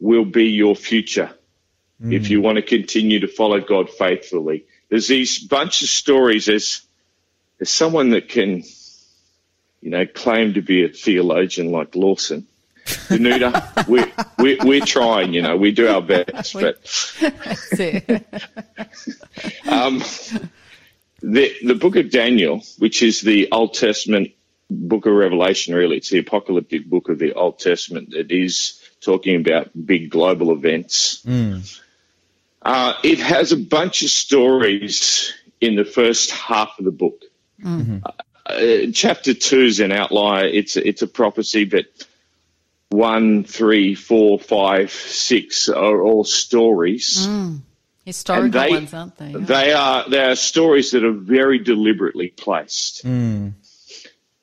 will 0.00 0.24
be 0.24 0.46
your 0.50 0.76
future 0.76 1.30
mm. 2.00 2.14
if 2.14 2.30
you 2.30 2.40
want 2.40 2.56
to 2.56 2.62
continue 2.62 3.20
to 3.20 3.28
follow 3.28 3.60
God 3.60 3.90
faithfully. 3.90 4.64
There's 4.88 5.08
these 5.08 5.40
bunch 5.40 5.82
of 5.82 5.88
stories. 5.88 6.46
There's, 6.46 6.82
there's 7.58 7.70
someone 7.70 8.10
that 8.10 8.28
can, 8.28 8.62
you 9.80 9.90
know, 9.90 10.06
claim 10.06 10.54
to 10.54 10.62
be 10.62 10.84
a 10.84 10.88
theologian 10.88 11.72
like 11.72 11.96
Lawson. 11.96 12.46
Danuta, 12.88 13.86
we're, 13.86 14.10
we're, 14.38 14.58
we're 14.64 14.84
trying, 14.84 15.32
you 15.34 15.42
know, 15.42 15.56
we 15.56 15.72
do 15.72 15.88
our 15.88 16.02
best, 16.02 16.54
but 16.54 16.82
That's 17.20 17.72
it. 17.72 18.26
um, 19.68 20.02
the 21.20 21.52
the 21.64 21.74
book 21.74 21.96
of 21.96 22.10
Daniel, 22.10 22.62
which 22.78 23.02
is 23.02 23.20
the 23.20 23.50
Old 23.50 23.74
Testament 23.74 24.30
book 24.70 25.06
of 25.06 25.12
Revelation, 25.12 25.74
really, 25.74 25.96
it's 25.96 26.10
the 26.10 26.18
apocalyptic 26.18 26.86
book 26.86 27.08
of 27.08 27.18
the 27.18 27.32
Old 27.34 27.58
Testament 27.58 28.10
that 28.10 28.30
is 28.30 28.80
talking 29.00 29.36
about 29.36 29.70
big 29.86 30.10
global 30.10 30.52
events. 30.52 31.22
Uh, 32.62 32.94
it 33.02 33.18
has 33.18 33.52
a 33.52 33.56
bunch 33.56 34.02
of 34.02 34.10
stories 34.10 35.32
in 35.60 35.76
the 35.76 35.84
first 35.84 36.30
half 36.30 36.78
of 36.78 36.84
the 36.84 36.90
book. 36.90 37.22
Uh, 38.46 38.86
chapter 38.92 39.34
two 39.34 39.60
is 39.60 39.80
an 39.80 39.92
outlier. 39.92 40.46
It's 40.46 40.76
a, 40.76 40.86
it's 40.86 41.02
a 41.02 41.06
prophecy, 41.06 41.64
but 41.64 41.86
one, 42.98 43.44
three, 43.44 43.94
four, 43.94 44.38
five, 44.38 44.90
six 44.90 45.68
are 45.68 46.00
all 46.02 46.24
stories. 46.24 47.26
Mm. 47.26 47.60
Historical 48.04 48.44
And 48.44 48.52
they- 48.54 48.70
ones, 48.70 48.94
aren't 48.94 49.16
they? 49.18 49.32
They 49.34 49.72
are 49.72 50.08
they 50.08 50.24
are 50.24 50.36
stories 50.36 50.92
that 50.92 51.04
are 51.04 51.12
very 51.12 51.58
deliberately 51.58 52.28
placed. 52.28 53.04
Mm. 53.04 53.52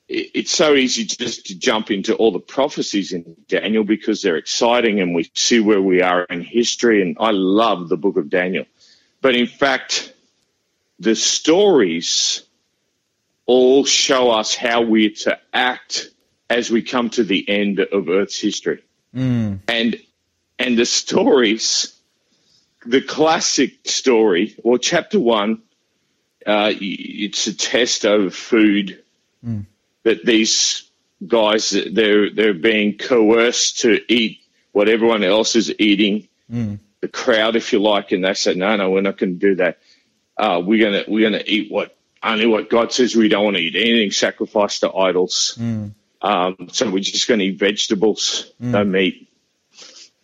It- 0.08 0.32
It's 0.36 0.52
so 0.52 0.76
easy 0.76 1.06
just 1.06 1.48
to 1.48 1.56
jump 1.58 1.90
into 1.90 2.14
all 2.14 2.32
the 2.32 2.40
prophecies 2.40 3.12
in 3.12 3.36
Daniel 3.48 3.84
because 3.84 4.22
they're 4.22 4.38
exciting 4.38 5.00
and 5.00 5.16
we 5.16 5.30
see 5.34 5.60
where 5.60 5.82
we 5.82 6.02
are 6.04 6.24
in 6.26 6.42
history. 6.42 7.02
And 7.02 7.18
I 7.20 7.32
love 7.32 7.90
the 7.90 7.98
book 7.98 8.18
of 8.18 8.30
Daniel, 8.30 8.66
but 9.22 9.34
in 9.36 9.48
fact, 9.48 10.14
the 11.00 11.16
stories 11.16 12.44
all 13.48 13.86
show 13.86 14.30
us 14.30 14.56
how 14.56 14.82
we're 14.82 15.10
to 15.12 15.40
act 15.52 16.10
as 16.50 16.70
we 16.70 16.82
come 16.82 17.10
to 17.12 17.24
the 17.24 17.48
end 17.48 17.80
of 17.80 18.10
Earth's 18.10 18.40
history. 18.40 18.84
And 19.68 20.00
and 20.60 20.78
the 20.78 20.86
stories 20.86 21.96
the 22.86 23.02
classic 23.02 23.74
story, 23.86 24.56
or 24.64 24.78
chapter 24.78 25.20
one, 25.20 25.62
uh, 26.46 26.72
it's 26.80 27.48
a 27.48 27.54
test 27.56 28.06
of 28.06 28.36
food 28.36 29.02
that 30.04 30.26
these 30.26 30.90
guys 31.26 31.72
they're 31.92 32.30
they're 32.30 32.54
being 32.54 32.98
coerced 32.98 33.80
to 33.80 34.00
eat 34.08 34.40
what 34.72 34.88
everyone 34.90 35.24
else 35.24 35.56
is 35.56 35.74
eating. 35.80 36.28
The 37.02 37.08
crowd, 37.08 37.56
if 37.56 37.74
you 37.74 37.80
like, 37.80 38.12
and 38.12 38.24
they 38.24 38.34
say, 38.34 38.54
"No, 38.54 38.76
no, 38.76 38.90
we're 38.90 39.02
not 39.02 39.18
going 39.18 39.40
to 39.40 39.48
do 39.50 39.56
that. 39.56 39.80
Uh, 40.38 40.62
we're 40.64 40.84
gonna 40.84 41.04
we're 41.08 41.30
gonna 41.30 41.44
eat 41.46 41.72
what 41.72 41.96
only 42.24 42.46
what 42.46 42.70
God 42.70 42.92
says 42.92 43.16
we 43.16 43.30
don't 43.30 43.44
want 43.44 43.58
to 43.58 43.62
eat. 43.62 43.76
Anything 43.76 44.12
sacrificed 44.12 44.82
to 44.82 44.94
idols. 44.94 45.58
Um, 46.26 46.70
so 46.72 46.90
we're 46.90 47.00
just 47.00 47.28
going 47.28 47.40
to 47.40 47.46
eat 47.46 47.60
vegetables, 47.60 48.52
no 48.60 48.84
meat." 48.84 49.30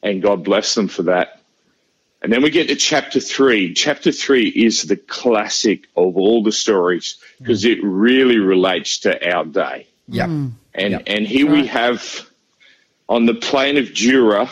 And 0.03 0.21
God 0.21 0.43
bless 0.43 0.73
them 0.73 0.87
for 0.87 1.03
that. 1.03 1.41
And 2.21 2.31
then 2.31 2.43
we 2.43 2.49
get 2.49 2.67
to 2.67 2.75
chapter 2.75 3.19
three. 3.19 3.73
Chapter 3.73 4.11
three 4.11 4.47
is 4.47 4.83
the 4.83 4.95
classic 4.95 5.87
of 5.95 6.17
all 6.17 6.43
the 6.43 6.51
stories 6.51 7.17
because 7.39 7.65
it 7.65 7.79
really 7.83 8.37
relates 8.37 8.99
to 8.99 9.33
our 9.33 9.45
day. 9.45 9.87
Yep. 10.07 10.29
Mm. 10.29 10.51
And 10.73 10.91
Yep. 10.91 11.03
and 11.07 11.27
here 11.27 11.49
we 11.51 11.67
have 11.67 12.29
on 13.09 13.25
the 13.25 13.33
plain 13.33 13.77
of 13.77 13.93
Dura 13.93 14.49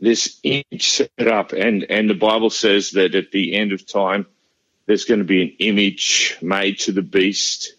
this 0.00 0.38
image 0.42 0.88
set 0.90 1.28
up, 1.28 1.52
and 1.52 1.84
and 1.90 2.08
the 2.08 2.14
Bible 2.14 2.50
says 2.50 2.92
that 2.92 3.14
at 3.14 3.30
the 3.30 3.54
end 3.54 3.72
of 3.72 3.86
time, 3.86 4.26
there's 4.86 5.04
going 5.04 5.20
to 5.20 5.24
be 5.26 5.42
an 5.42 5.56
image 5.58 6.36
made 6.42 6.80
to 6.80 6.92
the 6.92 7.02
beast, 7.02 7.74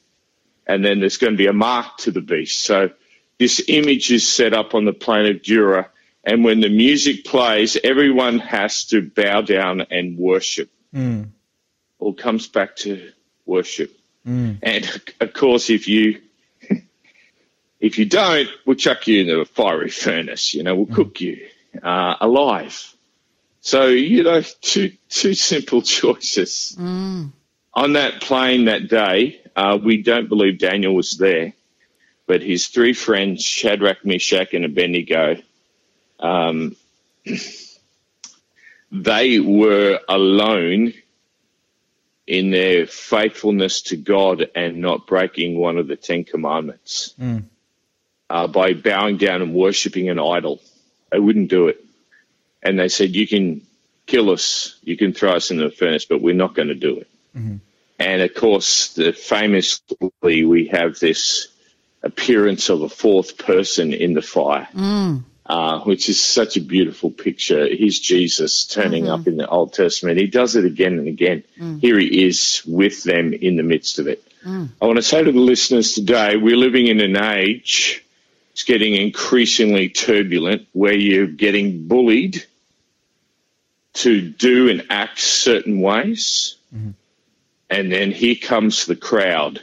and 0.71 0.85
then 0.85 1.01
there's 1.01 1.17
going 1.17 1.33
to 1.33 1.37
be 1.37 1.47
a 1.47 1.53
mark 1.53 1.97
to 1.97 2.11
the 2.11 2.21
beast. 2.21 2.61
So 2.61 2.91
this 3.37 3.61
image 3.67 4.09
is 4.09 4.25
set 4.25 4.53
up 4.53 4.73
on 4.73 4.85
the 4.85 4.93
plain 4.93 5.25
of 5.25 5.43
Dura, 5.43 5.89
and 6.23 6.45
when 6.45 6.61
the 6.61 6.69
music 6.69 7.25
plays, 7.25 7.77
everyone 7.83 8.39
has 8.39 8.85
to 8.85 9.01
bow 9.01 9.41
down 9.41 9.81
and 9.91 10.17
worship. 10.17 10.69
Mm. 10.95 11.29
All 11.99 12.13
comes 12.13 12.47
back 12.47 12.77
to 12.77 13.11
worship. 13.45 13.91
Mm. 14.25 14.59
And 14.63 15.01
of 15.19 15.33
course, 15.33 15.69
if 15.69 15.89
you 15.89 16.21
if 17.81 17.99
you 17.99 18.05
don't, 18.05 18.47
we'll 18.65 18.77
chuck 18.77 19.07
you 19.07 19.21
into 19.21 19.41
a 19.41 19.45
fiery 19.45 19.89
furnace. 19.89 20.53
You 20.53 20.63
know, 20.63 20.75
we'll 20.75 20.85
mm. 20.85 20.95
cook 20.95 21.19
you 21.19 21.47
uh, 21.83 22.15
alive. 22.21 22.95
So 23.59 23.87
you 23.87 24.23
know, 24.23 24.41
two 24.61 24.93
two 25.09 25.33
simple 25.33 25.81
choices. 25.97 26.77
On 27.73 27.93
that 27.93 28.21
plain 28.21 28.65
that 28.65 28.89
day, 28.89 29.41
uh, 29.55 29.77
we 29.81 30.01
don't 30.01 30.27
believe 30.27 30.59
Daniel 30.59 30.93
was 30.93 31.17
there, 31.17 31.53
but 32.27 32.41
his 32.41 32.67
three 32.67 32.93
friends, 32.93 33.43
Shadrach, 33.43 34.05
Meshach, 34.05 34.53
and 34.53 34.65
Abednego, 34.65 35.37
um, 36.19 36.75
they 38.91 39.39
were 39.39 39.99
alone 40.09 40.93
in 42.27 42.51
their 42.51 42.85
faithfulness 42.87 43.81
to 43.83 43.97
God 43.97 44.49
and 44.55 44.77
not 44.77 45.07
breaking 45.07 45.57
one 45.57 45.77
of 45.77 45.87
the 45.87 45.95
Ten 45.95 46.23
Commandments 46.23 47.13
uh, 48.29 48.47
by 48.47 48.73
bowing 48.73 49.17
down 49.17 49.41
and 49.41 49.53
worshiping 49.53 50.09
an 50.09 50.19
idol. 50.19 50.61
They 51.11 51.19
wouldn't 51.19 51.49
do 51.49 51.67
it. 51.67 51.83
And 52.63 52.79
they 52.79 52.89
said, 52.89 53.15
You 53.15 53.27
can 53.27 53.61
kill 54.05 54.29
us, 54.29 54.77
you 54.83 54.97
can 54.97 55.13
throw 55.13 55.31
us 55.31 55.51
in 55.51 55.57
the 55.57 55.71
furnace, 55.71 56.05
but 56.05 56.21
we're 56.21 56.35
not 56.35 56.53
going 56.53 56.67
to 56.67 56.75
do 56.75 56.97
it. 56.97 57.07
Mm-hmm. 57.35 57.57
And 57.99 58.21
of 58.21 58.33
course, 58.33 58.93
the 58.93 59.13
famously, 59.13 60.45
we 60.45 60.67
have 60.67 60.99
this 60.99 61.47
appearance 62.03 62.69
of 62.69 62.81
a 62.81 62.89
fourth 62.89 63.37
person 63.37 63.93
in 63.93 64.13
the 64.13 64.21
fire 64.21 64.67
mm. 64.73 65.23
uh, 65.45 65.81
which 65.81 66.09
is 66.09 66.19
such 66.19 66.57
a 66.57 66.61
beautiful 66.61 67.11
picture. 67.11 67.67
He's 67.67 67.99
Jesus 67.99 68.65
turning 68.65 69.03
mm-hmm. 69.03 69.21
up 69.21 69.27
in 69.27 69.37
the 69.37 69.47
Old 69.47 69.73
Testament. 69.73 70.17
He 70.17 70.27
does 70.27 70.55
it 70.55 70.65
again 70.65 70.97
and 70.97 71.07
again. 71.07 71.43
Mm. 71.59 71.79
Here 71.79 71.99
he 71.99 72.25
is 72.25 72.63
with 72.65 73.03
them 73.03 73.33
in 73.33 73.55
the 73.55 73.63
midst 73.63 73.99
of 73.99 74.07
it. 74.07 74.23
Mm. 74.43 74.69
I 74.81 74.85
want 74.85 74.97
to 74.97 75.03
say 75.03 75.23
to 75.23 75.31
the 75.31 75.39
listeners 75.39 75.93
today, 75.93 76.37
we're 76.37 76.57
living 76.57 76.87
in 76.87 76.99
an 77.01 77.17
age, 77.17 78.03
it's 78.53 78.63
getting 78.63 78.95
increasingly 78.95 79.89
turbulent, 79.89 80.67
where 80.73 80.95
you're 80.95 81.27
getting 81.27 81.87
bullied 81.87 82.43
to 83.93 84.21
do 84.21 84.69
and 84.69 84.87
act 84.89 85.19
certain 85.19 85.81
ways. 85.81 86.55
Mm-hmm. 86.75 86.91
And 87.71 87.89
then 87.89 88.11
here 88.11 88.35
comes 88.35 88.85
the 88.85 88.97
crowd 88.97 89.61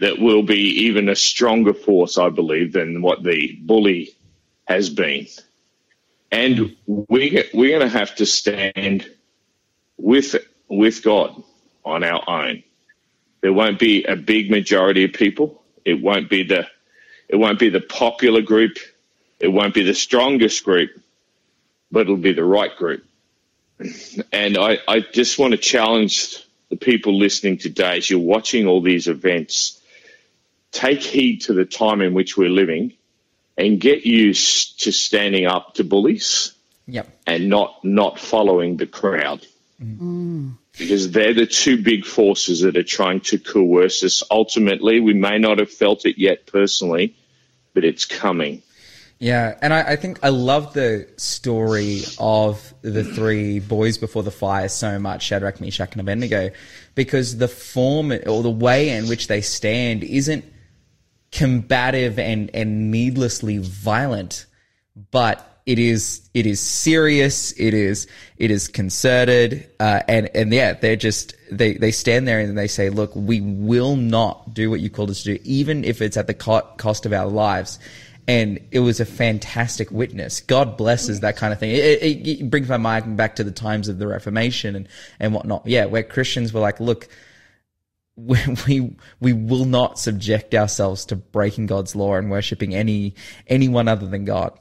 that 0.00 0.18
will 0.18 0.42
be 0.42 0.86
even 0.86 1.10
a 1.10 1.14
stronger 1.16 1.74
force, 1.74 2.16
I 2.16 2.30
believe, 2.30 2.72
than 2.72 3.02
what 3.02 3.22
the 3.22 3.58
bully 3.60 4.16
has 4.66 4.88
been. 4.88 5.26
And 6.32 6.74
we, 6.86 7.44
we're 7.52 7.78
going 7.78 7.90
to 7.90 7.98
have 7.98 8.14
to 8.16 8.26
stand 8.26 9.10
with, 9.98 10.36
with 10.68 11.02
God 11.02 11.42
on 11.84 12.02
our 12.02 12.22
own. 12.28 12.62
There 13.42 13.52
won't 13.52 13.78
be 13.78 14.04
a 14.04 14.16
big 14.16 14.50
majority 14.50 15.04
of 15.04 15.12
people. 15.12 15.62
It 15.84 16.00
won't 16.02 16.30
be 16.30 16.44
the, 16.44 16.66
it 17.28 17.36
won't 17.36 17.58
be 17.58 17.68
the 17.68 17.80
popular 17.80 18.40
group. 18.40 18.78
It 19.38 19.48
won't 19.48 19.74
be 19.74 19.82
the 19.82 19.94
strongest 19.94 20.64
group, 20.64 20.90
but 21.92 22.00
it'll 22.00 22.16
be 22.16 22.32
the 22.32 22.44
right 22.44 22.74
group. 22.74 23.04
And 24.32 24.56
I, 24.56 24.78
I 24.88 25.00
just 25.00 25.38
want 25.38 25.52
to 25.52 25.58
challenge 25.58 26.44
the 26.70 26.76
people 26.76 27.18
listening 27.18 27.58
today 27.58 27.96
as 27.98 28.10
you're 28.10 28.18
watching 28.20 28.66
all 28.66 28.80
these 28.82 29.08
events, 29.08 29.80
take 30.70 31.02
heed 31.02 31.42
to 31.42 31.52
the 31.54 31.64
time 31.64 32.00
in 32.00 32.14
which 32.14 32.36
we're 32.36 32.50
living 32.50 32.92
and 33.56 33.80
get 33.80 34.04
used 34.06 34.82
to 34.84 34.92
standing 34.92 35.46
up 35.46 35.74
to 35.74 35.84
bullies 35.84 36.52
Yep. 36.86 37.08
and 37.26 37.48
not 37.48 37.84
not 37.84 38.18
following 38.18 38.76
the 38.76 38.86
crowd. 38.86 39.46
Mm. 39.82 40.54
Because 40.76 41.10
they're 41.10 41.34
the 41.34 41.46
two 41.46 41.82
big 41.82 42.04
forces 42.04 42.60
that 42.60 42.76
are 42.76 42.84
trying 42.84 43.20
to 43.22 43.38
coerce 43.38 44.02
us. 44.04 44.22
Ultimately, 44.30 45.00
we 45.00 45.12
may 45.12 45.38
not 45.38 45.58
have 45.58 45.70
felt 45.70 46.06
it 46.06 46.18
yet 46.18 46.46
personally, 46.46 47.16
but 47.74 47.84
it's 47.84 48.04
coming. 48.04 48.62
Yeah, 49.20 49.58
and 49.60 49.74
I, 49.74 49.80
I 49.80 49.96
think 49.96 50.20
I 50.22 50.28
love 50.28 50.74
the 50.74 51.08
story 51.16 52.02
of 52.20 52.72
the 52.82 53.02
three 53.02 53.58
boys 53.58 53.98
before 53.98 54.22
the 54.22 54.30
fire 54.30 54.68
so 54.68 54.98
much, 55.00 55.24
Shadrach, 55.24 55.60
Meshach, 55.60 55.90
and 55.92 56.00
Abednego, 56.00 56.50
because 56.94 57.38
the 57.38 57.48
form 57.48 58.12
or 58.12 58.42
the 58.44 58.50
way 58.50 58.90
in 58.90 59.08
which 59.08 59.26
they 59.26 59.40
stand 59.40 60.04
isn't 60.04 60.44
combative 61.32 62.18
and, 62.20 62.50
and 62.54 62.92
needlessly 62.92 63.58
violent, 63.58 64.46
but 65.10 65.44
it 65.66 65.80
is 65.80 66.30
it 66.32 66.46
is 66.46 66.60
serious. 66.60 67.52
It 67.58 67.74
is 67.74 68.06
it 68.38 68.50
is 68.50 68.68
concerted, 68.68 69.68
uh, 69.80 70.00
and 70.08 70.30
and 70.34 70.52
yeah, 70.52 70.72
they're 70.72 70.96
just 70.96 71.34
they 71.50 71.74
they 71.74 71.90
stand 71.90 72.26
there 72.26 72.38
and 72.40 72.56
they 72.56 72.68
say, 72.68 72.88
look, 72.88 73.10
we 73.14 73.40
will 73.42 73.96
not 73.96 74.54
do 74.54 74.70
what 74.70 74.80
you 74.80 74.88
called 74.88 75.10
us 75.10 75.24
to 75.24 75.36
do, 75.36 75.42
even 75.44 75.84
if 75.84 76.00
it's 76.00 76.16
at 76.16 76.26
the 76.26 76.34
co- 76.34 76.66
cost 76.78 77.04
of 77.04 77.12
our 77.12 77.26
lives. 77.26 77.78
And 78.28 78.60
it 78.70 78.80
was 78.80 79.00
a 79.00 79.06
fantastic 79.06 79.90
witness. 79.90 80.42
God 80.42 80.76
blesses 80.76 81.20
that 81.20 81.36
kind 81.36 81.52
of 81.52 81.58
thing. 81.58 81.70
It, 81.70 82.02
it, 82.02 82.28
it 82.28 82.50
brings 82.50 82.68
my 82.68 82.76
mind 82.76 83.16
back 83.16 83.36
to 83.36 83.44
the 83.44 83.50
times 83.50 83.88
of 83.88 83.98
the 83.98 84.06
Reformation 84.06 84.76
and 84.76 84.88
and 85.18 85.32
whatnot. 85.32 85.66
Yeah, 85.66 85.86
where 85.86 86.02
Christians 86.02 86.52
were 86.52 86.60
like, 86.60 86.78
look, 86.78 87.08
we, 88.16 88.38
we 88.66 88.96
we 89.20 89.32
will 89.32 89.64
not 89.64 89.98
subject 89.98 90.54
ourselves 90.54 91.06
to 91.06 91.16
breaking 91.16 91.66
God's 91.66 91.96
law 91.96 92.16
and 92.16 92.30
worshiping 92.30 92.74
any 92.74 93.14
anyone 93.46 93.88
other 93.88 94.06
than 94.06 94.26
God. 94.26 94.58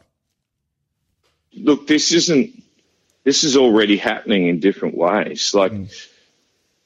Look, 1.54 1.88
this 1.88 2.14
isn't. 2.14 2.64
This 3.26 3.44
is 3.44 3.58
already 3.58 3.98
happening 3.98 4.48
in 4.48 4.62
different 4.62 4.96
ways. 4.96 5.54
Like, 5.54 5.74
hmm. 5.74 5.86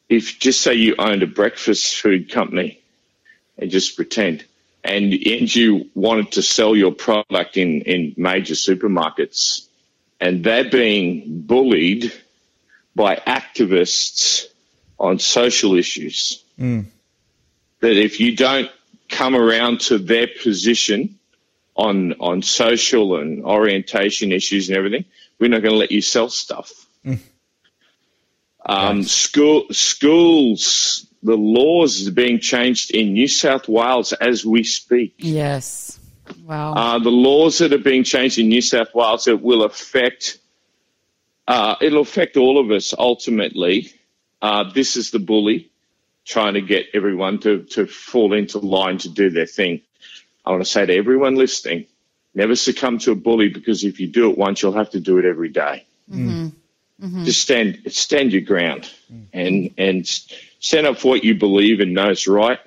if 0.10 0.40
just 0.40 0.62
say 0.62 0.74
you 0.74 0.96
owned 0.98 1.22
a 1.22 1.28
breakfast 1.28 2.00
food 2.00 2.32
company, 2.32 2.82
and 3.58 3.70
just 3.70 3.96
pretend, 3.96 4.44
and 4.84 5.14
you 5.14 5.90
wanted 5.94 6.34
to 6.34 6.42
sell 6.42 6.76
your 6.76 6.92
product 6.92 7.58
in 7.58 7.82
in 7.82 8.14
major 8.18 8.56
supermarkets, 8.56 9.68
and 10.20 10.44
they're 10.44 10.70
being 10.70 11.42
bullied 11.42 12.12
by 12.96 13.16
activists 13.16 14.46
on 15.00 15.20
social 15.20 15.76
issues. 15.76 16.44
That 17.80 17.98
if 17.98 18.20
you 18.20 18.36
don't 18.36 18.70
come 19.10 19.36
around 19.36 19.82
to 19.82 19.98
their 19.98 20.28
position 20.42 21.20
on 21.76 22.14
on 22.20 22.42
social 22.42 23.16
and 23.20 23.44
orientation 23.46 24.32
issues 24.32 24.70
and 24.70 24.78
everything, 24.78 25.06
we're 25.40 25.50
not 25.50 25.62
going 25.62 25.74
to 25.74 25.80
let 25.80 25.92
you 25.92 26.02
sell 26.02 26.30
stuff. 26.30 26.72
Um, 28.64 29.04
school 29.04 29.66
schools, 29.72 31.08
the 31.24 31.36
laws 31.36 32.08
are 32.08 32.12
being 32.12 32.40
changed 32.40 32.92
in 32.92 33.14
New 33.14 33.28
South 33.28 33.68
Wales 33.68 34.14
as 34.14 34.46
we 34.46 34.64
speak. 34.64 35.16
Yes. 35.18 36.00
Wow. 36.44 36.74
Uh, 36.74 37.00
the 37.00 37.12
laws 37.12 37.60
that 37.60 37.74
are 37.74 37.78
being 37.78 38.04
changed 38.04 38.40
in 38.40 38.48
New 38.48 38.62
South 38.62 38.94
Wales 38.94 39.26
that 39.26 39.38
will 39.38 39.64
affect 39.64 40.40
uh, 41.48 41.76
it'll 41.82 42.02
affect 42.02 42.38
all 42.38 42.60
of 42.60 42.72
us 42.72 42.94
ultimately. 42.98 43.92
Uh, 44.42 44.72
this 44.72 44.96
is 44.96 45.12
the 45.12 45.20
bully 45.20 45.70
trying 46.24 46.54
to 46.54 46.62
get 46.62 46.86
everyone 46.94 47.40
to, 47.40 47.64
to 47.64 47.86
fall 47.88 48.34
into 48.34 48.60
line 48.60 48.98
to 49.00 49.10
do 49.10 49.30
their 49.30 49.46
thing. 49.46 49.82
I 50.46 50.52
want 50.52 50.64
to 50.64 50.70
say 50.70 50.86
to 50.86 50.96
everyone 50.96 51.36
listening, 51.36 51.88
never 52.34 52.56
succumb 52.56 53.00
to 53.00 53.12
a 53.12 53.16
bully 53.16 53.50
because 53.50 53.84
if 53.84 54.00
you 54.00 54.08
do 54.08 54.30
it 54.32 54.38
once, 54.38 54.62
you'll 54.62 54.74
have 54.74 54.92
to 54.92 55.00
do 55.00 55.18
it 55.18 55.26
every 55.26 55.50
day. 55.50 55.86
Just 57.26 57.42
stand 57.42 57.82
stand 57.88 58.32
your 58.32 58.44
ground 58.44 58.90
and 59.34 59.74
and 59.78 60.08
stand 60.62 60.88
up 60.88 60.98
for 60.98 61.10
what 61.10 61.26
you 61.26 61.36
believe 61.36 61.82
and 61.82 61.94
know 61.94 62.12
is 62.12 62.28
right. 62.28 62.60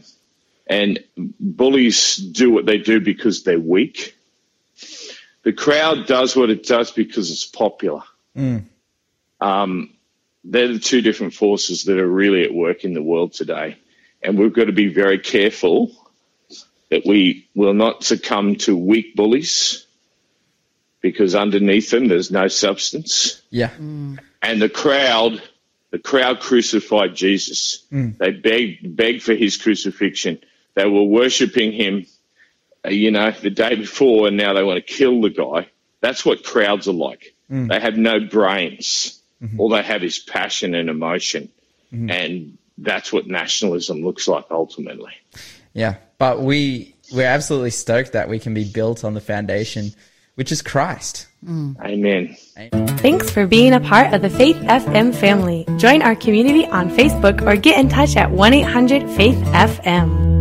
And 0.66 1.02
bullies 1.40 2.16
do 2.16 2.50
what 2.50 2.66
they 2.66 2.78
do 2.78 3.00
because 3.00 3.44
they're 3.44 3.58
weak. 3.58 4.16
The 5.44 5.52
crowd 5.52 6.06
does 6.06 6.36
what 6.36 6.50
it 6.50 6.66
does 6.66 6.90
because 6.90 7.30
it's 7.30 7.46
popular. 7.46 8.02
Um, 9.40 9.90
they're 10.42 10.72
the 10.72 10.78
two 10.78 11.00
different 11.00 11.34
forces 11.34 11.84
that 11.84 11.98
are 11.98 12.06
really 12.06 12.44
at 12.44 12.52
work 12.52 12.84
in 12.84 12.94
the 12.94 13.02
world 13.02 13.32
today. 13.32 13.78
And 14.22 14.38
we've 14.38 14.52
got 14.52 14.64
to 14.64 14.72
be 14.72 14.88
very 14.88 15.18
careful 15.18 15.92
that 16.90 17.06
we 17.06 17.48
will 17.54 17.74
not 17.74 18.04
succumb 18.04 18.56
to 18.56 18.76
weak 18.76 19.14
bullies 19.14 19.86
because 21.00 21.34
underneath 21.34 21.90
them 21.90 22.08
there's 22.08 22.30
no 22.30 22.48
substance. 22.48 23.42
Yeah. 23.50 23.70
And 23.76 24.62
the 24.62 24.70
crowd, 24.70 25.42
the 25.94 26.00
crowd 26.00 26.40
crucified 26.40 27.14
Jesus. 27.14 27.86
Mm. 27.92 28.18
They 28.18 28.32
begged, 28.32 28.96
begged 28.96 29.22
for 29.22 29.32
his 29.32 29.56
crucifixion. 29.56 30.40
They 30.74 30.86
were 30.86 31.04
worshipping 31.04 31.70
him, 31.70 32.06
uh, 32.84 32.88
you 32.88 33.12
know, 33.12 33.30
the 33.30 33.50
day 33.50 33.76
before, 33.76 34.26
and 34.26 34.36
now 34.36 34.54
they 34.54 34.64
want 34.64 34.84
to 34.84 34.92
kill 34.92 35.20
the 35.20 35.30
guy. 35.30 35.68
That's 36.00 36.26
what 36.26 36.42
crowds 36.42 36.88
are 36.88 36.92
like. 36.92 37.36
Mm. 37.48 37.68
They 37.68 37.78
have 37.78 37.96
no 37.96 38.18
brains. 38.18 39.22
Mm-hmm. 39.40 39.60
All 39.60 39.68
they 39.68 39.84
have 39.84 40.02
is 40.02 40.18
passion 40.18 40.74
and 40.74 40.90
emotion. 40.90 41.48
Mm-hmm. 41.92 42.10
And 42.10 42.58
that's 42.76 43.12
what 43.12 43.28
nationalism 43.28 44.02
looks 44.02 44.26
like 44.26 44.46
ultimately. 44.50 45.12
Yeah. 45.74 45.98
But 46.18 46.40
we 46.40 46.96
we're 47.12 47.28
absolutely 47.28 47.70
stoked 47.70 48.14
that 48.14 48.28
we 48.28 48.40
can 48.40 48.52
be 48.52 48.64
built 48.64 49.04
on 49.04 49.14
the 49.14 49.20
foundation, 49.20 49.92
which 50.34 50.52
is 50.52 50.62
Christ. 50.62 51.26
Amen. 51.46 52.36
Thanks 52.98 53.30
for 53.30 53.46
being 53.46 53.74
a 53.74 53.80
part 53.80 54.14
of 54.14 54.22
the 54.22 54.30
Faith 54.30 54.56
FM 54.56 55.14
family. 55.14 55.66
Join 55.76 56.02
our 56.02 56.16
community 56.16 56.66
on 56.66 56.90
Facebook 56.90 57.46
or 57.46 57.56
get 57.56 57.78
in 57.78 57.88
touch 57.88 58.16
at 58.16 58.30
1 58.30 58.54
800 58.54 59.08
Faith 59.10 59.38
FM. 59.52 60.33